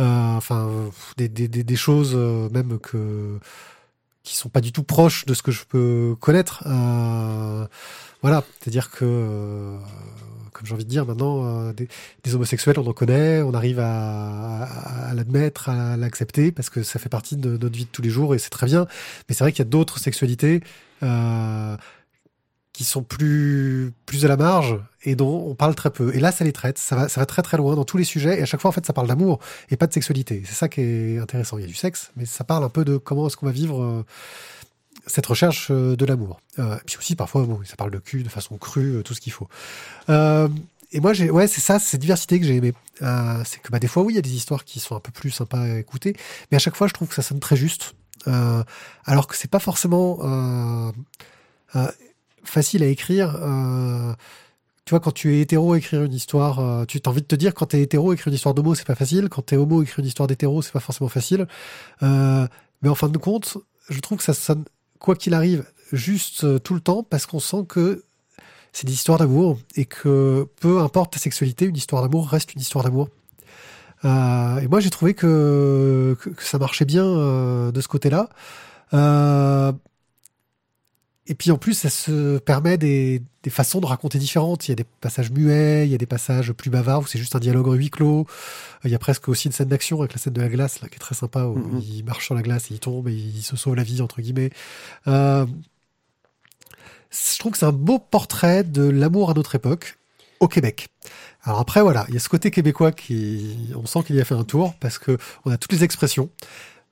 Euh, 0.00 0.36
enfin, 0.36 0.68
des, 1.16 1.28
des, 1.28 1.48
des, 1.48 1.76
choses 1.76 2.12
euh, 2.14 2.48
même 2.50 2.78
que 2.78 3.38
qui 4.22 4.34
sont 4.34 4.48
pas 4.48 4.60
du 4.60 4.72
tout 4.72 4.82
proches 4.82 5.24
de 5.26 5.34
ce 5.34 5.42
que 5.42 5.52
je 5.52 5.64
peux 5.64 6.16
connaître. 6.20 6.64
Voilà, 8.26 8.42
c'est-à-dire 8.60 8.90
que, 8.90 9.04
euh, 9.04 9.78
comme 10.52 10.66
j'ai 10.66 10.74
envie 10.74 10.84
de 10.84 10.90
dire 10.90 11.06
maintenant, 11.06 11.68
euh, 11.68 11.72
des, 11.72 12.34
homosexuels, 12.34 12.76
on 12.76 12.86
en 12.88 12.92
connaît, 12.92 13.40
on 13.42 13.54
arrive 13.54 13.78
à, 13.78 15.12
l'admettre, 15.14 15.68
à 15.68 15.96
l'accepter, 15.96 16.50
parce 16.50 16.68
que 16.68 16.82
ça 16.82 16.98
fait 16.98 17.08
partie 17.08 17.36
de 17.36 17.50
notre 17.50 17.76
vie 17.76 17.84
de 17.84 17.90
tous 17.90 18.02
les 18.02 18.10
jours 18.10 18.34
et 18.34 18.40
c'est 18.40 18.50
très 18.50 18.66
bien. 18.66 18.88
Mais 19.28 19.36
c'est 19.36 19.44
vrai 19.44 19.52
qu'il 19.52 19.60
y 19.60 19.68
a 19.68 19.70
d'autres 19.70 20.00
sexualités 20.00 20.60
euh, 21.04 21.76
qui 22.72 22.82
sont 22.82 23.04
plus 23.04 23.92
plus 24.06 24.24
à 24.24 24.28
la 24.28 24.36
marge 24.36 24.76
et 25.04 25.14
dont 25.14 25.46
on 25.46 25.54
parle 25.54 25.76
très 25.76 25.90
peu. 25.90 26.12
Et 26.12 26.18
là, 26.18 26.32
ça 26.32 26.42
les 26.42 26.52
traite. 26.52 26.78
Ça 26.78 26.96
va, 26.96 27.08
ça 27.08 27.20
va 27.20 27.26
très 27.26 27.42
très 27.42 27.58
loin 27.58 27.76
dans 27.76 27.84
tous 27.84 27.96
les 27.96 28.02
sujets. 28.02 28.40
Et 28.40 28.42
à 28.42 28.46
chaque 28.46 28.60
fois, 28.60 28.70
en 28.70 28.72
fait, 28.72 28.84
ça 28.84 28.92
parle 28.92 29.06
d'amour 29.06 29.38
et 29.70 29.76
pas 29.76 29.86
de 29.86 29.92
sexualité. 29.92 30.42
C'est 30.44 30.54
ça 30.54 30.68
qui 30.68 30.80
est 30.80 31.18
intéressant. 31.18 31.58
Il 31.58 31.60
y 31.60 31.64
a 31.64 31.68
du 31.68 31.74
sexe, 31.74 32.10
mais 32.16 32.26
ça 32.26 32.42
parle 32.42 32.64
un 32.64 32.70
peu 32.70 32.84
de 32.84 32.96
comment 32.96 33.28
est-ce 33.28 33.36
qu'on 33.36 33.46
va 33.46 33.52
vivre 33.52 34.04
cette 35.06 35.26
recherche 35.26 35.68
euh, 35.70 35.96
de 35.96 36.04
l'amour. 36.04 36.40
Euh, 36.58 36.76
puis 36.86 36.96
aussi, 36.98 37.16
parfois, 37.16 37.44
bon, 37.44 37.60
ça 37.64 37.76
parle 37.76 37.90
de 37.90 37.98
cul 37.98 38.22
de 38.22 38.28
façon 38.28 38.56
crue, 38.58 38.96
euh, 38.96 39.02
tout 39.02 39.14
ce 39.14 39.20
qu'il 39.20 39.32
faut. 39.32 39.48
Euh, 40.08 40.48
et 40.92 41.00
moi, 41.00 41.12
j'ai, 41.12 41.30
ouais, 41.30 41.46
c'est 41.46 41.60
ça, 41.60 41.78
c'est 41.78 41.90
cette 41.92 42.00
diversité 42.00 42.38
que 42.40 42.46
j'ai 42.46 42.56
aimé. 42.56 42.72
Euh, 43.02 43.42
c'est 43.44 43.60
que 43.60 43.70
bah, 43.70 43.78
des 43.78 43.88
fois, 43.88 44.02
oui, 44.02 44.14
il 44.14 44.16
y 44.16 44.18
a 44.18 44.22
des 44.22 44.34
histoires 44.34 44.64
qui 44.64 44.80
sont 44.80 44.96
un 44.96 45.00
peu 45.00 45.12
plus 45.12 45.30
sympas 45.30 45.60
à 45.60 45.78
écouter, 45.78 46.16
mais 46.50 46.56
à 46.56 46.58
chaque 46.58 46.76
fois, 46.76 46.86
je 46.86 46.94
trouve 46.94 47.08
que 47.08 47.14
ça 47.14 47.22
sonne 47.22 47.40
très 47.40 47.56
juste. 47.56 47.94
Euh, 48.28 48.62
alors 49.04 49.26
que 49.26 49.36
c'est 49.36 49.50
pas 49.50 49.60
forcément 49.60 50.18
facile 52.42 52.82
à 52.82 52.86
écrire. 52.86 53.32
Tu 54.84 54.90
vois, 54.90 55.00
quand 55.00 55.12
tu 55.12 55.34
es 55.34 55.40
hétéro, 55.40 55.74
écrire 55.74 56.04
une 56.04 56.14
histoire, 56.14 56.86
tu 56.86 57.00
as 57.04 57.08
envie 57.08 57.20
de 57.20 57.26
te 57.26 57.34
dire, 57.34 57.54
quand 57.54 57.66
t'es 57.66 57.82
hétéro, 57.82 58.12
écrire 58.12 58.28
une 58.28 58.34
histoire 58.34 58.54
d'homo, 58.54 58.74
c'est 58.74 58.86
pas 58.86 58.94
facile. 58.94 59.28
Quand 59.28 59.42
t'es 59.42 59.56
homo, 59.56 59.82
écrire 59.82 59.98
une 60.00 60.06
histoire 60.06 60.26
d'hétéro, 60.28 60.62
c'est 60.62 60.72
pas 60.72 60.80
forcément 60.80 61.08
facile. 61.08 61.46
Euh, 62.02 62.46
mais 62.82 62.88
en 62.88 62.94
fin 62.94 63.08
de 63.08 63.18
compte, 63.18 63.58
je 63.90 63.98
trouve 64.00 64.18
que 64.18 64.24
ça 64.24 64.34
sonne, 64.34 64.64
quoi 64.98 65.14
qu'il 65.16 65.34
arrive, 65.34 65.64
juste 65.92 66.44
euh, 66.44 66.58
tout 66.58 66.74
le 66.74 66.80
temps, 66.80 67.02
parce 67.02 67.26
qu'on 67.26 67.40
sent 67.40 67.64
que 67.68 68.04
c'est 68.72 68.86
des 68.86 68.92
histoires 68.92 69.18
d'amour 69.18 69.58
et 69.74 69.86
que 69.86 70.46
peu 70.60 70.80
importe 70.80 71.14
ta 71.14 71.18
sexualité, 71.18 71.64
une 71.64 71.76
histoire 71.76 72.02
d'amour 72.02 72.28
reste 72.28 72.52
une 72.54 72.60
histoire 72.60 72.84
d'amour. 72.84 73.08
Euh, 74.04 74.58
et 74.58 74.68
moi, 74.68 74.80
j'ai 74.80 74.90
trouvé 74.90 75.14
que, 75.14 76.16
ça 76.38 76.58
marchait 76.58 76.84
bien 76.84 77.06
euh, 77.06 77.72
de 77.72 77.80
ce 77.80 77.88
côté-là. 77.88 78.28
Et 81.28 81.34
puis 81.34 81.50
en 81.50 81.58
plus, 81.58 81.74
ça 81.74 81.90
se 81.90 82.38
permet 82.38 82.78
des, 82.78 83.20
des 83.42 83.50
façons 83.50 83.80
de 83.80 83.86
raconter 83.86 84.18
différentes. 84.18 84.68
Il 84.68 84.70
y 84.70 84.72
a 84.72 84.76
des 84.76 84.84
passages 85.00 85.30
muets, 85.30 85.86
il 85.86 85.90
y 85.90 85.94
a 85.94 85.98
des 85.98 86.06
passages 86.06 86.52
plus 86.52 86.70
bavards 86.70 87.02
où 87.02 87.06
c'est 87.06 87.18
juste 87.18 87.34
un 87.34 87.40
dialogue 87.40 87.68
en 87.68 87.72
huis 87.72 87.90
clos. 87.90 88.26
Il 88.84 88.90
y 88.90 88.94
a 88.94 88.98
presque 88.98 89.28
aussi 89.28 89.48
une 89.48 89.52
scène 89.52 89.68
d'action 89.68 89.98
avec 90.00 90.12
la 90.12 90.18
scène 90.18 90.32
de 90.34 90.40
la 90.40 90.48
glace, 90.48 90.80
là, 90.80 90.88
qui 90.88 90.94
est 90.96 90.98
très 91.00 91.14
sympa, 91.16 91.44
où 91.44 91.56
Mhm. 91.56 91.80
il 91.80 92.04
marche 92.04 92.26
sur 92.26 92.34
la 92.34 92.42
glace 92.42 92.70
et 92.70 92.74
il 92.74 92.80
tombe 92.80 93.08
et 93.08 93.14
il 93.14 93.42
se 93.42 93.56
sauve 93.56 93.74
la 93.74 93.82
vie, 93.82 94.00
entre 94.02 94.20
guillemets. 94.22 94.50
Euh, 95.08 95.46
je 97.10 97.38
trouve 97.38 97.52
que 97.52 97.58
c'est 97.58 97.66
un 97.66 97.72
beau 97.72 97.98
portrait 97.98 98.64
de 98.64 98.82
l'amour 98.82 99.30
à 99.30 99.34
notre 99.34 99.54
époque, 99.54 99.98
au 100.40 100.48
Québec. 100.48 100.88
Alors 101.44 101.60
après, 101.60 101.80
voilà, 101.80 102.04
il 102.08 102.14
y 102.14 102.16
a 102.16 102.20
ce 102.20 102.28
côté 102.28 102.50
québécois 102.50 102.92
qui, 102.92 103.56
on 103.74 103.86
sent 103.86 104.02
qu'il 104.04 104.16
y 104.16 104.20
a 104.20 104.24
fait 104.24 104.34
un 104.34 104.44
tour 104.44 104.74
parce 104.80 104.98
que 104.98 105.16
on 105.44 105.50
a 105.50 105.56
toutes 105.56 105.72
les 105.72 105.84
expressions. 105.84 106.28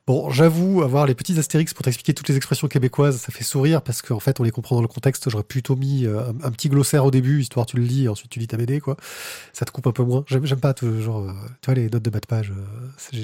Bon, 0.06 0.28
j'avoue, 0.30 0.82
avoir 0.82 1.06
les 1.06 1.14
petits 1.14 1.38
astérix 1.38 1.72
pour 1.72 1.82
t'expliquer 1.82 2.12
toutes 2.12 2.28
les 2.28 2.36
expressions 2.36 2.68
québécoises, 2.68 3.16
ça 3.18 3.32
fait 3.32 3.42
sourire 3.42 3.80
parce 3.80 4.02
qu'en 4.02 4.20
fait, 4.20 4.38
on 4.38 4.42
les 4.42 4.50
comprend 4.50 4.76
dans 4.76 4.82
le 4.82 4.88
contexte. 4.88 5.30
J'aurais 5.30 5.44
plutôt 5.44 5.76
mis 5.76 6.04
euh, 6.04 6.20
un, 6.20 6.34
un 6.48 6.50
petit 6.50 6.68
glossaire 6.68 7.06
au 7.06 7.10
début, 7.10 7.40
histoire 7.40 7.64
tu 7.64 7.78
le 7.78 7.84
lis, 7.84 8.04
et 8.04 8.08
ensuite 8.08 8.30
tu 8.30 8.38
lis 8.38 8.46
ta 8.46 8.58
BD, 8.58 8.80
quoi. 8.80 8.98
Ça 9.54 9.64
te 9.64 9.70
coupe 9.70 9.86
un 9.86 9.92
peu 9.92 10.02
moins. 10.02 10.22
J'aime, 10.26 10.44
pas 10.60 10.74
toujours, 10.74 11.20
euh, 11.20 11.32
tu 11.62 11.66
vois, 11.66 11.74
les 11.74 11.88
notes 11.88 12.02
de 12.02 12.10
bas 12.10 12.20
de 12.20 12.26
page. 12.26 12.52
euh, 12.52 13.22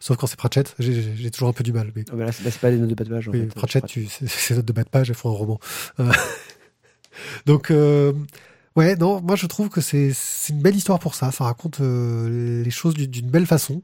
sauf 0.00 0.16
quand 0.16 0.26
c'est 0.26 0.38
Pratchett, 0.38 0.74
j'ai, 0.78 1.30
toujours 1.30 1.48
un 1.50 1.52
peu 1.52 1.64
du 1.64 1.74
mal. 1.74 1.92
Mais 1.94 2.04
Ah 2.10 2.16
bah 2.16 2.24
là, 2.24 2.32
c'est 2.32 2.58
pas 2.60 2.70
des 2.70 2.78
notes 2.78 2.88
de 2.88 2.94
bas 2.94 3.04
de 3.04 3.10
page. 3.10 3.28
en 3.28 3.32
oui, 3.32 3.40
fait. 3.40 3.54
Pratchett, 3.54 3.84
tu, 3.86 4.06
c'est- 4.06 4.26
ces 4.26 4.54
notes 4.54 4.64
de 4.64 4.72
bas 4.72 4.84
de 4.84 4.88
page, 4.88 5.10
elles 5.10 5.16
font 5.16 5.28
un 5.28 5.36
roman. 5.36 5.60
Euh, 6.00 6.10
Donc, 7.46 7.70
euh, 7.70 8.14
ouais, 8.76 8.96
non, 8.96 9.20
moi 9.20 9.36
je 9.36 9.46
trouve 9.46 9.68
que 9.68 9.80
c'est, 9.80 10.12
une 10.48 10.60
belle 10.60 10.76
histoire 10.76 10.98
pour 10.98 11.14
ça. 11.14 11.30
Ça 11.32 11.44
raconte 11.44 11.80
euh, 11.80 12.62
les 12.62 12.70
choses 12.70 12.94
d'une, 12.94 13.28
belle 13.30 13.46
façon. 13.46 13.82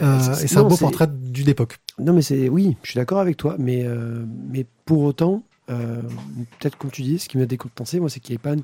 Euh, 0.00 0.18
c'est- 0.34 0.44
et 0.44 0.48
c'est 0.48 0.56
un 0.58 0.64
beau 0.64 0.76
portrait 0.76 1.06
d'une 1.10 1.48
époque. 1.48 1.78
Non, 1.98 2.12
mais 2.12 2.22
c'est 2.22 2.48
oui, 2.48 2.76
je 2.82 2.90
suis 2.90 2.98
d'accord 2.98 3.18
avec 3.20 3.36
toi, 3.36 3.56
mais 3.58 3.84
euh, 3.84 4.24
mais 4.50 4.66
pour 4.84 5.02
autant, 5.02 5.42
euh, 5.70 6.02
peut-être 6.58 6.76
comme 6.76 6.90
tu 6.90 7.02
dis, 7.02 7.18
ce 7.18 7.28
qui 7.28 7.38
m'a 7.38 7.46
décompensé, 7.46 7.98
moi, 8.00 8.10
c'est 8.10 8.20
qu'il 8.20 8.32
n'y 8.32 8.36
ait 8.36 8.38
pas 8.38 8.52
une- 8.54 8.62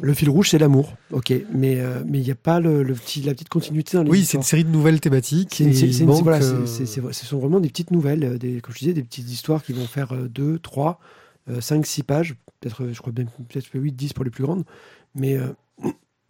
le 0.00 0.14
fil 0.14 0.30
rouge, 0.30 0.48
c'est 0.48 0.58
l'amour, 0.58 0.94
ok, 1.10 1.34
mais 1.52 1.78
euh, 1.78 2.02
mais 2.06 2.18
il 2.18 2.24
n'y 2.24 2.30
a 2.30 2.34
pas 2.34 2.60
le, 2.60 2.82
le 2.82 2.94
petit 2.94 3.20
la 3.20 3.34
petite 3.34 3.50
continuité 3.50 3.98
dans 3.98 4.02
les 4.02 4.10
Oui, 4.10 4.24
c'est 4.24 4.38
une 4.38 4.42
série 4.42 4.64
de 4.64 4.70
nouvelles 4.70 5.00
thématiques. 5.00 5.54
C'est 5.56 6.04
voilà, 6.04 6.38
euh, 6.42 6.66
ce 6.66 7.26
sont 7.26 7.38
vraiment 7.38 7.60
des 7.60 7.68
petites 7.68 7.90
nouvelles, 7.90 8.24
euh, 8.24 8.38
des, 8.38 8.62
comme 8.62 8.72
je 8.74 8.78
disais, 8.78 8.94
des 8.94 9.02
petites 9.02 9.30
histoires 9.30 9.62
qui 9.62 9.74
vont 9.74 9.84
faire 9.86 10.14
2, 10.14 10.58
3, 10.60 10.98
5, 11.60 11.86
6 11.86 12.02
pages, 12.02 12.34
peut-être, 12.60 12.84
euh, 12.84 12.92
je 12.92 13.00
crois 13.00 13.12
peut-être 13.12 13.68
8, 13.74 13.92
10 13.92 14.12
pour 14.12 14.24
les 14.24 14.30
plus 14.30 14.44
grandes, 14.44 14.64
mais 15.14 15.36
euh, 15.36 15.52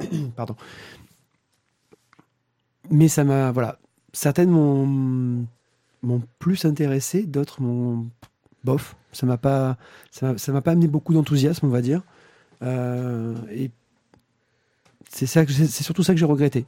pardon. 0.36 0.56
Mais 2.90 3.08
ça 3.08 3.24
m'a, 3.24 3.52
voilà, 3.52 3.78
certaines 4.12 4.50
m'ont 4.50 5.46
m'ont 6.02 6.22
plus 6.40 6.64
intéressé, 6.64 7.22
d'autres 7.24 7.62
m'ont 7.62 8.08
bof. 8.64 8.96
Ça 9.12 9.26
m'a 9.26 9.38
pas, 9.38 9.76
ça 10.10 10.34
m'a- 10.52 10.62
pas 10.62 10.72
amené 10.72 10.88
beaucoup 10.88 11.14
d'enthousiasme, 11.14 11.66
on 11.66 11.70
va 11.70 11.82
dire. 11.82 12.02
Euh, 12.62 13.36
et 13.50 13.70
c'est 15.08 15.26
ça, 15.26 15.44
c'est 15.46 15.82
surtout 15.82 16.02
ça 16.02 16.12
que 16.14 16.18
j'ai 16.18 16.24
regretté. 16.26 16.66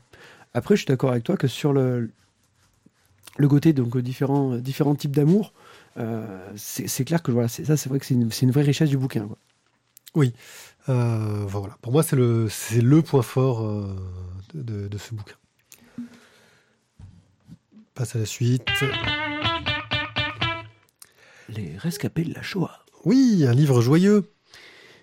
Après, 0.54 0.76
je 0.76 0.80
suis 0.82 0.86
d'accord 0.88 1.10
avec 1.12 1.24
toi 1.24 1.36
que 1.36 1.48
sur 1.48 1.72
le 1.72 2.10
le 3.36 3.48
côté 3.48 3.72
donc 3.72 3.96
euh, 3.96 4.02
différents 4.02 4.56
différents 4.56 4.94
types 4.94 5.14
d'amour, 5.14 5.52
euh, 5.52 5.63
c'est 6.56 6.88
c'est 6.88 7.04
clair 7.04 7.22
que 7.22 7.30
voilà, 7.30 7.48
c'est- 7.48 7.64
ça 7.64 7.76
c'est 7.76 7.88
vrai 7.88 7.98
que 8.00 8.06
c'est 8.06 8.14
une, 8.14 8.50
vraie 8.50 8.62
richesse 8.62 8.88
du 8.90 8.96
bouquin. 8.98 9.26
quoi. 9.26 9.38
euh, 10.88 11.44
voilà. 11.46 11.76
Pour 11.82 11.92
moi, 11.92 12.02
c'est 12.02 12.16
le, 12.16 12.48
point 13.02 13.22
fort 13.22 13.64
euh, 13.64 13.96
de, 14.54 14.62
de- 14.62 14.88
de 14.88 14.98
ce 14.98 15.14
bouquin. 15.14 15.34
Passe 17.94 18.16
à 18.16 18.18
la 18.18 18.26
suite. 18.26 18.66
Les 21.48 21.76
rescapés 21.78 22.24
de 22.24 22.34
la 22.34 22.42
Shoah. 22.42 22.84
Oui, 23.04 23.44
un 23.48 23.52
livre 23.52 23.80
joyeux. 23.80 24.30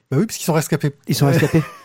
Bah 0.10 0.18
oui, 0.18 0.26
parce 0.26 0.38
qu'ils 0.38 0.46
sont 0.46 0.54
rescapés. 0.54 0.92
Ils 1.08 1.16
sont 1.16 1.26
Ouais. 1.26 1.32
rescapés. 1.38 1.64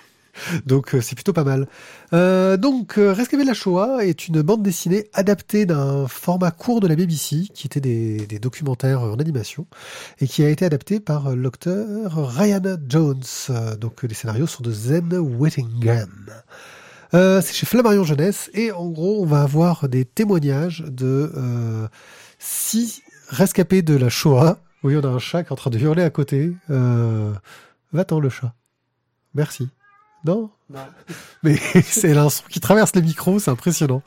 Donc 0.67 0.95
euh, 0.95 1.01
c'est 1.01 1.15
plutôt 1.15 1.33
pas 1.33 1.45
mal. 1.45 1.67
Euh, 2.13 2.57
donc 2.57 2.99
euh, 2.99 3.13
Rescapé 3.13 3.43
de 3.43 3.49
la 3.49 3.55
Shoah 3.55 4.05
est 4.05 4.29
une 4.29 4.43
bande 4.43 4.63
dessinée 4.63 5.09
adaptée 5.13 5.67
d'un 5.67 6.07
format 6.09 6.51
court 6.51 6.81
de 6.81 6.87
la 6.87 6.97
BBC, 6.97 7.49
qui 7.53 7.67
était 7.67 7.81
des, 7.81 8.39
documentaires 8.39 9.03
en 9.03 9.17
animation, 9.17 9.67
et 10.21 10.27
qui 10.27 10.45
a 10.45 10.49
été 10.49 10.65
adapté 10.65 11.01
par 11.01 11.35
l'auteur 11.35 12.37
Ryan 12.37 12.77
Jones. 12.89 13.23
Donc 13.81 14.03
les 14.03 14.15
scénarios 14.15 14.47
sont 14.47 14.63
de 14.63 14.71
Zen 14.71 15.15
Whittingham. 15.15 16.11
C'est 17.13 17.55
chez 17.55 17.67
Flammarion 17.67 18.05
Jeunesse, 18.05 18.51
et 18.53 18.73
en 18.73 18.89
gros 18.91 19.23
on 19.23 19.27
va 19.27 19.43
avoir 19.43 19.89
des 19.89 20.05
témoignages 20.05 20.85
de 20.87 21.33
six 22.39 23.03
rescapés 23.29 23.83
de 23.83 23.95
la 23.95 24.11
Shoah. 24.11 24.59
Oui, 24.83 24.97
on 24.97 25.05
a 25.05 25.09
un 25.09 25.19
chat 25.19 25.43
qui 25.43 25.49
est 25.49 25.53
en 25.53 25.57
train 25.57 25.71
de 25.71 25.79
hurler 25.79 26.03
à 26.03 26.11
côté. 26.11 26.53
Va-t'en 27.93 28.21
le 28.21 28.29
chat. 28.29 28.55
Merci. 29.35 29.69
Non 30.27 30.51
Non. 30.71 30.81
Mais 31.43 31.57
c'est 31.83 32.17
un 32.17 32.29
son 32.29 32.43
qui 32.49 32.61
traverse 32.61 32.95
les 32.95 33.03
micros, 33.03 33.39
c'est 33.39 33.51
impressionnant. 33.51 34.03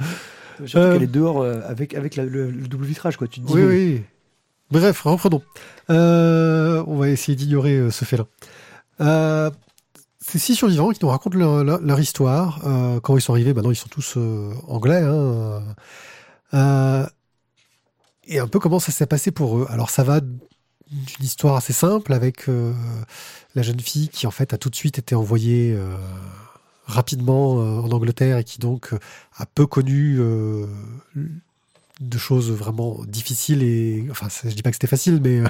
Surtout 0.66 0.78
Euh. 0.78 0.94
qu'elle 0.94 1.04
est 1.04 1.08
dehors 1.08 1.42
euh, 1.42 1.62
avec, 1.68 1.94
avec 1.96 2.16
la- 2.18 2.26
le, 2.26 2.52
le 2.52 2.68
double 2.68 2.86
vitrage, 2.86 3.16
quoi. 3.18 3.28
Tu 3.28 3.40
te 3.42 3.46
dis, 3.48 3.54
Oui, 3.54 3.64
oui. 3.64 4.04
Bref, 4.72 5.02
reprenons. 5.02 5.42
Euh, 5.90 6.84
on 6.86 6.98
va 6.98 7.10
essayer 7.10 7.36
d'ignorer 7.36 7.76
euh, 7.78 7.90
ce 7.92 8.06
fait-là. 8.06 8.26
Euh, 9.02 9.50
ces 10.20 10.38
six 10.38 10.54
survivants 10.56 10.92
qui 10.92 11.00
nous 11.02 11.10
racontent 11.10 11.38
leur, 11.40 11.64
leur- 11.64 11.82
leur 11.82 12.00
histoire. 12.00 12.60
Euh, 12.68 13.00
quand 13.00 13.16
ils 13.18 13.22
sont 13.22 13.34
arrivés, 13.34 13.54
maintenant 13.54 13.72
ils 13.72 13.76
sont 13.76 13.88
tous 13.88 14.16
euh, 14.18 14.52
anglais. 14.68 15.02
Hein, 15.02 15.64
euh, 16.54 17.06
et 18.26 18.40
un 18.40 18.48
peu 18.48 18.60
comment 18.60 18.80
ça 18.80 18.92
s'est 18.92 19.08
passé 19.08 19.32
pour 19.32 19.58
eux. 19.58 19.68
Alors 19.70 19.90
ça 19.90 20.04
va 20.04 20.20
d'une 20.20 21.26
histoire 21.26 21.56
assez 21.56 21.74
simple 21.74 22.14
avec 22.14 22.48
euh, 22.50 22.74
la 23.60 23.64
jeune 23.64 23.80
fille 23.82 24.08
qui 24.08 24.26
en 24.26 24.32
fait 24.32 24.54
a 24.54 24.58
tout 24.58 24.70
de 24.70 24.76
suite 24.76 25.00
été 25.00 25.16
envoyée 25.16 25.74
euh, 25.76 25.94
rapidement 26.86 27.60
euh, 27.60 27.82
en 27.82 27.92
Angleterre 27.92 28.38
et 28.38 28.46
qui 28.46 28.58
donc 28.60 28.94
euh, 28.94 29.00
a 29.36 29.46
peu 29.46 29.66
connu 29.68 30.18
de 32.00 32.18
choses 32.18 32.52
vraiment 32.52 33.02
difficiles 33.06 33.62
et 33.62 34.08
enfin 34.10 34.28
je 34.46 34.56
dis 34.56 34.62
pas 34.62 34.70
que 34.70 34.76
c'était 34.78 34.88
facile 34.88 35.20
mais 35.22 35.44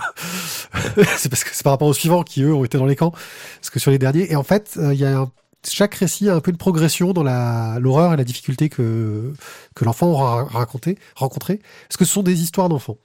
c'est 1.17 1.29
parce 1.29 1.43
que 1.43 1.51
c'est 1.53 1.61
par 1.63 1.73
rapport 1.73 1.87
aux 1.87 1.93
suivants 1.93 2.23
qui 2.23 2.41
eux 2.41 2.51
ont 2.53 2.65
été 2.65 2.79
dans 2.79 2.87
les 2.87 2.95
camps. 2.95 3.11
Parce 3.11 3.69
que 3.69 3.79
sur 3.79 3.91
les 3.91 3.99
derniers 3.99 4.31
et 4.31 4.35
en 4.35 4.43
fait 4.43 4.79
il 4.81 4.95
y 4.97 5.05
a 5.05 5.19
un- 5.19 5.31
chaque 5.67 5.93
récit 5.93 6.29
a 6.29 6.35
un 6.35 6.39
peu 6.39 6.49
une 6.49 6.57
progression 6.57 7.13
dans 7.13 7.21
la 7.21 7.77
l'horreur 7.79 8.13
et 8.13 8.17
la 8.17 8.23
difficulté 8.23 8.69
que 8.69 9.33
que 9.75 9.85
l'enfant 9.85 10.07
aura 10.07 10.45
raconté 10.45 10.97
rencontré. 11.15 11.59
Parce 11.87 11.97
que 11.97 12.05
ce 12.05 12.13
sont 12.13 12.23
des 12.23 12.41
histoires 12.41 12.69
d'enfants. 12.69 12.97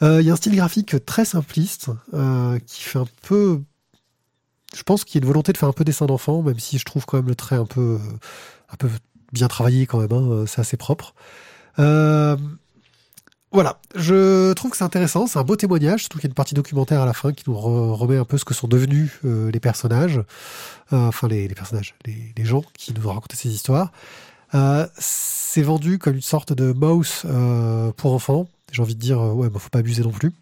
Il 0.00 0.22
y 0.22 0.30
a 0.30 0.32
un 0.32 0.36
style 0.36 0.56
graphique 0.56 0.96
très 1.06 1.24
simpliste 1.24 1.90
qui 2.66 2.82
fait 2.82 2.98
un 2.98 3.06
peu 3.22 3.60
je 4.74 4.82
pense 4.82 5.04
qu'il 5.04 5.16
y 5.16 5.18
a 5.18 5.22
une 5.22 5.28
volonté 5.28 5.52
de 5.52 5.58
faire 5.58 5.68
un 5.68 5.72
peu 5.72 5.84
dessin 5.84 6.06
d'enfant 6.06 6.42
même 6.42 6.58
si 6.58 6.78
je 6.78 6.84
trouve 6.84 7.04
quand 7.06 7.18
même 7.18 7.28
le 7.28 7.34
trait 7.34 7.56
un 7.56 7.66
peu 7.66 7.98
euh, 8.00 8.18
un 8.70 8.76
peu 8.76 8.88
bien 9.32 9.48
travaillé 9.48 9.86
quand 9.86 9.98
même 10.00 10.12
hein, 10.12 10.44
c'est 10.46 10.60
assez 10.60 10.76
propre 10.76 11.14
euh, 11.78 12.36
voilà, 13.52 13.78
je 13.94 14.54
trouve 14.54 14.70
que 14.70 14.78
c'est 14.78 14.84
intéressant, 14.84 15.26
c'est 15.26 15.38
un 15.38 15.44
beau 15.44 15.56
témoignage, 15.56 16.00
surtout 16.00 16.18
qu'il 16.18 16.24
y 16.24 16.28
a 16.28 16.30
une 16.30 16.34
partie 16.34 16.54
documentaire 16.54 17.02
à 17.02 17.06
la 17.06 17.12
fin 17.12 17.34
qui 17.34 17.44
nous 17.46 17.54
re- 17.54 17.92
remet 17.92 18.16
un 18.16 18.24
peu 18.24 18.38
ce 18.38 18.46
que 18.46 18.54
sont 18.54 18.66
devenus 18.66 19.10
euh, 19.26 19.50
les 19.50 19.60
personnages, 19.60 20.22
Euh, 20.92 21.08
enfin 21.08 21.28
les, 21.28 21.48
personnages, 21.48 21.94
les, 22.06 22.44
gens 22.44 22.62
qui 22.74 22.94
nous 22.94 23.06
ont 23.06 23.12
raconté 23.12 23.36
ces 23.36 23.50
histoires. 23.50 23.92
Euh, 24.54 24.86
c'est 24.98 25.62
vendu 25.62 25.98
comme 25.98 26.14
une 26.16 26.22
sorte 26.22 26.52
de 26.54 26.72
mouse 26.72 27.22
euh, 27.26 27.92
pour 27.92 28.12
enfants. 28.14 28.48
J'ai 28.72 28.82
envie 28.82 28.94
de 28.94 29.00
dire, 29.00 29.20
euh, 29.20 29.32
ouais, 29.32 29.50
bah, 29.50 29.58
faut 29.58 29.70
pas 29.70 29.80
abuser 29.80 30.02
non 30.02 30.12
plus. 30.12 30.32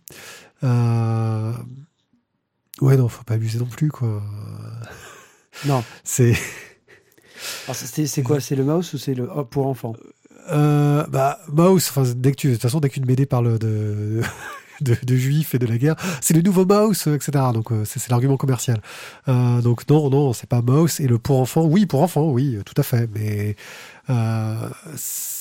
Ouais, 2.80 2.96
non, 2.96 3.08
faut 3.08 3.24
pas 3.24 3.34
abuser 3.34 3.58
non 3.58 3.66
plus, 3.66 3.90
quoi. 3.90 4.22
Non. 5.66 5.84
C'est. 6.04 6.34
Alors, 7.64 7.74
c'est 7.76 8.22
quoi 8.22 8.38
C'est 8.40 8.54
le 8.54 8.64
mouse 8.64 8.92
ou 8.92 8.98
c'est 8.98 9.14
le 9.14 9.28
oh, 9.34 9.44
pour 9.44 9.66
enfants 9.66 9.94
Euh, 10.50 11.06
bah, 11.06 11.38
Mouse, 11.48 11.86
enfin, 11.88 12.02
dès 12.14 12.32
que 12.32 12.36
tu, 12.36 12.48
de 12.48 12.52
toute 12.54 12.62
façon, 12.62 12.80
dès 12.80 12.90
qu'une 12.90 13.06
BD 13.06 13.24
parle 13.24 13.58
de, 13.58 14.20
de, 14.82 14.94
de 15.02 15.16
juifs 15.16 15.54
et 15.54 15.58
de 15.58 15.64
la 15.66 15.78
guerre, 15.78 15.96
c'est 16.20 16.34
le 16.34 16.42
nouveau 16.42 16.66
Mouse, 16.66 17.04
euh, 17.06 17.14
etc. 17.16 17.44
Donc, 17.54 17.72
euh, 17.72 17.84
c'est 17.86 18.06
l'argument 18.10 18.36
commercial. 18.36 18.82
Euh, 19.28 19.62
donc, 19.62 19.88
non, 19.88 20.10
non, 20.10 20.32
c'est 20.34 20.48
pas 20.48 20.60
Mouse. 20.60 21.00
Et 21.00 21.06
le 21.06 21.18
pour 21.18 21.40
enfants, 21.40 21.64
oui, 21.64 21.86
pour 21.86 22.02
enfants, 22.02 22.28
oui, 22.30 22.58
tout 22.66 22.74
à 22.76 22.82
fait. 22.82 23.08
Mais, 23.14 23.56
euh, 24.10 24.68
c'est- 24.96 25.38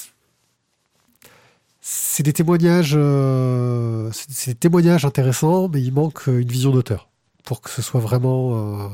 des 2.24 2.34
témoignages, 2.34 2.98
c'est 4.12 4.52
des 4.52 4.56
témoignages 4.56 5.06
intéressants, 5.06 5.70
mais 5.70 5.82
il 5.82 5.94
manque 5.94 6.28
une 6.28 6.48
vision 6.50 6.72
d'auteur 6.72 7.10
pour 7.44 7.62
que 7.62 7.70
ce 7.70 7.82
soit 7.82 8.00
vraiment, 8.02 8.86
euh, 8.86 8.88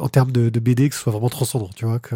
en 0.00 0.08
termes 0.08 0.30
de, 0.30 0.48
de 0.48 0.60
BD, 0.60 0.88
que 0.88 0.94
ce 0.94 1.00
soit 1.00 1.10
vraiment 1.12 1.28
transcendant. 1.28 1.70
Tu 1.74 1.84
vois 1.84 1.98
que 1.98 2.14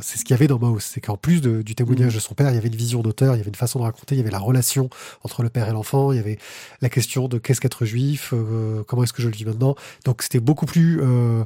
c'est 0.00 0.16
ce 0.16 0.24
qu'il 0.24 0.30
y 0.30 0.34
avait 0.34 0.46
dans 0.46 0.60
Mouse, 0.60 0.84
c'est 0.84 1.00
qu'en 1.00 1.16
plus 1.16 1.40
de- 1.40 1.62
du 1.62 1.74
témoignage 1.74 2.14
de 2.14 2.20
son 2.20 2.34
père, 2.34 2.50
il 2.50 2.54
y 2.54 2.58
avait 2.58 2.68
une 2.68 2.76
vision 2.76 3.02
d'auteur, 3.02 3.34
il 3.34 3.38
y 3.38 3.40
avait 3.40 3.48
une 3.48 3.56
façon 3.56 3.80
de 3.80 3.84
raconter, 3.84 4.14
il 4.14 4.18
y 4.18 4.20
avait 4.20 4.30
la 4.30 4.38
relation 4.38 4.88
entre 5.24 5.42
le 5.42 5.48
père 5.48 5.68
et 5.68 5.72
l'enfant, 5.72 6.12
il 6.12 6.16
y 6.16 6.20
avait 6.20 6.38
la 6.82 6.88
question 6.88 7.26
de 7.26 7.38
qu'est-ce 7.38 7.60
qu'être 7.60 7.84
juif, 7.84 8.30
euh, 8.32 8.84
comment 8.84 9.02
est-ce 9.02 9.12
que 9.12 9.22
je 9.22 9.28
le 9.28 9.34
vis 9.34 9.44
maintenant. 9.44 9.74
Donc 10.04 10.22
c'était 10.22 10.38
beaucoup 10.38 10.66
plus 10.66 11.00
euh, 11.02 11.42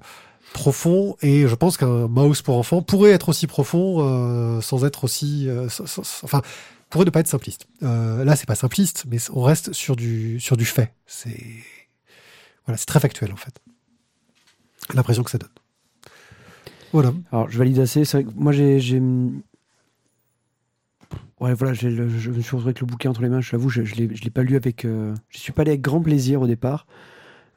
profond 0.52 1.16
et 1.22 1.48
je 1.48 1.54
pense 1.54 1.78
qu'un 1.78 2.08
Mouse 2.08 2.42
pour 2.42 2.58
enfants 2.58 2.82
pourrait 2.82 3.12
être 3.12 3.30
aussi 3.30 3.46
profond 3.46 4.00
euh, 4.00 4.60
sans 4.60 4.84
être 4.84 5.04
aussi, 5.04 5.48
sans- 5.70 5.86
sans- 5.86 6.02
sans- 6.04 6.24
enfin 6.24 6.42
pourrait 6.90 7.04
ne 7.06 7.10
pas 7.10 7.20
être 7.20 7.28
simpliste. 7.28 7.68
Là 7.80 8.36
c'est 8.36 8.46
pas 8.46 8.54
simpliste, 8.56 9.04
mais 9.08 9.16
on 9.32 9.42
reste 9.42 9.72
sur 9.72 9.96
du 9.96 10.40
sur 10.40 10.58
du 10.58 10.66
fait. 10.66 10.92
C'est 11.06 11.38
c'est 12.76 12.86
très 12.86 13.00
factuel 13.00 13.32
en 13.32 13.36
fait. 13.36 13.58
L'impression 14.94 15.22
que 15.22 15.30
ça 15.30 15.38
donne. 15.38 15.50
Voilà. 16.92 17.12
Alors, 17.30 17.48
je 17.50 17.56
valide 17.58 17.78
assez. 17.78 18.02
Moi, 18.34 18.52
j'ai. 18.52 19.00
Ouais, 21.40 21.54
voilà, 21.54 21.72
je 21.72 21.88
me 21.88 22.18
suis 22.18 22.30
retrouvé 22.30 22.64
avec 22.64 22.80
le 22.80 22.86
bouquin 22.86 23.10
entre 23.10 23.22
les 23.22 23.28
mains. 23.28 23.40
Je 23.40 23.52
l'avoue, 23.52 23.70
je 23.70 23.80
ne 23.82 24.06
l'ai 24.06 24.30
pas 24.30 24.42
lu 24.42 24.56
avec. 24.56 24.84
Euh... 24.84 25.14
Je 25.28 25.38
suis 25.38 25.52
pas 25.52 25.62
allé 25.62 25.70
avec 25.70 25.80
grand 25.80 26.02
plaisir 26.02 26.42
au 26.42 26.46
départ. 26.46 26.86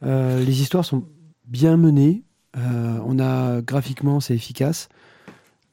Euh, 0.03 0.39
les 0.43 0.61
histoires 0.61 0.85
sont 0.85 1.05
bien 1.45 1.75
menées. 1.75 2.23
Euh, 2.55 2.99
on 3.05 3.19
a 3.19 3.61
graphiquement, 3.61 4.19
c'est 4.19 4.35
efficace. 4.35 4.87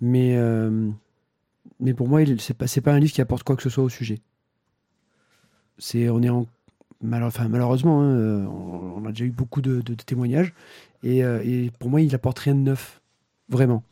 Mais, 0.00 0.34
euh, 0.36 0.90
mais 1.78 1.94
pour 1.94 2.08
moi, 2.08 2.22
il- 2.22 2.40
c'est 2.40 2.54
pas, 2.54 2.66
pas 2.82 2.92
un 2.92 2.98
livre 2.98 3.12
qui 3.12 3.20
apporte 3.20 3.42
quoi 3.44 3.54
que 3.54 3.62
ce 3.62 3.70
soit 3.70 3.84
au 3.84 3.88
sujet. 3.90 4.18
C'est, 5.78 6.08
on 6.08 6.22
est 6.22 6.28
en, 6.30 6.46
mal- 7.02 7.22
enfin, 7.24 7.48
malheureusement, 7.48 8.00
hein, 8.02 8.10
euh, 8.16 8.44
on, 8.46 9.02
on 9.02 9.06
a 9.06 9.10
déjà 9.10 9.24
eu 9.24 9.30
beaucoup 9.30 9.60
de, 9.60 9.76
de- 9.80 9.94
de 9.94 10.02
témoignages. 10.02 10.52
Et, 11.02 11.24
euh, 11.24 11.40
et 11.44 11.70
pour 11.78 11.88
moi, 11.90 12.00
il 12.00 12.14
apporte 12.14 12.38
rien 12.40 12.54
de 12.54 12.60
neuf. 12.60 13.00
Vraiment. 13.48 13.82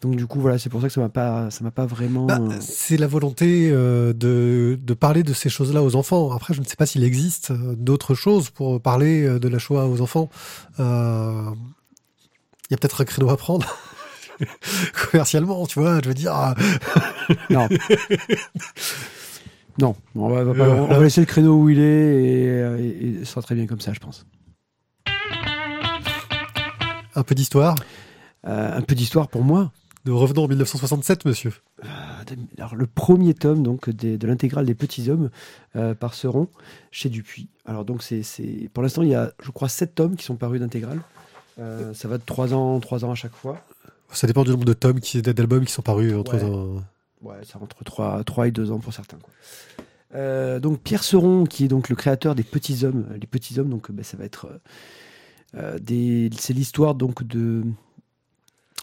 Donc 0.00 0.14
du 0.14 0.26
coup, 0.26 0.38
voilà, 0.40 0.58
c'est 0.58 0.68
pour 0.70 0.80
ça 0.80 0.86
que 0.86 0.92
ça 0.92 1.00
m'a 1.00 1.08
pas, 1.08 1.50
ça 1.50 1.64
m'a 1.64 1.70
pas 1.72 1.84
vraiment. 1.86 2.26
Bah, 2.26 2.38
euh, 2.40 2.56
c'est 2.60 2.96
la 2.96 3.08
volonté 3.08 3.68
euh, 3.72 4.12
de, 4.12 4.78
de 4.80 4.94
parler 4.94 5.24
de 5.24 5.32
ces 5.32 5.48
choses-là 5.48 5.82
aux 5.82 5.96
enfants. 5.96 6.30
Après, 6.32 6.54
je 6.54 6.60
ne 6.60 6.64
sais 6.66 6.76
pas 6.76 6.86
s'il 6.86 7.02
existe 7.02 7.50
d'autres 7.52 8.14
choses 8.14 8.50
pour 8.50 8.80
parler 8.80 9.40
de 9.40 9.48
la 9.48 9.58
Shoah 9.58 9.86
aux 9.88 10.00
enfants. 10.00 10.28
Euh, 10.78 11.50
Il 12.70 12.72
y 12.72 12.74
a 12.74 12.76
peut-être 12.76 13.00
un 13.00 13.04
créneau 13.04 13.28
à 13.30 13.36
prendre. 13.36 13.66
Commercialement, 15.10 15.66
tu 15.66 15.80
vois, 15.80 16.00
je 16.00 16.08
veux 16.08 16.14
dire. 16.14 16.32
ah, 16.32 16.54
Non. 17.50 17.68
non, 19.78 19.94
on 20.14 20.28
va, 20.28 20.40
on 20.42 20.44
va 20.44 20.54
pas- 20.54 20.64
Euh, 20.64 20.80
on 20.82 20.86
va 20.88 21.00
laisser 21.02 21.20
le 21.20 21.26
créneau 21.26 21.54
où 21.62 21.68
il 21.68 21.78
est 21.78 21.82
et, 21.84 22.46
et- 22.80 23.08
et 23.08 23.18
ce 23.20 23.24
sera 23.26 23.42
très 23.42 23.54
bien 23.54 23.66
comme 23.66 23.80
ça, 23.80 23.92
je 23.92 24.00
pense. 24.00 24.26
un 27.14 27.22
peu 27.22 27.34
d'histoire? 27.34 27.74
Euh, 28.46 28.76
un 28.78 28.82
peu 28.82 28.94
d'histoire 28.94 29.28
pour 29.28 29.42
moi. 29.42 29.72
Nous 30.04 30.16
revenons 30.16 30.44
en 30.44 30.48
1967, 30.48 31.24
monsieur. 31.24 31.52
Alors, 32.58 32.76
le 32.76 32.86
premier 32.86 33.34
tome 33.34 33.62
donc 33.62 33.90
des- 33.90 34.16
de 34.16 34.26
l'intégrale 34.26 34.64
des 34.66 34.74
petits 34.74 35.10
hommes 35.10 35.30
euh, 35.76 35.94
par 35.94 36.14
Seron 36.14 36.48
chez 36.90 37.08
Dupuis. 37.08 37.48
Alors 37.66 37.84
donc 37.84 38.02
c'est, 38.02 38.22
pour 38.72 38.82
l'instant 38.82 39.02
il 39.02 39.08
y 39.10 39.14
a 39.14 39.32
je 39.42 39.50
crois 39.50 39.68
sept 39.68 39.94
tomes 39.94 40.16
qui 40.16 40.24
sont 40.24 40.36
parus 40.36 40.60
d'intégrale. 40.60 41.00
Euh, 41.58 41.92
ça 41.94 42.06
va 42.08 42.18
de 42.18 42.22
3 42.24 42.54
ans, 42.54 42.78
3 42.78 43.04
ans 43.04 43.10
à 43.10 43.14
chaque 43.16 43.34
fois. 43.34 43.60
Ça 44.12 44.26
dépend 44.26 44.44
du 44.44 44.50
nombre 44.50 44.64
de 44.64 44.72
tomes, 44.72 45.00
qui, 45.00 45.20
d'albums 45.20 45.64
qui 45.64 45.72
sont 45.72 45.82
parus 45.82 46.14
entre. 46.14 46.36
Ouais. 46.36 46.44
un- 46.44 46.84
Ouais, 47.22 47.36
ça 47.44 47.58
entre 47.60 47.84
3, 47.84 48.22
3 48.24 48.48
et 48.48 48.50
2 48.50 48.70
ans 48.70 48.78
pour 48.78 48.92
certains. 48.92 49.18
quoi. 49.18 49.32
Euh, 50.14 50.58
donc 50.60 50.80
Pierre 50.80 51.04
Seron, 51.04 51.44
qui 51.44 51.64
est 51.64 51.68
donc 51.68 51.88
le 51.88 51.96
créateur 51.96 52.34
des 52.34 52.42
Petits 52.44 52.84
Hommes, 52.84 53.06
les 53.20 53.26
Petits 53.26 53.58
Hommes, 53.58 53.68
donc 53.68 53.90
ben, 53.90 54.02
ça 54.02 54.16
va 54.16 54.24
être 54.24 54.46
euh, 54.46 54.58
euh, 55.56 55.78
des, 55.78 56.30
c'est 56.38 56.52
l'histoire 56.54 56.94
donc 56.94 57.24
de 57.26 57.62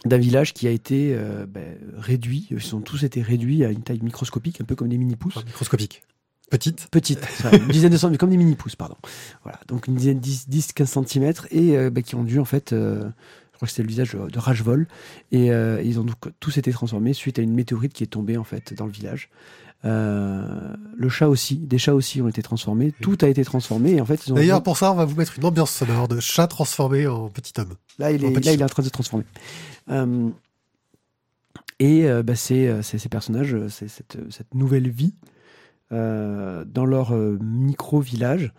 d'un 0.06 0.17
village 0.17 0.54
qui 0.54 0.67
a 0.67 0.69
été 0.71 1.15
euh, 1.15 1.48
ben, 1.48 1.78
réduit. 1.98 2.48
Ils 2.52 2.76
ont 2.76 2.82
tous 2.82 3.04
été 3.04 3.24
réduits 3.24 3.65
à 3.65 3.71
une 3.71 3.82
taille 3.82 4.02
microscopique, 4.04 4.62
un 4.62 4.63
peu 4.65 4.76
comme 4.76 4.88
des 4.89 5.00
mini 5.00 5.15
enfin, 5.26 5.41
microscopique. 5.45 6.04
Petite. 6.52 6.88
Petite, 6.91 7.28
une 7.54 7.69
dizaine 7.69 7.91
de 7.91 7.98
centimètres, 7.98 8.19
comme 8.19 8.30
des 8.30 8.38
mini 8.38 8.54
pousses, 8.54 8.76
pardon. 8.76 8.98
Voilà, 9.41 9.60
donc 9.67 9.88
une 9.88 9.95
dizaine, 9.95 10.19
10, 10.19 10.48
10 10.48 10.74
15 10.74 10.88
centimètres 10.89 11.48
et 11.50 11.76
euh, 11.76 11.89
ben, 11.89 12.04
qui 12.04 12.13
ont 12.13 12.24
dû 12.24 12.39
en 12.39 12.45
fait. 12.45 12.71
euh, 12.71 13.10
je 13.56 13.58
crois 13.58 13.68
que 13.68 13.72
c'était 13.72 13.84
le 13.84 13.88
visage 13.88 14.12
de 14.12 14.38
Rajvol. 14.38 14.86
Et 15.32 15.50
euh, 15.50 15.82
ils 15.82 15.98
ont 15.98 16.04
donc 16.04 16.18
tous 16.41 16.58
été 16.58 16.74
transformés 16.74 17.13
suite 17.13 17.39
à 17.39 17.41
une 17.41 17.54
météorite 17.54 17.94
qui 17.94 18.04
est 18.04 18.08
tombée 18.08 18.36
en 18.36 18.44
fait 18.44 18.74
dans 18.74 18.86
le 18.86 18.91
village. 18.91 19.30
Euh, 19.86 20.76
le 20.98 21.08
chat 21.08 21.30
aussi, 21.30 21.56
des 21.56 21.78
chats 21.78 21.96
aussi 21.96 22.22
ont 22.22 22.28
été 22.28 22.41
transformés. 22.41 22.91
Tout 23.00 23.18
a 23.22 23.30
été 23.30 23.46
transformé 23.46 23.91
et 23.91 24.02
en 24.02 24.06
fait 24.06 24.28
ils 24.28 24.34
ont. 24.34 24.36
D'ailleurs, 24.36 24.62
pour 24.62 24.78
ça, 24.78 24.91
on 24.91 24.96
va 24.96 25.06
vous 25.06 25.15
mettre 25.15 25.38
une 25.38 25.46
ambiance 25.46 25.72
sonore 25.72 26.10
de 26.10 26.20
chat 26.20 26.48
transformé 26.48 27.08
en 27.08 27.30
petit 27.30 27.54
homme. 27.58 27.76
Là, 27.98 28.12
il 28.12 28.26
est, 28.26 28.30
petit 28.30 28.48
là, 28.48 28.52
il 28.52 28.58
chat. 28.58 28.62
est 28.62 28.63
en 28.65 28.68
train 28.68 28.84
de 28.84 28.88
se 28.88 28.91
transformer. 28.91 29.24
Euh, 29.89 30.30
et 31.80 32.08
bah, 32.24 32.36
c'est, 32.36 32.82
ces 32.84 33.10
personnages, 33.10 33.56
c'est 33.70 33.88
cette, 33.88 34.18
cette 34.32 34.54
nouvelle 34.54 34.89
vie 34.89 35.13
dans 35.91 36.86
leur 36.86 37.15
euh, 37.15 37.38
micro-village. 37.41 38.52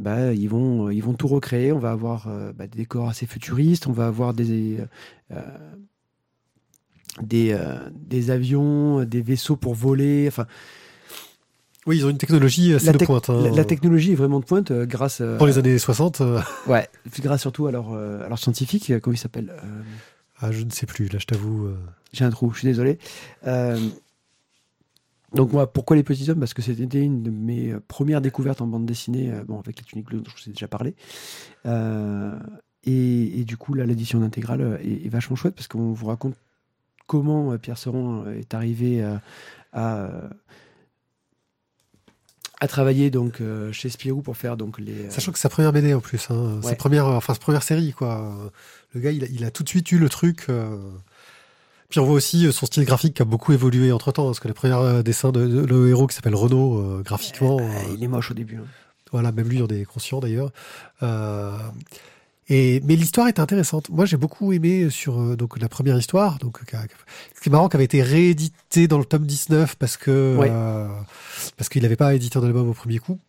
Bah, 0.00 0.32
ils, 0.32 0.48
vont, 0.48 0.88
ils 0.90 1.02
vont 1.02 1.12
tout 1.14 1.28
recréer. 1.28 1.70
On 1.72 1.78
va 1.78 1.90
avoir 1.92 2.26
euh, 2.26 2.52
bah, 2.52 2.66
des 2.66 2.78
décors 2.78 3.08
assez 3.08 3.26
futuristes. 3.26 3.86
On 3.86 3.92
va 3.92 4.06
avoir 4.06 4.32
des, 4.34 4.78
euh, 5.30 5.40
des, 7.22 7.52
euh, 7.52 7.76
des 7.94 8.30
avions, 8.30 9.04
des 9.04 9.20
vaisseaux 9.20 9.56
pour 9.56 9.74
voler. 9.74 10.24
Enfin, 10.26 10.46
Oui, 11.86 11.98
ils 11.98 12.06
ont 12.06 12.10
une 12.10 12.18
technologie 12.18 12.72
assez 12.74 12.86
la, 12.86 12.92
de 12.94 13.04
pointe. 13.04 13.28
hein. 13.30 13.42
la- 13.42 13.50
la 13.50 13.64
technologie 13.64 14.12
est 14.12 14.16
vraiment 14.16 14.40
de 14.40 14.44
pointe 14.46 14.70
euh, 14.70 14.86
grâce, 14.86 15.20
euh, 15.20 15.36
Pour 15.36 15.46
les 15.46 15.58
années 15.58 15.78
60, 15.78 16.20
euh, 16.22 16.40
ouais, 16.66 16.88
grâce 17.20 17.42
surtout 17.42 17.66
à 17.66 17.72
leurs 17.72 17.92
euh, 17.92 18.26
scientifiques. 18.36 18.90
euh, 18.90 19.00
Comment 19.00 19.14
ils 19.14 19.18
s'appellent 19.18 19.52
euh, 19.62 19.82
Ah, 20.40 20.50
je 20.50 20.62
ne 20.64 20.70
sais 20.70 20.86
plus, 20.86 21.08
là, 21.08 21.18
je 21.18 21.26
t'avoue. 21.26 21.66
euh. 21.66 21.76
J'ai 22.14 22.24
un 22.24 22.30
trou, 22.30 22.50
je 22.52 22.60
suis 22.60 22.68
désolé. 22.68 22.98
Donc 25.34 25.52
moi, 25.52 25.72
pourquoi 25.72 25.96
les 25.96 26.02
petits 26.02 26.28
hommes? 26.30 26.40
Parce 26.40 26.54
que 26.54 26.62
c'était 26.62 27.02
une 27.02 27.22
de 27.22 27.30
mes 27.30 27.70
euh, 27.72 27.80
premières 27.86 28.20
découvertes 28.20 28.60
en 28.60 28.66
bande 28.66 28.84
dessinée, 28.86 29.30
euh, 29.32 29.44
bon, 29.44 29.60
avec 29.60 29.78
les 29.78 29.84
tuniques 29.84 30.06
bleues 30.06 30.20
dont 30.20 30.30
je 30.36 30.42
vous 30.44 30.48
ai 30.50 30.52
déjà 30.52 30.66
parlé. 30.68 30.94
Euh, 31.66 32.36
et, 32.84 33.40
et 33.40 33.44
du 33.44 33.56
coup, 33.56 33.74
là, 33.74 33.84
l'édition 33.86 34.22
intégrale 34.22 34.80
est, 34.82 35.06
est 35.06 35.08
vachement 35.08 35.36
chouette 35.36 35.54
parce 35.54 35.68
qu'on 35.68 35.92
vous 35.92 36.06
raconte 36.06 36.34
comment 37.06 37.56
Pierre 37.58 37.78
Seron 37.78 38.24
est 38.32 38.54
arrivé 38.54 39.02
à, 39.72 40.10
à 42.60 42.68
travailler 42.68 43.10
donc 43.10 43.40
euh, 43.40 43.72
chez 43.72 43.88
Spirou 43.88 44.20
pour 44.22 44.36
faire 44.36 44.56
donc 44.56 44.78
les. 44.78 45.06
euh, 45.06 45.10
Sachant 45.10 45.32
que 45.32 45.38
c'est 45.38 45.42
sa 45.42 45.48
première 45.48 45.72
BD 45.72 45.94
en 45.94 46.00
plus, 46.00 46.30
hein. 46.30 46.60
sa 46.62 46.68
Ouais. 46.70 46.76
première, 46.76 47.06
enfin 47.06 47.34
sa 47.34 47.40
première 47.40 47.62
série 47.62 47.92
quoi. 47.92 48.52
Le 48.94 49.00
gars, 49.00 49.12
il 49.12 49.24
a, 49.24 49.26
il 49.28 49.44
a 49.44 49.50
tout 49.50 49.62
de 49.62 49.68
suite 49.68 49.90
eu 49.92 49.98
le 49.98 50.08
truc. 50.08 50.46
euh. 50.48 50.76
Puis 51.90 51.98
on 52.00 52.04
voit 52.04 52.14
aussi 52.14 52.46
euh, 52.46 52.52
son 52.52 52.66
style 52.66 52.84
graphique 52.84 53.14
qui 53.14 53.22
a 53.22 53.24
beaucoup 53.24 53.52
évolué 53.52 53.90
entre 53.92 54.12
temps, 54.12 54.26
parce 54.26 54.40
que 54.40 54.48
les 54.48 54.54
premiers 54.54 54.74
euh, 54.74 55.02
dessins 55.02 55.32
de, 55.32 55.46
de- 55.46 55.64
le 55.66 55.88
héros 55.88 56.06
qui 56.06 56.14
s'appelle 56.14 56.34
Renault, 56.36 56.78
euh, 56.78 57.02
graphiquement, 57.02 57.58
euh, 57.60 57.64
euh, 57.64 57.94
il 57.96 58.02
est 58.04 58.08
moche 58.08 58.30
au 58.30 58.34
début. 58.34 58.56
hein. 58.56 58.64
voilà, 59.12 59.32
même 59.32 59.48
lui 59.48 59.60
en 59.60 59.66
est 59.66 59.84
conscient 59.84 60.20
d'ailleurs. 60.20 60.50
Euh, 61.02 61.56
et 62.48 62.80
mais 62.84 62.96
l'histoire 62.96 63.28
est 63.28 63.38
intéressante. 63.38 63.90
Moi, 63.90 64.06
j'ai 64.06 64.16
beaucoup 64.16 64.52
aimé 64.52 64.88
sur 64.90 65.36
donc 65.36 65.58
la 65.60 65.68
première 65.68 65.96
histoire. 65.96 66.38
Donc, 66.38 66.58
ce 66.68 67.40
qui 67.40 67.48
est 67.48 67.52
marrant, 67.52 67.68
qui 67.68 67.76
avait 67.76 67.84
été 67.84 68.02
réédité 68.02 68.88
dans 68.88 68.98
le 68.98 69.04
tome 69.04 69.24
19 69.24 69.76
parce 69.76 69.96
que 69.96 70.36
Ouais. 70.36 70.50
parce 71.56 71.68
qu'il 71.68 71.82
n'avait 71.82 71.94
pas 71.96 72.12
édité 72.14 72.38
un 72.38 72.42
album 72.44 72.68
au 72.68 72.74
premier 72.74 72.98
coup. 72.98 73.20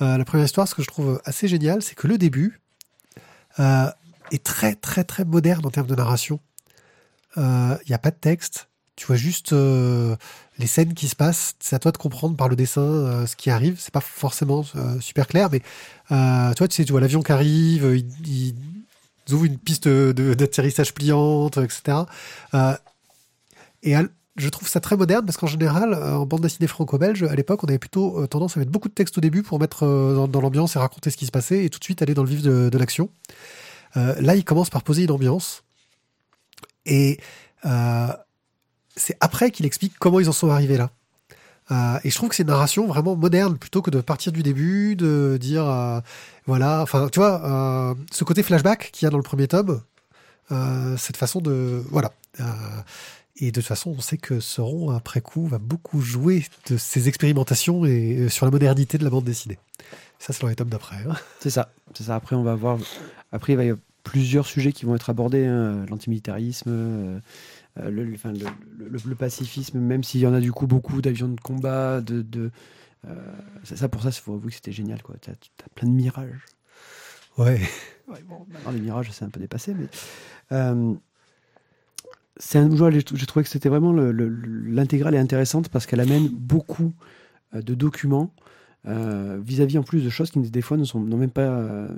La 0.00 0.22
première 0.26 0.44
histoire, 0.44 0.68
ce 0.68 0.74
que 0.74 0.82
je 0.82 0.88
trouve 0.88 1.20
assez 1.24 1.48
génial, 1.48 1.80
c'est 1.80 1.94
que 1.94 2.06
le 2.06 2.18
début 2.18 2.60
est 3.58 4.44
très 4.44 4.74
très 4.74 5.04
très 5.04 5.24
moderne 5.24 5.64
en 5.64 5.70
termes 5.70 5.86
de 5.86 5.94
narration. 5.94 6.38
Il 7.36 7.88
n'y 7.88 7.94
a 7.94 7.98
pas 7.98 8.10
de 8.10 8.16
texte. 8.16 8.68
Tu 8.96 9.06
vois 9.06 9.16
juste 9.16 9.52
euh, 9.52 10.16
les 10.58 10.66
scènes 10.66 10.94
qui 10.94 11.08
se 11.08 11.16
passent. 11.16 11.54
C'est 11.60 11.76
à 11.76 11.78
toi 11.78 11.92
de 11.92 11.98
comprendre 11.98 12.34
par 12.34 12.48
le 12.48 12.56
dessin 12.56 12.80
euh, 12.80 13.26
ce 13.26 13.36
qui 13.36 13.50
arrive. 13.50 13.76
C'est 13.78 13.92
pas 13.92 14.00
forcément 14.00 14.64
euh, 14.74 14.98
super 15.00 15.26
clair, 15.26 15.50
mais 15.52 15.60
euh, 16.12 16.54
toi, 16.54 16.66
tu 16.66 16.76
sais, 16.76 16.84
tu 16.84 16.92
vois 16.92 17.02
l'avion 17.02 17.22
qui 17.22 17.32
arrive, 17.32 17.84
euh, 17.84 17.98
ils, 17.98 18.54
ils 19.28 19.34
ouvrent 19.34 19.44
une 19.44 19.58
piste 19.58 19.86
d'atterrissage 19.86 20.94
pliante, 20.94 21.58
etc. 21.58 21.98
Euh, 22.54 22.74
et 23.82 23.94
je 24.36 24.48
trouve 24.48 24.68
ça 24.68 24.80
très 24.80 24.96
moderne 24.96 25.24
parce 25.24 25.36
qu'en 25.36 25.46
général, 25.46 25.94
euh, 25.94 26.16
en 26.16 26.26
bande 26.26 26.42
dessinée 26.42 26.66
franco-belge, 26.66 27.22
à 27.22 27.34
l'époque, 27.34 27.64
on 27.64 27.66
avait 27.66 27.78
plutôt 27.78 28.20
euh, 28.20 28.26
tendance 28.26 28.56
à 28.56 28.60
mettre 28.60 28.72
beaucoup 28.72 28.88
de 28.88 28.94
texte 28.94 29.16
au 29.18 29.20
début 29.20 29.42
pour 29.42 29.58
mettre 29.58 29.84
euh, 29.84 30.26
dans, 30.26 30.40
l'ambiance 30.40 30.76
et 30.76 30.78
raconter 30.78 31.10
ce 31.10 31.16
qui 31.16 31.26
se 31.26 31.30
passait 31.30 31.64
et 31.64 31.70
tout 31.70 31.78
de 31.78 31.84
suite 31.84 32.02
aller 32.02 32.14
dans 32.14 32.22
le 32.22 32.28
vif 32.28 32.42
de, 32.42 32.78
l'action. 32.78 33.08
Euh, 33.96 34.14
là, 34.20 34.36
il 34.36 34.44
commence 34.44 34.70
par 34.70 34.82
poser 34.82 35.04
une 35.04 35.10
ambiance 35.10 35.62
et 36.86 37.18
euh, 37.66 38.08
c'est 38.96 39.16
après 39.20 39.50
qu'il 39.50 39.66
explique 39.66 39.98
comment 39.98 40.20
ils 40.20 40.28
en 40.28 40.32
sont 40.32 40.50
arrivés 40.50 40.78
là. 40.78 40.90
Euh, 41.70 41.98
et 42.04 42.10
je 42.10 42.14
trouve 42.14 42.28
que 42.28 42.36
c'est 42.36 42.44
une 42.44 42.48
narration 42.48 42.86
vraiment 42.86 43.16
moderne 43.16 43.58
plutôt 43.58 43.82
que 43.82 43.90
de 43.90 44.00
partir 44.00 44.32
du 44.32 44.42
début, 44.42 44.96
de 44.96 45.36
dire 45.40 45.68
euh, 45.68 46.00
voilà, 46.46 46.80
enfin 46.80 47.08
tu 47.10 47.18
vois, 47.18 47.94
ce 48.12 48.24
côté 48.24 48.42
flashback 48.42 48.90
qu'il 48.92 49.04
y 49.04 49.08
a 49.08 49.10
dans 49.10 49.16
le 49.18 49.22
premier 49.22 49.48
tome, 49.48 49.82
cette 50.96 51.16
façon 51.16 51.40
de 51.40 51.82
voilà. 51.90 52.12
Et 53.38 53.50
de 53.50 53.60
toute 53.60 53.66
façon, 53.66 53.94
on 53.98 54.00
sait 54.00 54.16
que 54.16 54.40
Sauron 54.40 54.90
après 54.90 55.20
coup 55.20 55.46
va 55.46 55.58
beaucoup 55.58 56.00
jouer 56.00 56.46
de 56.70 56.78
ses 56.78 57.08
expérimentations 57.08 57.84
et 57.84 58.28
sur 58.30 58.46
la 58.46 58.50
modernité 58.50 58.96
de 58.96 59.04
la 59.04 59.10
bande 59.10 59.24
dessinée. 59.24 59.58
Ça, 60.18 60.32
c'est 60.32 60.40
dans 60.40 60.48
les 60.48 60.54
tomes 60.54 60.70
d'après. 60.70 60.96
hein. 61.06 61.16
C'est 61.40 61.50
ça, 61.50 61.70
c'est 61.94 62.04
ça. 62.04 62.14
Après, 62.14 62.34
on 62.34 62.42
va 62.42 62.54
voir. 62.54 62.78
Après, 63.32 63.52
il 63.52 63.56
va 63.56 63.64
y 63.64 63.74
plusieurs 64.06 64.46
sujets 64.46 64.72
qui 64.72 64.84
vont 64.86 64.94
être 64.94 65.10
abordés 65.10 65.44
hein. 65.46 65.84
l'antimilitarisme, 65.90 66.70
euh, 66.70 67.18
euh, 67.78 67.90
le, 67.90 68.04
le- 68.04 68.14
enfin, 68.14 68.32
le, 68.32 68.46
le- 68.78 68.98
le 69.04 69.14
pacifisme, 69.16 69.80
même 69.80 70.04
s'il 70.04 70.20
y 70.20 70.26
en 70.28 70.32
a 70.32 70.40
du 70.40 70.52
coup 70.52 70.68
beaucoup 70.68 71.02
d'avions 71.02 71.28
de 71.28 71.40
combat, 71.40 72.00
de. 72.00 72.22
de 72.22 72.50
euh, 73.08 73.14
ça, 73.64 73.76
ça, 73.76 73.88
pour 73.88 74.02
ça, 74.02 74.10
il 74.10 74.14
faut 74.14 74.34
avouer 74.34 74.50
que 74.50 74.54
c'était 74.54 74.72
génial. 74.72 75.02
quoi. 75.02 75.16
T'as 75.20 75.32
as 75.32 75.68
plein 75.74 75.88
de 75.88 75.94
mirages. 75.94 76.44
Ouais. 77.36 77.60
Ouais, 78.08 78.22
bon, 78.28 78.46
maintenant, 78.52 78.70
les 78.70 78.80
mirages, 78.80 79.10
c'est 79.10 79.24
un 79.24 79.28
peu 79.30 79.40
dépassé, 79.40 79.74
mais. 79.74 79.86
euh, 80.52 80.94
c'est 82.38 82.58
un 82.58 82.74
joueur, 82.76 82.90
j'ai 82.92 83.02
j'ai 83.14 83.26
trouvé 83.26 83.42
que 83.44 83.50
c'était 83.50 83.68
vraiment 83.68 83.92
le- 83.92 84.12
le- 84.12 84.28
l'intégrale 84.28 85.14
est 85.14 85.18
intéressante 85.18 85.68
parce 85.68 85.86
qu'elle 85.86 86.00
amène 86.00 86.28
beaucoup 86.28 86.92
de 87.54 87.74
documents 87.74 88.30
euh, 88.86 89.40
vis-à-vis 89.42 89.78
en 89.78 89.82
plus 89.82 90.04
de 90.04 90.10
choses 90.10 90.30
qui 90.30 90.38
des 90.38 90.62
fois 90.62 90.76
ne 90.76 90.84
sont 90.84 91.00
n'ont 91.00 91.16
même 91.16 91.30
pas. 91.30 91.88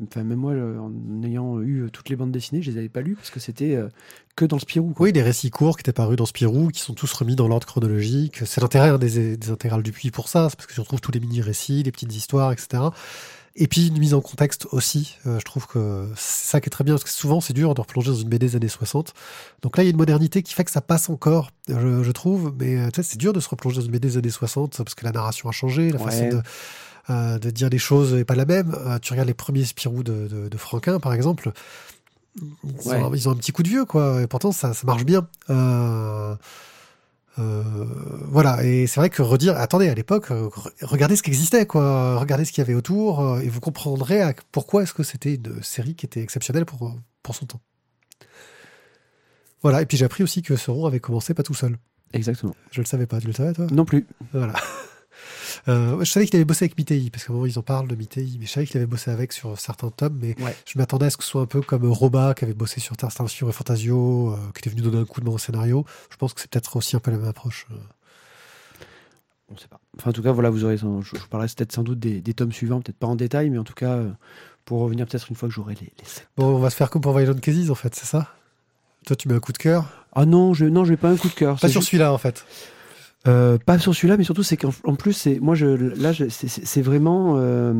Euh, 0.00 0.04
Enfin, 0.10 0.24
même 0.24 0.38
moi, 0.38 0.52
euh, 0.52 0.78
en 0.78 1.22
ayant 1.22 1.60
eu 1.60 1.88
toutes 1.92 2.08
les 2.08 2.16
bandes 2.16 2.32
dessinées, 2.32 2.62
je 2.62 2.70
les 2.70 2.78
avais 2.78 2.88
pas 2.88 3.00
lues 3.00 3.14
parce 3.16 3.30
que 3.30 3.40
c'était 3.40 3.74
euh, 3.76 3.88
que 4.36 4.44
dans 4.44 4.56
le 4.56 4.60
Spirou. 4.60 4.92
quoi. 4.92 5.04
Oui, 5.04 5.12
des 5.12 5.22
récits 5.22 5.50
courts 5.50 5.76
qui 5.76 5.82
étaient 5.82 5.92
parus 5.92 6.16
dans 6.16 6.26
Spirou, 6.26 6.68
qui 6.68 6.80
sont 6.80 6.94
tous 6.94 7.12
remis 7.12 7.36
dans 7.36 7.48
l'ordre 7.48 7.66
chronologique. 7.66 8.40
C'est 8.44 8.60
l'intérêt 8.60 8.98
des, 8.98 9.36
des 9.36 9.50
intégrales 9.50 9.82
du 9.82 9.92
Puy 9.92 10.10
pour 10.10 10.28
ça, 10.28 10.48
c'est 10.50 10.56
parce 10.56 10.66
que 10.66 10.74
tu 10.74 10.80
retrouves 10.80 11.00
tous 11.00 11.12
les 11.12 11.20
mini-récits, 11.20 11.82
les 11.82 11.92
petites 11.92 12.14
histoires, 12.14 12.52
etc. 12.52 12.82
Et 13.56 13.68
puis 13.68 13.86
une 13.86 13.98
mise 13.98 14.14
en 14.14 14.20
contexte 14.20 14.66
aussi. 14.72 15.16
Euh, 15.26 15.38
je 15.38 15.44
trouve 15.44 15.68
que 15.68 16.08
c'est 16.16 16.50
ça 16.50 16.60
qui 16.60 16.66
est 16.66 16.70
très 16.70 16.82
bien, 16.82 16.94
parce 16.94 17.04
que 17.04 17.10
souvent 17.10 17.40
c'est 17.40 17.52
dur 17.52 17.72
de 17.74 17.80
replonger 17.80 18.10
dans 18.10 18.16
une 18.16 18.28
BD 18.28 18.48
des 18.48 18.56
années 18.56 18.66
60. 18.68 19.14
Donc 19.62 19.76
là, 19.76 19.84
il 19.84 19.86
y 19.86 19.88
a 19.88 19.92
une 19.92 19.96
modernité 19.96 20.42
qui 20.42 20.54
fait 20.54 20.64
que 20.64 20.72
ça 20.72 20.80
passe 20.80 21.08
encore, 21.08 21.52
je, 21.68 22.02
je 22.02 22.10
trouve. 22.10 22.52
Mais 22.58 22.76
euh, 22.76 22.88
tu 22.90 22.96
sais, 22.96 23.08
c'est 23.10 23.16
dur 23.18 23.32
de 23.32 23.38
se 23.38 23.48
replonger 23.48 23.76
dans 23.76 23.86
une 23.86 23.92
BD 23.92 24.08
des 24.08 24.16
années 24.16 24.30
60, 24.30 24.78
parce 24.78 24.96
que 24.96 25.04
la 25.04 25.12
narration 25.12 25.48
a 25.48 25.52
changé, 25.52 25.90
la 25.90 26.00
Ouais. 26.00 26.10
façon 26.10 26.28
de, 26.30 26.42
euh, 27.10 27.38
de 27.38 27.50
dire 27.50 27.68
les 27.70 27.78
choses 27.78 28.14
n'est 28.14 28.24
pas 28.24 28.34
la 28.34 28.44
même. 28.46 28.74
Euh, 28.86 28.98
tu 28.98 29.12
regardes 29.12 29.28
les 29.28 29.34
premiers 29.34 29.64
Spirou 29.64 30.02
de, 30.02 30.26
de, 30.28 30.48
de 30.48 30.56
Franquin, 30.56 30.98
par 31.00 31.12
exemple. 31.14 31.52
Ils, 32.40 32.44
Ouais. 32.88 32.96
ont, 33.02 33.14
ils 33.14 33.28
ont 33.28 33.32
un 33.32 33.36
petit 33.36 33.52
coup 33.52 33.62
de 33.62 33.68
vieux, 33.68 33.84
quoi. 33.84 34.22
Et 34.22 34.26
pourtant, 34.26 34.50
ça, 34.52 34.74
ça 34.74 34.86
marche 34.86 35.04
bien. 35.04 35.28
Euh, 35.50 36.34
voilà. 38.28 38.64
Et 38.64 38.86
c'est 38.86 39.00
vrai 39.00 39.10
que 39.10 39.22
redire, 39.22 39.56
attendez, 39.58 39.88
à 39.88 39.94
l'époque, 39.94 40.30
re- 40.30 40.70
regardez 40.82 41.16
ce 41.16 41.22
qui 41.22 41.30
existait, 41.30 41.66
quoi. 41.66 42.18
Regardez 42.18 42.44
ce 42.44 42.52
qu'il 42.52 42.62
y 42.62 42.64
avait 42.66 42.74
autour, 42.74 43.38
et 43.40 43.48
vous 43.48 43.60
comprendrez 43.60 44.20
à- 44.22 44.34
pourquoi 44.52 44.82
est-ce 44.82 44.94
que 44.94 45.02
c'était 45.02 45.34
une 45.34 45.62
série 45.62 45.94
qui 45.94 46.06
était 46.06 46.20
exceptionnelle 46.22 46.64
pour, 46.64 46.94
pour 47.22 47.34
son 47.34 47.46
temps. 47.46 47.60
Voilà. 49.62 49.82
Et 49.82 49.86
puis 49.86 49.96
j'ai 49.96 50.04
appris 50.04 50.22
aussi 50.22 50.42
que 50.42 50.56
Sauron 50.56 50.86
avait 50.86 51.00
commencé 51.00 51.34
pas 51.34 51.42
tout 51.42 51.54
seul. 51.54 51.78
Exactement. 52.12 52.54
Je 52.70 52.80
le 52.80 52.86
savais 52.86 53.06
pas. 53.06 53.20
Tu 53.20 53.26
le 53.26 53.32
savais, 53.32 53.52
toi? 53.52 53.66
Non 53.72 53.84
plus. 53.84 54.06
Voilà. 54.32 54.54
Euh, 55.68 55.98
je 56.04 56.10
savais 56.10 56.26
qu'il 56.26 56.36
avait 56.36 56.44
bossé 56.44 56.64
avec 56.64 56.76
Mitei, 56.78 57.10
parce 57.10 57.24
qu'à 57.24 57.32
un 57.32 57.34
moment 57.36 57.46
ils 57.46 57.58
en 57.58 57.62
parlent 57.62 57.88
de 57.88 57.94
Mitei, 57.94 58.36
mais 58.38 58.46
je 58.46 58.50
savais 58.50 58.66
qu'il 58.66 58.76
avait 58.78 58.86
bossé 58.86 59.10
avec 59.10 59.32
sur 59.32 59.58
certains 59.58 59.90
tomes, 59.90 60.18
mais 60.20 60.34
Ouais. 60.42 60.54
je 60.66 60.78
m'attendais 60.78 61.06
à 61.06 61.10
ce 61.10 61.16
que 61.16 61.24
ce 61.24 61.30
soit 61.30 61.42
un 61.42 61.46
peu 61.46 61.60
comme 61.60 61.84
Roba 61.90 62.34
qui 62.34 62.44
avait 62.44 62.54
bossé 62.54 62.80
sur 62.80 62.96
Terstation 62.96 63.48
et 63.48 63.52
Fantasio, 63.52 64.32
euh, 64.32 64.36
qui 64.54 64.58
était 64.60 64.70
venu 64.70 64.82
donner 64.82 64.98
un 64.98 65.04
coup 65.04 65.20
de 65.20 65.26
main 65.26 65.32
au 65.32 65.38
scénario. 65.38 65.84
Je 66.10 66.16
pense 66.16 66.34
que 66.34 66.40
c'est 66.40 66.50
peut-être 66.50 66.76
aussi 66.76 66.96
un 66.96 67.00
peu 67.00 67.10
la 67.10 67.18
même 67.18 67.28
approche. 67.28 67.66
euh. 67.70 67.74
On 69.50 69.56
sait 69.56 69.68
pas. 69.68 69.78
Enfin, 69.98 70.10
en 70.10 70.12
tout 70.12 70.22
cas, 70.22 70.32
voilà, 70.32 70.50
vous 70.50 70.64
aurez. 70.64 70.78
sans- 70.78 71.02
Je, 71.02 71.16
je 71.16 71.26
parlerai 71.26 71.48
peut-être 71.54 71.72
sans 71.72 71.82
doute 71.82 71.98
des, 72.00 72.20
des 72.20 72.34
tomes 72.34 72.52
suivants, 72.52 72.80
peut-être 72.80 72.98
pas 72.98 73.06
en 73.06 73.14
détail, 73.16 73.50
mais 73.50 73.58
en 73.58 73.64
tout 73.64 73.74
cas, 73.74 74.00
pour 74.64 74.80
revenir 74.80 75.06
peut-être 75.06 75.26
une 75.28 75.36
fois 75.36 75.48
que 75.48 75.54
j'aurai 75.54 75.74
les, 75.74 75.92
les 75.98 76.04
sept. 76.04 76.26
Bon, 76.36 76.46
on 76.56 76.58
va 76.58 76.70
se 76.70 76.76
faire 76.76 76.88
comme 76.90 77.02
pour 77.02 77.16
Violent 77.16 77.38
Cases 77.38 77.68
en 77.70 77.74
fait, 77.74 77.94
c'est 77.94 78.06
ça? 78.06 78.28
Toi 79.06 79.16
tu 79.16 79.28
mets 79.28 79.34
un 79.34 79.40
coup 79.40 79.52
de 79.52 79.58
cœur? 79.58 79.84
Ah 80.14 80.24
non, 80.24 80.54
je 80.54 80.64
non, 80.64 80.86
j'ai 80.86 80.96
pas 80.96 81.10
un 81.10 81.16
coup 81.18 81.28
de 81.28 81.34
cœur. 81.34 81.60
Pas 81.60 81.68
sur 81.68 81.82
juste- 81.82 81.90
celui-là 81.90 82.10
en 82.12 82.16
fait. 82.18 82.46
Euh, 83.26 83.56
pas 83.58 83.78
sur 83.78 83.94
celui-là, 83.94 84.16
mais 84.16 84.24
surtout 84.24 84.42
c'est 84.42 84.56
qu'en 84.56 84.70
en 84.84 84.94
plus 84.96 85.12
c'est 85.14 85.40
moi 85.40 85.54
je 85.54 85.66
là 85.66 86.12
c'est- 86.12 86.82
vraiment 86.82 87.36
euh, 87.38 87.72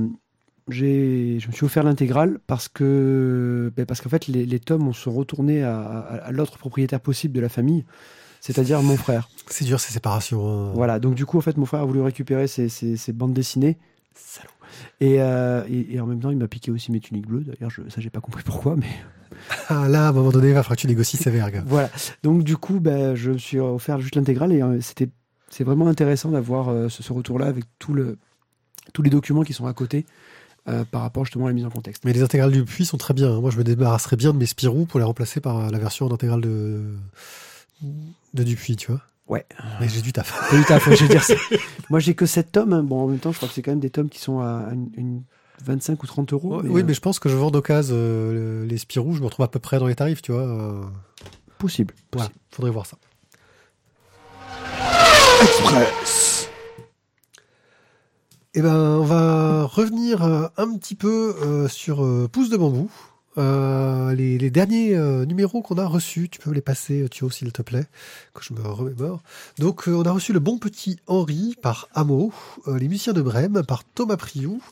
j'ai 0.69 1.39
je 1.39 1.49
me 1.49 1.53
suis 1.53 1.67
offert 1.67 1.83
l'intégrale 1.83 2.39
parce 2.47 2.69
que 2.69 3.71
ben, 3.77 3.85
parce 3.85 4.01
qu'en 4.01 4.09
fait 4.09 4.27
les, 4.27 4.47
les 4.47 4.59
tomes 4.61 4.89
on 4.89 4.93
se 4.95 5.09
retournés 5.11 5.63
à, 5.63 5.79
à- 5.81 6.17
à 6.27 6.33
l'autre 6.33 6.57
propriétaire 6.57 7.01
possible 7.01 7.35
de 7.35 7.41
la 7.41 7.51
famille, 7.51 7.85
c'est-à-dire 8.41 8.83
mon 8.83 8.97
frère. 8.97 9.29
C'est 9.51 9.67
dur 9.67 9.81
ces 9.81 9.93
séparations. 9.93 10.49
hein. 10.49 10.73
Voilà, 10.75 10.99
donc 10.99 11.15
du 11.15 11.27
coup 11.27 11.37
en 11.37 11.43
fait 11.43 11.57
mon 11.59 11.67
frère 11.67 11.83
a 11.83 11.85
voulu 11.85 12.01
récupérer 12.01 12.47
ses, 12.47 12.69
ses- 12.71 12.97
ses 12.97 13.13
bandes 13.13 13.35
dessinées. 13.35 13.77
Salaud. 14.15 14.49
Et, 15.01 15.21
euh, 15.21 15.63
et, 15.69 15.95
et 15.95 16.01
en 16.01 16.07
même 16.07 16.21
temps, 16.21 16.31
il 16.31 16.37
m'a 16.37 16.49
piqué 16.49 16.71
aussi 16.71 16.91
mes 16.91 16.99
tuniques 17.01 17.27
bleues. 17.29 17.45
D'ailleurs, 17.45 17.71
je, 17.71 17.83
ça, 17.89 18.01
j'ai 18.01 18.11
pas 18.11 18.21
compris 18.21 18.43
pourquoi, 18.45 18.75
mais 18.77 18.87
Ah, 19.69 19.89
là, 19.89 20.07
à 20.07 20.09
un 20.09 20.13
moment 20.13 20.31
donné, 20.31 20.49
il 20.49 20.55
va 20.55 20.63
falloir 20.63 20.77
que 20.77 20.81
tu 20.81 20.87
négocies 20.87 21.17
sévère, 21.17 21.51
gars. 21.51 21.63
Voilà. 21.67 21.91
Donc 22.23 22.43
du 22.45 22.57
coup, 22.57 22.81
ben, 22.81 23.15
je 23.15 23.33
me 23.33 23.39
suis 23.39 23.59
offert 23.59 24.01
juste 24.01 24.17
l'intégrale 24.17 24.53
et 24.53 24.63
euh, 24.63 24.81
c'était 24.81 25.09
c'est 25.51 25.65
vraiment 25.65 25.87
intéressant 25.87 26.31
d'avoir 26.31 26.69
euh, 26.69 26.89
ce, 26.89 27.03
ce 27.03 27.13
retour-là 27.13 27.47
avec 27.47 27.65
tout 27.79 27.93
le 27.95 28.19
tous 28.93 29.03
les 29.03 29.11
documents 29.11 29.43
qui 29.45 29.53
sont 29.55 29.67
à 29.67 29.73
côté 29.73 30.05
euh, 30.69 30.85
par 30.85 31.03
rapport 31.03 31.25
justement 31.25 31.47
à 31.47 31.49
la 31.49 31.55
mise 31.55 31.65
en 31.65 31.71
contexte. 31.71 32.05
Mais 32.05 32.13
les 32.13 32.23
intégrales 32.23 32.53
du 32.53 32.65
puits 32.65 32.85
sont 32.85 32.99
très 32.99 33.15
bien. 33.15 33.31
hein. 33.33 33.41
Moi, 33.41 33.51
je 33.51 33.57
me 33.59 33.65
débarrasserais 33.65 34.17
bien 34.17 34.33
de 34.33 34.39
mes 34.39 34.47
Spirou 34.47 34.85
pour 34.87 34.99
les 35.01 35.05
remplacer 35.05 35.41
par 35.41 35.71
la 35.71 35.79
version 35.79 36.07
en 36.07 36.13
intégrale 36.13 36.41
de, 36.43 36.83
de 38.35 38.43
Dupuis, 38.43 38.77
tu 38.77 38.91
vois. 38.91 39.01
Ouais. 39.27 39.47
Mais 39.81 39.89
j'ai 39.89 40.03
du 40.03 40.13
taf. 40.13 40.33
Pas 40.51 40.57
du 40.57 40.65
taf, 40.65 40.87
ouais, 40.87 40.97
je 40.97 41.05
veux 41.05 41.09
dire. 41.09 41.25
Moi, 41.91 41.99
j'ai 41.99 42.15
que 42.15 42.27
7 42.27 42.53
tomes. 42.53 42.73
hein. 42.75 42.83
Bon, 42.83 43.03
en 43.05 43.07
même 43.07 43.19
temps, 43.19 43.33
je 43.33 43.39
crois 43.39 43.49
que 43.49 43.55
c'est 43.55 43.63
quand 43.63 43.73
même 43.73 43.81
des 43.81 43.91
tomes 43.91 44.09
qui 44.11 44.19
sont 44.21 44.41
à 44.41 44.69
une, 44.73 44.91
une 44.97 45.23
25 45.65 46.03
ou 46.03 46.07
30 46.07 46.33
euros. 46.35 46.61
oui, 46.65 46.83
euh, 46.83 46.85
mais 46.87 46.93
je 46.95 47.01
pense 47.01 47.19
que 47.19 47.29
je 47.31 47.37
vends 47.37 47.51
d'occasion 47.51 47.95
euh, 47.97 48.67
les 48.67 48.77
Spirou, 48.77 49.15
je 49.15 49.21
me 49.21 49.25
retrouve 49.27 49.45
à 49.45 49.49
peu 49.49 49.61
près 49.61 49.79
dans 49.79 49.87
les 49.87 49.95
tarifs, 49.95 50.21
tu 50.21 50.33
vois. 50.33 50.43
euh, 50.43 50.83
possible. 51.59 51.95
voilà, 52.13 52.29
possible. 52.29 52.45
faudrait 52.51 52.71
voir 52.71 52.85
ça. 52.87 52.99
Express. 55.43 56.49
Eh 58.55 58.63
ben, 58.63 58.77
on 58.77 59.05
va 59.05 59.65
revenir 59.65 60.23
euh, 60.23 60.47
un 60.57 60.77
petit 60.77 60.95
peu 60.95 61.35
euh, 61.43 61.69
sur 61.69 62.05
euh, 62.05 62.29
Pouce 62.31 62.51
de 62.51 62.57
bambou. 62.57 62.91
les, 63.37 64.51
derniers 64.51 64.97
numéros 65.27 65.61
qu'on 65.61 65.79
a 65.79 65.87
reçus. 65.87 66.29
Tu 66.29 66.39
peux 66.39 66.53
les 66.53 66.61
passer, 66.61 67.09
Thio, 67.11 67.31
s'il 67.31 67.53
te 67.53 67.63
plaît, 67.63 67.87
que 68.33 68.45
je 68.45 68.55
me 68.55 68.63
remémore. 68.63 69.23
Donc, 69.59 69.85
on 69.89 70.03
a 70.03 70.13
reçu 70.13 70.33
Le 70.33 70.39
Bon 70.39 70.59
Petit 70.59 70.99
Henri 71.09 71.57
par 71.61 71.89
euh, 71.97 72.79
Les 72.79 72.87
Musiciens 72.87 73.13
de 73.13 73.23
Brême 73.23 73.63
par 73.67 73.83
Thomas 73.83 74.17
Priou, 74.17 74.63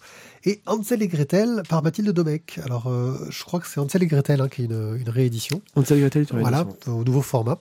et 0.44 0.60
Hansel 0.66 1.02
et 1.02 1.08
Gretel 1.08 1.62
par 1.68 1.82
Mathilde 1.82 2.10
Domecq. 2.10 2.60
Alors, 2.64 2.88
euh, 2.88 3.16
je 3.30 3.44
crois 3.44 3.60
que 3.60 3.66
c'est 3.66 3.80
Hansel 3.80 4.02
et 4.02 4.06
Gretel 4.06 4.40
hein, 4.40 4.48
qui 4.48 4.62
est 4.62 4.64
une, 4.66 4.96
une 5.00 5.08
réédition. 5.08 5.62
Hansel 5.76 5.98
et 5.98 6.00
Gretel, 6.00 6.26
tu 6.26 6.36
Voilà, 6.36 6.66
au 6.86 7.04
nouveau 7.04 7.22
format. 7.22 7.60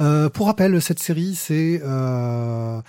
Euh, 0.00 0.28
pour 0.28 0.46
rappel, 0.46 0.80
cette 0.80 0.98
série, 0.98 1.34
c'est 1.34 1.80
euh, 1.84 2.80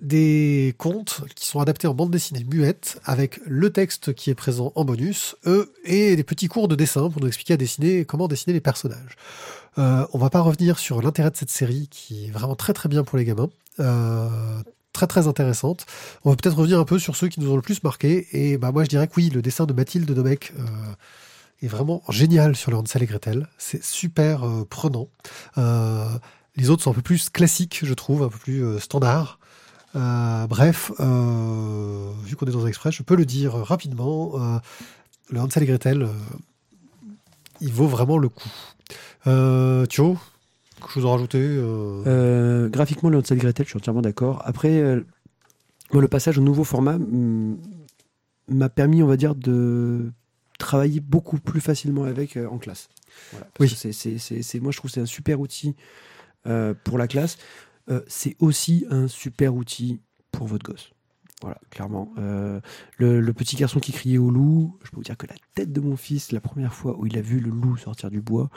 des 0.00 0.74
contes 0.78 1.22
qui 1.34 1.46
sont 1.46 1.60
adaptés 1.60 1.86
en 1.86 1.94
bande 1.94 2.10
dessinée 2.10 2.44
muette 2.44 3.00
avec 3.04 3.40
le 3.46 3.70
texte 3.70 4.14
qui 4.14 4.30
est 4.30 4.34
présent 4.34 4.72
en 4.74 4.84
bonus 4.84 5.36
eux, 5.46 5.72
et 5.84 6.16
des 6.16 6.24
petits 6.24 6.48
cours 6.48 6.68
de 6.68 6.74
dessin 6.74 7.10
pour 7.10 7.20
nous 7.20 7.28
expliquer 7.28 7.54
à 7.54 7.56
dessiner 7.56 8.04
comment 8.04 8.28
dessiner 8.28 8.54
les 8.54 8.60
personnages. 8.60 9.16
Euh, 9.78 10.06
on 10.12 10.18
va 10.18 10.30
pas 10.30 10.40
revenir 10.40 10.78
sur 10.78 11.00
l'intérêt 11.00 11.30
de 11.30 11.36
cette 11.36 11.50
série 11.50 11.88
qui 11.90 12.26
est 12.26 12.30
vraiment 12.30 12.56
très 12.56 12.72
très 12.72 12.88
bien 12.88 13.04
pour 13.04 13.18
les 13.18 13.24
gamins. 13.24 13.50
Euh, 13.78 14.28
très 14.92 15.06
très 15.06 15.26
intéressante. 15.26 15.86
On 16.24 16.30
va 16.30 16.36
peut-être 16.36 16.56
revenir 16.56 16.78
un 16.78 16.84
peu 16.84 16.98
sur 16.98 17.16
ceux 17.16 17.28
qui 17.28 17.40
nous 17.40 17.50
ont 17.50 17.56
le 17.56 17.62
plus 17.62 17.82
marqué. 17.82 18.26
Et 18.32 18.58
bah 18.58 18.72
moi 18.72 18.84
je 18.84 18.88
dirais 18.88 19.06
que 19.06 19.14
oui, 19.16 19.30
le 19.30 19.42
dessin 19.42 19.66
de 19.66 19.72
Mathilde 19.72 20.10
Domecq 20.10 20.52
euh, 20.58 20.64
est 21.62 21.68
vraiment 21.68 22.02
génial 22.08 22.56
sur 22.56 22.70
le 22.70 22.76
Hansel 22.76 23.02
et 23.02 23.06
Gretel. 23.06 23.48
C'est 23.58 23.82
super 23.84 24.44
euh, 24.44 24.66
prenant. 24.68 25.08
Euh, 25.58 26.08
les 26.56 26.70
autres 26.70 26.82
sont 26.82 26.90
un 26.90 26.94
peu 26.94 27.02
plus 27.02 27.30
classiques, 27.30 27.80
je 27.82 27.94
trouve, 27.94 28.22
un 28.22 28.28
peu 28.28 28.38
plus 28.38 28.64
euh, 28.64 28.78
standards. 28.78 29.38
Euh, 29.96 30.46
bref, 30.46 30.92
vu 30.98 32.36
qu'on 32.36 32.46
est 32.46 32.52
dans 32.52 32.64
un 32.64 32.68
express, 32.68 32.94
je 32.94 33.02
peux 33.02 33.16
le 33.16 33.26
dire 33.26 33.54
rapidement. 33.54 34.60
le 35.30 35.40
Hansel 35.40 35.64
et 35.64 35.66
Gretel, 35.66 36.08
il 37.60 37.72
vaut 37.72 37.88
vraiment 37.88 38.18
le 38.18 38.28
coup. 38.28 38.50
Euh, 39.26 39.86
quelque 40.80 40.90
chose 40.92 41.06
à 41.06 41.10
rajouter 41.10 41.38
euh, 41.40 42.02
Euh, 42.06 42.68
graphiquement, 42.68 43.08
le 43.10 43.18
Hansel 43.18 43.38
et 43.38 43.40
Gretel, 43.40 43.66
je 43.66 43.70
suis 43.70 43.76
entièrement 43.78 44.02
d'accord. 44.02 44.42
Après, 44.44 44.80
euh, 44.80 45.00
moi, 45.92 46.02
le 46.02 46.08
passage 46.08 46.38
au 46.38 46.42
nouveau 46.42 46.64
format 46.64 46.98
m'a 48.48 48.68
permis, 48.68 49.02
on 49.02 49.06
va 49.06 49.16
dire, 49.16 49.34
de 49.34 50.12
travailler 50.58 51.00
beaucoup 51.00 51.38
plus 51.38 51.60
facilement 51.60 52.04
avec 52.04 52.36
en 52.36 52.58
classe. 52.58 52.88
Voilà, 53.32 53.46
Oui. 53.58 53.68
c'est- 53.68 54.60
moi, 54.60 54.72
je 54.72 54.76
trouve 54.76 54.90
que 54.90 54.94
c'est 54.94 55.00
un 55.00 55.06
super 55.06 55.40
outil 55.40 55.74
euh, 56.46 56.74
pour 56.84 56.96
la 56.98 57.06
classe. 57.08 57.36
Euh, 57.90 58.00
c'est 58.08 58.36
aussi 58.40 58.86
un 58.90 59.08
super 59.08 59.54
outil 59.54 60.00
pour 60.32 60.46
votre 60.46 60.64
gosse. 60.64 60.90
Voilà, 61.42 61.58
clairement. 61.70 62.12
Euh, 62.18 62.60
le, 62.98 63.20
le 63.20 63.32
petit 63.32 63.56
garçon 63.56 63.80
qui 63.80 63.92
criait 63.92 64.18
au 64.18 64.30
loup, 64.30 64.78
je 64.84 64.90
peux 64.90 64.96
vous 64.96 65.02
dire 65.02 65.16
que 65.16 65.26
la 65.26 65.34
tête 65.54 65.72
de 65.72 65.80
mon 65.80 65.96
fils, 65.96 66.32
la 66.32 66.40
première 66.40 66.74
fois 66.74 66.98
où 66.98 67.06
il 67.06 67.16
a 67.18 67.22
vu 67.22 67.40
le 67.40 67.50
loup 67.50 67.76
sortir 67.78 68.10
du 68.10 68.20
bois, 68.20 68.50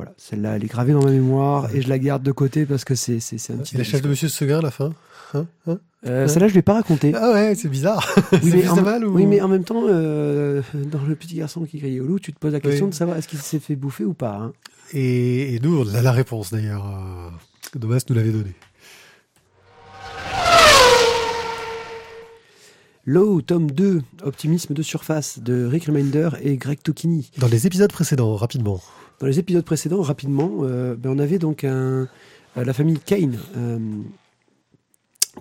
voilà, 0.00 0.14
celle-là, 0.16 0.56
elle 0.56 0.64
est 0.64 0.68
gravée 0.68 0.94
dans 0.94 1.02
ma 1.04 1.10
mémoire 1.10 1.74
et 1.74 1.82
je 1.82 1.88
la 1.90 1.98
garde 1.98 2.22
de 2.22 2.32
côté 2.32 2.64
parce 2.64 2.84
que 2.86 2.94
c'est 2.94 3.16
un 3.18 3.56
petit. 3.58 3.74
Et 3.74 3.78
la 3.78 3.84
chef 3.84 4.00
de 4.00 4.08
Monsieur 4.08 4.28
Seguin 4.28 4.60
à 4.60 4.62
la 4.62 4.70
fin 4.70 4.94
Hein 5.34 5.46
Hein 5.66 5.78
Euh, 6.06 6.26
Celle-là, 6.26 6.48
je 6.48 6.52
ne 6.54 6.56
l'ai 6.56 6.62
pas 6.62 6.72
racontée. 6.72 7.12
Ah 7.14 7.32
ouais, 7.32 7.54
c'est 7.54 7.68
bizarre. 7.68 8.04
oui, 8.32 8.38
c'est 8.50 8.56
mais 8.56 8.68
en, 8.68 8.80
mal 8.80 9.04
ou... 9.06 9.12
oui, 9.14 9.26
mais 9.26 9.42
en 9.42 9.48
même 9.48 9.64
temps, 9.64 9.82
euh, 9.86 10.62
dans 10.74 11.02
le 11.06 11.14
petit 11.14 11.34
garçon 11.36 11.64
qui 11.66 11.78
criait 11.78 12.00
au 12.00 12.06
loup, 12.06 12.18
tu 12.18 12.32
te 12.32 12.38
poses 12.38 12.54
la 12.54 12.60
question 12.60 12.86
Oui. 12.86 12.90
de 12.92 12.94
savoir 12.96 13.18
est-ce 13.18 13.28
qu'il 13.28 13.38
s'est 13.40 13.58
fait 13.60 13.76
bouffer 13.76 14.04
ou 14.04 14.14
pas. 14.14 14.36
hein. 14.36 14.52
Et, 14.94 15.54
et 15.54 15.60
nous, 15.60 15.82
on 15.84 15.94
a 15.94 16.00
la 16.00 16.12
réponse 16.12 16.50
d'ailleurs. 16.50 16.86
Euh, 16.86 17.78
Domas 17.78 18.00
nous 18.08 18.16
l'avait 18.16 18.32
donné. 18.32 18.54
Low, 23.06 23.40
tome 23.40 23.70
2, 23.70 24.02
Optimisme 24.24 24.74
de 24.74 24.82
surface, 24.82 25.38
de 25.40 25.64
Rick 25.64 25.84
Remender 25.86 26.30
et 26.42 26.56
Greg 26.56 26.80
Tocchini. 26.82 27.30
Dans 27.38 27.48
les 27.48 27.66
épisodes 27.66 27.90
précédents, 27.92 28.36
rapidement. 28.36 28.80
Dans 29.20 29.26
les 29.26 29.38
épisodes 29.38 29.64
précédents, 29.64 30.00
rapidement, 30.02 30.50
euh, 30.62 30.96
ben, 30.96 31.10
on 31.14 31.18
avait 31.18 31.38
donc 31.38 31.62
un, 31.64 32.08
euh, 32.56 32.64
la 32.64 32.72
famille 32.72 32.98
Kane, 32.98 33.38
euh, 33.56 33.78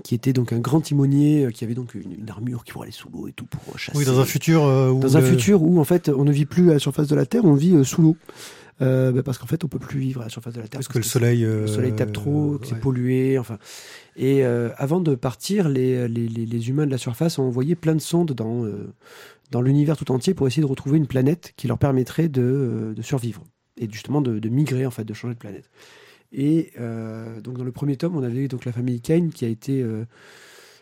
qui 0.03 0.15
était 0.15 0.33
donc 0.33 0.53
un 0.53 0.59
grand 0.59 0.81
timonier, 0.81 1.47
qui 1.53 1.63
avait 1.63 1.73
donc 1.75 1.95
une, 1.95 2.11
une 2.19 2.29
armure 2.29 2.63
qui 2.63 2.73
pourrait 2.73 2.87
aller 2.87 2.91
sous 2.93 3.09
l'eau 3.09 3.27
et 3.27 3.31
tout 3.31 3.45
pour 3.45 3.79
chasser. 3.79 3.97
Oui, 3.97 4.05
dans 4.05 4.19
un 4.19 4.25
futur 4.25 4.63
où 4.63 4.99
Dans 4.99 5.17
un 5.17 5.21
futur 5.21 5.63
où 5.63 5.79
en 5.79 5.83
fait 5.85 6.09
on 6.09 6.23
ne 6.25 6.31
vit 6.31 6.45
plus 6.45 6.69
à 6.69 6.73
la 6.73 6.79
surface 6.79 7.07
de 7.07 7.15
la 7.15 7.25
Terre, 7.25 7.45
on 7.45 7.53
vit 7.53 7.83
sous 7.85 8.01
l'eau. 8.01 8.17
Euh, 8.81 9.11
ben, 9.11 9.23
parce 9.23 9.37
qu'en 9.37 9.45
fait 9.47 9.63
on 9.65 9.67
peut 9.67 9.79
plus 9.79 9.99
vivre 9.99 10.21
à 10.21 10.25
la 10.25 10.29
surface 10.29 10.53
de 10.53 10.61
la 10.61 10.67
Terre. 10.67 10.79
parce 10.79 10.87
que 10.87 10.97
le 10.99 11.03
soleil, 11.03 11.41
le 11.41 11.67
soleil 11.67 11.93
tape 11.93 12.11
trop, 12.13 12.57
que 12.59 12.67
c'est 12.67 12.75
ouais. 12.75 12.79
pollué, 12.79 13.37
enfin. 13.39 13.57
Et 14.15 14.43
avant 14.43 14.99
de 14.99 15.15
partir, 15.15 15.67
les, 15.69 16.07
les, 16.07 16.27
les- 16.27 16.45
les 16.45 16.69
humains 16.69 16.85
de 16.85 16.91
la 16.91 16.97
surface 16.97 17.39
ont 17.39 17.43
envoyé 17.43 17.75
plein 17.75 17.95
de 17.95 18.01
sondes 18.01 18.33
dans, 18.33 18.65
dans 19.51 19.61
l'univers 19.61 19.97
tout 19.97 20.11
entier 20.11 20.33
pour 20.33 20.47
essayer 20.47 20.61
de 20.61 20.67
retrouver 20.67 20.97
une 20.97 21.07
planète 21.07 21.53
qui 21.57 21.67
leur 21.67 21.77
permettrait 21.77 22.27
de, 22.29 22.93
de 22.95 23.01
survivre 23.01 23.43
et 23.79 23.89
justement 23.91 24.21
de, 24.21 24.37
de 24.37 24.49
migrer 24.49 24.85
en 24.85 24.91
fait, 24.91 25.03
de 25.03 25.13
changer 25.13 25.33
de 25.33 25.39
planète. 25.39 25.69
Et 26.31 26.71
euh, 26.79 27.41
donc 27.41 27.57
dans 27.57 27.63
le 27.63 27.71
premier 27.71 27.97
tome, 27.97 28.15
on 28.15 28.23
avait 28.23 28.47
donc 28.47 28.65
la 28.65 28.71
famille 28.71 29.01
Kane 29.01 29.31
qui 29.31 29.45
a 29.45 29.47
été 29.47 29.81
euh, 29.81 30.05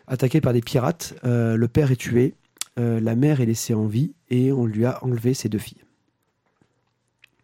attaquée 0.06 0.42
par 0.42 0.52
des 0.52 0.60
pirates. 0.60 1.14
Euh, 1.24 1.56
le 1.56 1.68
père 1.68 1.90
est 1.90 1.96
tué, 1.96 2.34
la 2.76 3.16
mère 3.16 3.40
est 3.40 3.46
laissée 3.46 3.74
en 3.74 3.86
vie 3.86 4.12
et 4.30 4.52
on 4.52 4.64
lui 4.64 4.84
a 4.84 5.02
enlevé 5.02 5.34
ses 5.34 5.48
deux 5.48 5.58
filles. 5.58 5.82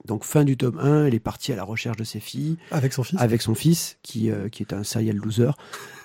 Donc 0.04 0.24
fin 0.24 0.44
du 0.44 0.56
tome 0.56 0.78
1, 0.78 1.06
elle 1.06 1.14
est 1.14 1.20
partie 1.20 1.52
à 1.52 1.56
la 1.56 1.64
recherche 1.64 1.96
de 1.96 2.04
ses 2.04 2.20
filles 2.20 2.56
avec 2.70 2.92
son 2.92 3.02
fils. 3.02 3.20
avec 3.20 3.40
son 3.40 3.54
fils, 3.54 3.96
qui, 4.02 4.30
euh, 4.30 4.48
qui 4.48 4.62
est 4.62 4.72
un 4.74 4.84
serial 4.84 5.16
loser, 5.16 5.50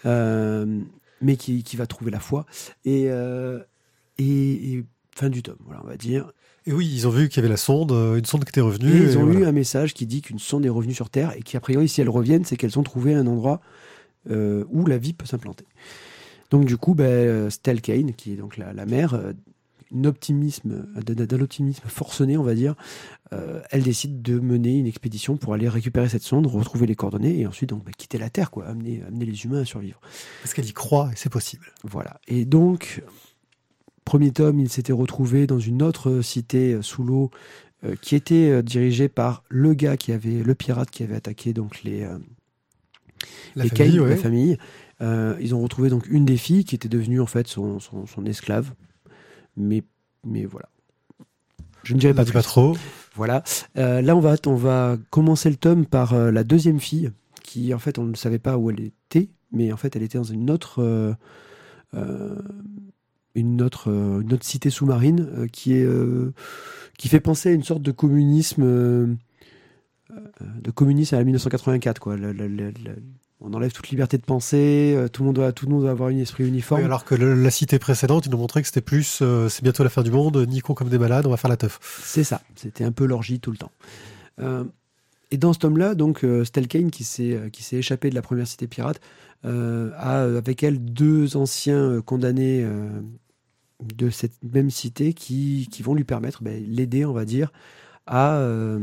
euh, 0.05 0.79
mais 1.21 1.35
qui, 1.35 1.63
qui 1.63 1.75
va 1.75 1.85
trouver 1.85 2.11
la 2.11 2.19
foi. 2.19 2.45
Et, 2.85 3.05
euh, 3.09 3.59
et, 4.17 4.73
et 4.73 4.85
fin 5.13 5.29
du 5.29 5.43
tome, 5.43 5.57
voilà, 5.65 5.81
on 5.83 5.87
va 5.87 5.97
dire. 5.97 6.31
Et 6.69 6.71
oui, 6.71 6.87
ils 6.93 7.07
ont 7.07 7.09
vu 7.09 7.29
qu'il 7.29 7.37
y 7.37 7.39
avait 7.39 7.49
la 7.49 7.57
sonde, 7.57 7.91
euh, 7.91 8.17
une 8.17 8.25
sonde 8.25 8.45
qui 8.45 8.49
était 8.49 8.61
revenue. 8.61 8.91
Et 8.91 9.03
ils 9.11 9.17
ont 9.17 9.25
voilà. 9.25 9.39
eu 9.39 9.45
un 9.45 9.51
message 9.51 9.95
qui 9.95 10.05
dit 10.05 10.21
qu'une 10.21 10.37
sonde 10.37 10.67
est 10.67 10.69
revenue 10.69 10.93
sur 10.93 11.09
Terre 11.09 11.33
et 11.35 11.41
qu'a 11.41 11.59
priori, 11.59 11.89
si 11.89 11.99
elles 11.99 12.09
reviennent, 12.09 12.45
c'est 12.45 12.57
qu'elles 12.57 12.77
ont 12.77 12.83
trouvé 12.83 13.15
un 13.15 13.25
endroit 13.25 13.59
euh, 14.29 14.65
où 14.69 14.85
la 14.85 14.99
vie 14.99 15.13
peut 15.13 15.25
s'implanter. 15.25 15.65
Donc 16.51 16.65
du 16.65 16.77
coup, 16.77 16.93
ben, 16.93 17.05
euh, 17.05 17.49
Stell 17.49 17.81
Kane, 17.81 18.13
qui 18.13 18.33
est 18.33 18.35
donc 18.35 18.55
la, 18.55 18.71
la 18.71 18.85
mère, 18.85 19.15
euh, 19.15 19.33
optimisme, 20.05 20.85
d'un 21.03 21.41
optimisme 21.41 21.87
forcené, 21.87 22.37
on 22.37 22.43
va 22.43 22.53
dire, 22.53 22.75
euh, 23.33 23.61
elle 23.71 23.81
décide 23.81 24.21
de 24.21 24.39
mener 24.39 24.77
une 24.77 24.85
expédition 24.85 25.37
pour 25.37 25.55
aller 25.55 25.67
récupérer 25.67 26.07
cette 26.07 26.21
sonde, 26.21 26.45
retrouver 26.45 26.85
les 26.85 26.95
coordonnées 26.95 27.39
et 27.39 27.47
ensuite 27.47 27.71
donc 27.71 27.83
bah, 27.83 27.91
quitter 27.97 28.19
la 28.19 28.29
Terre, 28.29 28.51
quoi, 28.51 28.67
amener, 28.67 29.01
amener 29.07 29.25
les 29.25 29.45
humains 29.45 29.61
à 29.61 29.65
survivre. 29.65 29.99
Parce 30.43 30.53
qu'elle 30.53 30.67
y 30.67 30.73
croit 30.73 31.09
et 31.11 31.15
c'est 31.15 31.31
possible. 31.31 31.65
Voilà. 31.83 32.19
Et 32.27 32.45
donc, 32.45 33.01
premier 34.09 34.31
tome, 34.31 34.59
il 34.59 34.69
s'était 34.69 34.91
retrouvé 34.91 35.45
dans 35.45 35.59
une 35.59 35.83
autre 35.83 36.21
cité 36.21 36.73
euh, 36.73 36.81
sous 36.81 37.03
l'eau 37.03 37.29
euh, 37.83 37.95
qui 38.01 38.15
était 38.15 38.49
euh, 38.49 38.63
dirigée 38.63 39.07
par 39.07 39.43
le 39.49 39.75
gars 39.75 39.97
qui 39.97 40.11
avait, 40.11 40.41
le 40.41 40.55
pirate 40.55 40.89
qui 40.89 41.03
avait 41.03 41.15
attaqué 41.15 41.53
donc 41.53 41.83
les, 41.83 42.01
euh, 42.01 42.17
La 43.55 43.65
les 43.65 43.69
famille, 43.69 43.99
ouais. 43.99 44.09
la 44.09 44.17
famille. 44.17 44.57
Euh, 45.01 45.37
ils 45.39 45.53
ont 45.53 45.61
retrouvé 45.61 45.91
donc 45.91 46.07
une 46.07 46.25
des 46.25 46.37
filles 46.37 46.65
qui 46.65 46.73
était 46.73 46.89
devenue 46.89 47.21
en 47.21 47.27
fait 47.27 47.47
son, 47.47 47.79
son, 47.79 48.07
son 48.07 48.25
esclave. 48.25 48.73
Mais, 49.55 49.83
mais 50.25 50.45
voilà. 50.45 50.69
Je 51.83 51.93
ne 51.93 51.99
dirai 51.99 52.15
pas 52.15 52.23
plus. 52.23 52.33
pas 52.33 52.41
trop. 52.41 52.75
Voilà. 53.13 53.43
Euh, 53.77 54.01
là, 54.01 54.15
on 54.15 54.19
va, 54.19 54.37
on 54.47 54.55
va 54.55 54.97
commencer 55.11 55.51
le 55.51 55.55
tome 55.55 55.85
par 55.85 56.15
euh, 56.15 56.31
la 56.31 56.43
deuxième 56.43 56.79
fille, 56.79 57.11
qui 57.43 57.75
en 57.75 57.79
fait, 57.79 57.99
on 57.99 58.05
ne 58.05 58.15
savait 58.15 58.39
pas 58.39 58.57
où 58.57 58.71
elle 58.71 58.81
était, 58.81 59.29
mais 59.51 59.71
en 59.71 59.77
fait, 59.77 59.95
elle 59.95 60.03
était 60.03 60.17
dans 60.17 60.23
une 60.23 60.49
autre, 60.49 60.81
euh, 60.81 61.13
euh, 61.93 62.41
une 63.39 63.61
autre, 63.61 63.89
euh, 63.91 64.21
une 64.21 64.33
autre 64.33 64.45
cité 64.45 64.69
sous-marine 64.69 65.27
euh, 65.37 65.47
qui 65.47 65.73
est, 65.73 65.83
euh, 65.83 66.33
qui 66.97 67.07
fait 67.09 67.19
penser 67.19 67.49
à 67.49 67.51
une 67.53 67.63
sorte 67.63 67.81
de 67.81 67.91
communisme, 67.91 68.63
de 68.63 69.17
communisme 70.73 71.15
à 71.15 71.19
la 71.19 71.23
1984, 71.23 71.99
quoi. 71.99 72.17
Le- 72.17 72.31
le- 72.33 72.47
le- 72.47 72.71
on 73.41 73.53
enlève 73.53 73.71
toute 73.71 73.87
liberté 73.89 74.17
de 74.17 74.23
penser, 74.23 74.93
euh, 74.97 75.07
tout 75.07 75.21
le 75.21 75.27
monde 75.27 75.35
doit, 75.35 75.53
tout 75.53 75.65
le 75.65 75.71
monde 75.71 75.83
doit 75.83 75.91
avoir 75.91 76.09
un 76.09 76.17
esprit 76.17 76.45
uniforme. 76.45 76.81
Oui, 76.81 76.85
alors 76.85 77.05
que 77.05 77.15
le- 77.15 77.41
la 77.41 77.51
cité 77.51 77.79
précédente, 77.79 78.25
ils 78.25 78.31
nous 78.31 78.37
montraient 78.37 78.61
que 78.61 78.67
c'était 78.67 78.81
plus 78.81 79.19
euh, 79.21 79.47
c'est 79.47 79.63
bientôt 79.63 79.83
la 79.83 79.89
fin 79.89 80.03
du 80.03 80.11
monde, 80.11 80.45
niquons 80.49 80.73
comme 80.73 80.89
des 80.89 80.97
malades, 80.97 81.25
on 81.25 81.29
va 81.29 81.37
faire 81.37 81.49
la 81.49 81.55
teuf. 81.57 81.79
C'est 82.03 82.25
ça, 82.25 82.41
c'était 82.55 82.83
un 82.83 82.91
peu 82.91 83.05
l'orgie 83.05 83.39
tout 83.39 83.51
le 83.51 83.57
temps. 83.57 83.71
Euh, 84.41 84.65
et 85.31 85.37
dans 85.37 85.53
ce 85.53 85.59
tome-là, 85.59 85.95
donc, 85.95 86.25
euh, 86.25 86.43
Stell 86.43 86.67
Kane, 86.67 86.91
qui 86.91 87.03
s'est 87.05 87.39
qui 87.53 87.63
s'est 87.63 87.77
échappé 87.77 88.09
de 88.09 88.15
la 88.15 88.21
première 88.21 88.47
cité 88.47 88.67
pirate, 88.67 88.99
a 89.45 90.23
avec 90.23 90.63
elle 90.63 90.83
deux 90.83 91.37
anciens 91.37 92.01
condamnés 92.05 92.67
de 93.81 94.09
cette 94.09 94.43
même 94.43 94.69
cité 94.69 95.13
qui, 95.13 95.67
qui 95.71 95.83
vont 95.83 95.93
lui 95.93 96.03
permettre, 96.03 96.43
ben, 96.43 96.63
l'aider, 96.67 97.05
on 97.05 97.13
va 97.13 97.25
dire, 97.25 97.51
à 98.05 98.37
euh, 98.37 98.79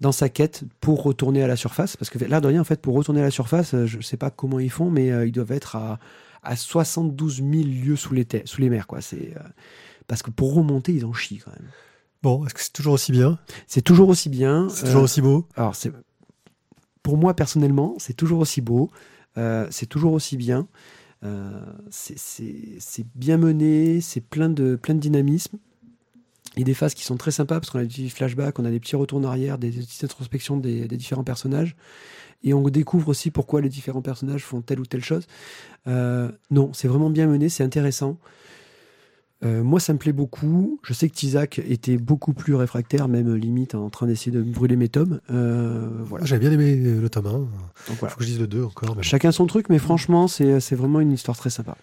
dans 0.00 0.12
sa 0.12 0.28
quête 0.28 0.64
pour 0.80 1.02
retourner 1.02 1.42
à 1.42 1.46
la 1.46 1.56
surface. 1.56 1.96
Parce 1.96 2.10
que 2.10 2.22
là, 2.24 2.40
de 2.40 2.46
rien, 2.46 2.60
en 2.60 2.64
fait, 2.64 2.80
pour 2.80 2.94
retourner 2.94 3.20
à 3.20 3.24
la 3.24 3.30
surface, 3.30 3.74
euh, 3.74 3.86
je 3.86 3.98
ne 3.98 4.02
sais 4.02 4.16
pas 4.16 4.30
comment 4.30 4.58
ils 4.58 4.70
font, 4.70 4.90
mais 4.90 5.10
euh, 5.10 5.26
ils 5.26 5.32
doivent 5.32 5.52
être 5.52 5.76
à, 5.76 5.98
à 6.42 6.56
72 6.56 7.36
000 7.36 7.50
lieues 7.50 7.96
sous 7.96 8.14
les, 8.14 8.26
sous 8.44 8.60
les 8.60 8.70
mers. 8.70 8.86
Quoi. 8.86 9.00
C'est, 9.00 9.34
euh, 9.36 9.48
parce 10.06 10.22
que 10.22 10.30
pour 10.30 10.54
remonter, 10.54 10.92
ils 10.92 11.04
en 11.04 11.12
chient 11.12 11.38
quand 11.38 11.50
même. 11.50 11.68
Bon, 12.22 12.44
est-ce 12.46 12.54
que 12.54 12.60
c'est 12.60 12.72
toujours 12.72 12.94
aussi 12.94 13.12
bien? 13.12 13.38
C'est 13.66 13.82
toujours 13.82 14.08
aussi 14.08 14.28
bien. 14.28 14.68
C'est 14.70 14.86
toujours 14.86 15.02
aussi 15.02 15.20
beau? 15.20 15.46
alors, 15.56 15.76
c'est 15.76 15.92
pour 17.04 17.16
moi 17.16 17.32
personnellement, 17.34 17.94
c'est 17.98 18.12
toujours 18.12 18.40
aussi 18.40 18.60
beau, 18.60 18.90
c'est 19.70 19.86
toujours 19.86 20.12
aussi 20.12 20.36
bien. 20.36 20.66
Euh, 21.24 21.50
c'est- 21.90 23.06
bien 23.14 23.38
mené, 23.38 24.00
c'est 24.00 24.20
plein 24.20 24.48
de, 24.48 24.76
plein 24.76 24.94
de 24.94 25.00
dynamisme. 25.00 25.58
et 26.56 26.64
des 26.64 26.74
phases 26.74 26.94
qui 26.94 27.04
sont 27.04 27.16
très 27.16 27.30
sympas 27.30 27.60
parce 27.60 27.70
qu'on 27.70 27.78
a 27.78 27.84
des 27.84 28.08
flashbacks, 28.08 28.58
on 28.58 28.64
a 28.64 28.70
des 28.70 28.80
petits 28.80 28.96
retours 28.96 29.18
en 29.20 29.24
arrière, 29.24 29.58
des 29.58 29.70
petites 29.70 30.02
introspections 30.02 30.56
des, 30.56 30.88
des 30.88 30.96
différents 30.96 31.22
personnages. 31.22 31.76
Et 32.42 32.54
on 32.54 32.62
découvre 32.68 33.08
aussi 33.08 33.30
pourquoi 33.30 33.60
les 33.60 33.68
différents 33.68 34.02
personnages 34.02 34.44
font 34.44 34.60
telle 34.60 34.80
ou 34.80 34.86
telle 34.86 35.04
chose. 35.04 35.26
Euh, 35.86 36.30
non, 36.50 36.72
c'est 36.72 36.88
vraiment 36.88 37.10
bien 37.10 37.26
mené, 37.28 37.48
c'est 37.48 37.64
intéressant. 37.64 38.18
Euh, 39.44 39.62
moi, 39.62 39.78
ça 39.78 39.92
me 39.92 39.98
plaît 39.98 40.12
beaucoup. 40.12 40.80
Je 40.82 40.92
sais 40.92 41.08
que 41.08 41.14
Tizak 41.14 41.60
était 41.60 41.96
beaucoup 41.96 42.32
plus 42.32 42.54
réfractaire, 42.56 43.06
même 43.06 43.32
limite 43.36 43.76
en 43.76 43.88
train 43.88 44.06
d'essayer 44.08 44.32
de 44.32 44.42
brûler 44.42 44.74
mes 44.74 44.88
tomes. 44.88 45.20
Euh, 45.30 45.88
voilà. 46.02 46.24
J'avais 46.24 46.40
bien 46.40 46.50
aimé 46.50 46.74
le 46.74 47.08
tome 47.08 47.26
1. 47.26 47.30
Donc 47.30 47.48
voilà. 48.00 48.12
Faut 48.12 48.18
que 48.18 48.24
je 48.24 48.30
dise 48.30 48.40
le 48.40 48.48
2 48.48 48.64
encore. 48.64 48.96
mais- 48.96 49.02
Chacun 49.04 49.30
son 49.30 49.46
truc, 49.46 49.68
mais 49.68 49.78
franchement, 49.78 50.26
c'est 50.26 50.58
c'est 50.58 50.74
vraiment 50.74 50.98
une 51.00 51.12
histoire 51.12 51.36
très 51.36 51.50
sympa. 51.50 51.76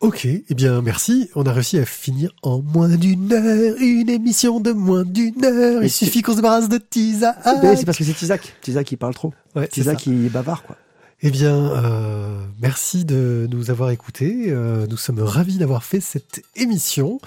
Ok, 0.00 0.24
eh 0.26 0.54
bien 0.56 0.82
merci. 0.82 1.30
On 1.36 1.44
a 1.46 1.52
réussi 1.52 1.78
à 1.78 1.84
finir 1.84 2.32
en 2.42 2.60
moins 2.60 2.88
d'une 2.88 3.32
heure. 3.32 3.76
Une 3.78 4.08
émission 4.10 4.58
de 4.58 4.72
moins 4.72 5.04
d'une 5.04 5.44
heure. 5.44 5.84
Il 5.84 5.90
suffit 5.90 6.22
qu'on 6.22 6.32
se 6.32 6.36
débarrasse 6.38 6.68
de 6.68 6.78
Tisa. 6.78 7.36
Ben, 7.62 7.76
c'est 7.76 7.84
parce 7.84 7.96
que 7.98 8.02
c'est 8.02 8.12
Tizak. 8.12 8.56
Tizak, 8.60 8.90
il 8.90 8.96
parle 8.96 9.14
trop. 9.14 9.32
Ouais, 9.54 9.68
Tizak, 9.68 10.04
il 10.06 10.26
est 10.26 10.28
bavard, 10.28 10.64
quoi. 10.64 10.76
Eh 11.24 11.30
bien, 11.30 11.54
euh, 11.54 12.36
merci 12.60 13.04
de 13.04 13.46
nous 13.48 13.70
avoir 13.70 13.90
écoutés. 13.90 14.46
Euh, 14.48 14.88
nous 14.90 14.96
sommes 14.96 15.20
ravis 15.20 15.56
d'avoir 15.56 15.84
fait 15.84 16.00
cette 16.00 16.42
émission. 16.56 17.20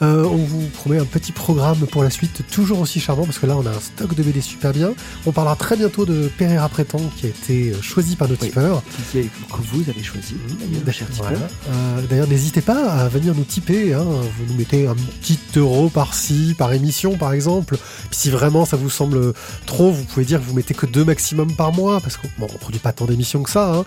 Euh, 0.00 0.24
on 0.24 0.36
vous 0.38 0.66
promet 0.68 0.96
un 0.98 1.04
petit 1.04 1.32
programme 1.32 1.80
pour 1.86 2.02
la 2.02 2.08
suite, 2.08 2.40
toujours 2.50 2.80
aussi 2.80 2.98
charmant, 2.98 3.26
parce 3.26 3.38
que 3.38 3.44
là, 3.44 3.54
on 3.58 3.66
a 3.66 3.70
un 3.70 3.78
stock 3.80 4.14
de 4.14 4.22
BD 4.22 4.40
super 4.40 4.72
bien. 4.72 4.94
On 5.26 5.32
parlera 5.32 5.54
très 5.54 5.76
bientôt 5.76 6.06
de 6.06 6.30
Pereira 6.38 6.66
Prétend, 6.70 7.02
qui 7.18 7.26
a 7.26 7.28
été 7.28 7.72
euh, 7.74 7.82
choisi 7.82 8.16
par 8.16 8.26
nos 8.26 8.36
Oui. 8.40 8.48
tipeurs. 8.48 8.82
Qui 9.10 9.18
est- 9.18 9.22
que 9.24 9.60
vous 9.70 9.82
avez 9.90 10.02
choisi, 10.02 10.34
d'ailleurs. 10.58 11.08
Voilà. 11.18 11.36
Euh, 11.68 12.00
D'ailleurs, 12.08 12.28
n'hésitez 12.28 12.62
pas 12.62 12.90
à 12.90 13.08
venir 13.08 13.34
nous 13.34 13.44
tiper. 13.44 13.92
Hein. 13.92 14.02
Vous 14.04 14.46
nous 14.50 14.54
mettez 14.58 14.86
un 14.86 14.94
petit 15.20 15.38
euro 15.56 15.90
par-ci, 15.90 16.54
par 16.56 16.72
émission, 16.72 17.18
par 17.18 17.34
exemple. 17.34 17.76
Puis 17.76 18.18
si 18.18 18.30
vraiment 18.30 18.64
ça 18.64 18.78
vous 18.78 18.88
semble 18.90 19.34
trop, 19.66 19.92
vous 19.92 20.04
pouvez 20.04 20.24
dire 20.24 20.40
que 20.40 20.46
vous 20.46 20.54
mettez 20.54 20.72
que 20.72 20.86
deux 20.86 21.04
maximum 21.04 21.54
par 21.54 21.70
mois, 21.72 22.00
parce 22.00 22.16
qu'on 22.16 22.28
bon, 22.38 22.48
on 22.52 22.56
produit 22.58 22.80
pas 22.80 22.92
tant 22.92 23.04
d'émissions 23.04 23.41
que 23.42 23.50
ça. 23.50 23.74
hein. 23.74 23.84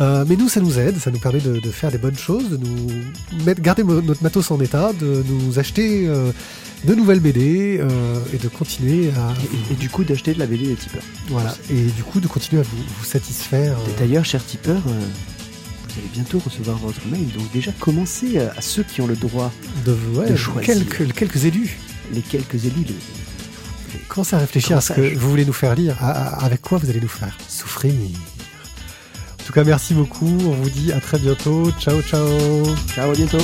Euh, 0.00 0.24
mais 0.28 0.36
nous, 0.36 0.48
ça 0.48 0.60
nous 0.60 0.78
aide, 0.78 0.96
ça 0.98 1.10
nous 1.10 1.18
permet 1.18 1.40
de, 1.40 1.58
de 1.58 1.70
faire 1.70 1.90
des 1.90 1.98
bonnes 1.98 2.16
choses, 2.16 2.50
de 2.50 2.56
nous 2.56 2.86
mettre, 3.44 3.60
garder 3.60 3.82
notre 3.82 4.22
matos 4.22 4.50
en 4.52 4.60
état, 4.60 4.92
de 4.92 5.24
nous 5.28 5.58
acheter 5.58 6.06
euh, 6.06 6.30
de 6.84 6.94
nouvelles 6.94 7.18
BD 7.20 7.78
euh, 7.80 8.20
et 8.32 8.36
de 8.38 8.46
continuer 8.48 9.10
à 9.16 9.32
Et, 9.70 9.72
et 9.72 9.76
du 9.76 9.90
coup, 9.90 10.04
d'acheter 10.04 10.34
de 10.34 10.38
la 10.38 10.46
BD 10.46 10.66
des 10.68 10.74
tipeurs. 10.76 11.02
voilà 11.28 11.52
et 11.70 11.82
du 11.82 12.04
coup 12.04 12.20
de 12.20 12.28
continuer 12.28 12.60
à 12.60 12.64
vous, 12.64 12.76
vous 12.98 13.04
satisfaire. 13.04 13.76
D'ailleurs, 13.98 14.24
cher 14.24 14.44
tipeur, 14.46 14.76
euh, 14.86 14.90
vous 14.90 15.94
allez 15.98 16.08
bientôt 16.14 16.38
recevoir 16.38 16.76
votre 16.78 17.04
mail. 17.10 17.26
Donc 17.36 17.50
déjà, 17.52 17.72
commencez 17.80 18.38
à 18.38 18.60
ceux 18.60 18.84
qui 18.84 19.00
ont 19.00 19.08
le 19.08 19.16
droit, 19.16 19.50
de, 19.84 19.96
ouais, 20.14 20.30
de 20.30 20.36
choisir. 20.36 20.74
quelques, 20.76 21.12
quelques 21.12 21.44
élus. 21.44 21.76
les 22.12 22.20
quelques 22.20 22.66
élus. 22.66 22.84
les- 22.86 22.94
Commencez 24.06 24.36
à 24.36 24.38
réfléchir 24.38 24.76
à 24.76 24.80
ce 24.80 24.92
que 24.92 25.14
vous 25.16 25.28
voulez 25.30 25.44
nous 25.44 25.52
faire 25.52 25.74
lire, 25.74 25.96
à- 26.00 26.10
à- 26.12 26.44
avec 26.44 26.62
quoi 26.62 26.78
vous 26.78 26.88
allez 26.88 27.00
nous 27.00 27.08
faire 27.08 27.36
souffrir. 27.48 27.92
En 29.48 29.50
tout 29.50 29.54
cas, 29.54 29.64
merci 29.64 29.94
beaucoup. 29.94 30.26
On 30.26 30.50
vous 30.50 30.68
dit 30.68 30.92
à 30.92 31.00
très 31.00 31.18
bientôt. 31.18 31.72
Ciao, 31.80 32.02
ciao. 32.02 32.28
Ciao, 32.94 33.12
bientôt. 33.12 33.38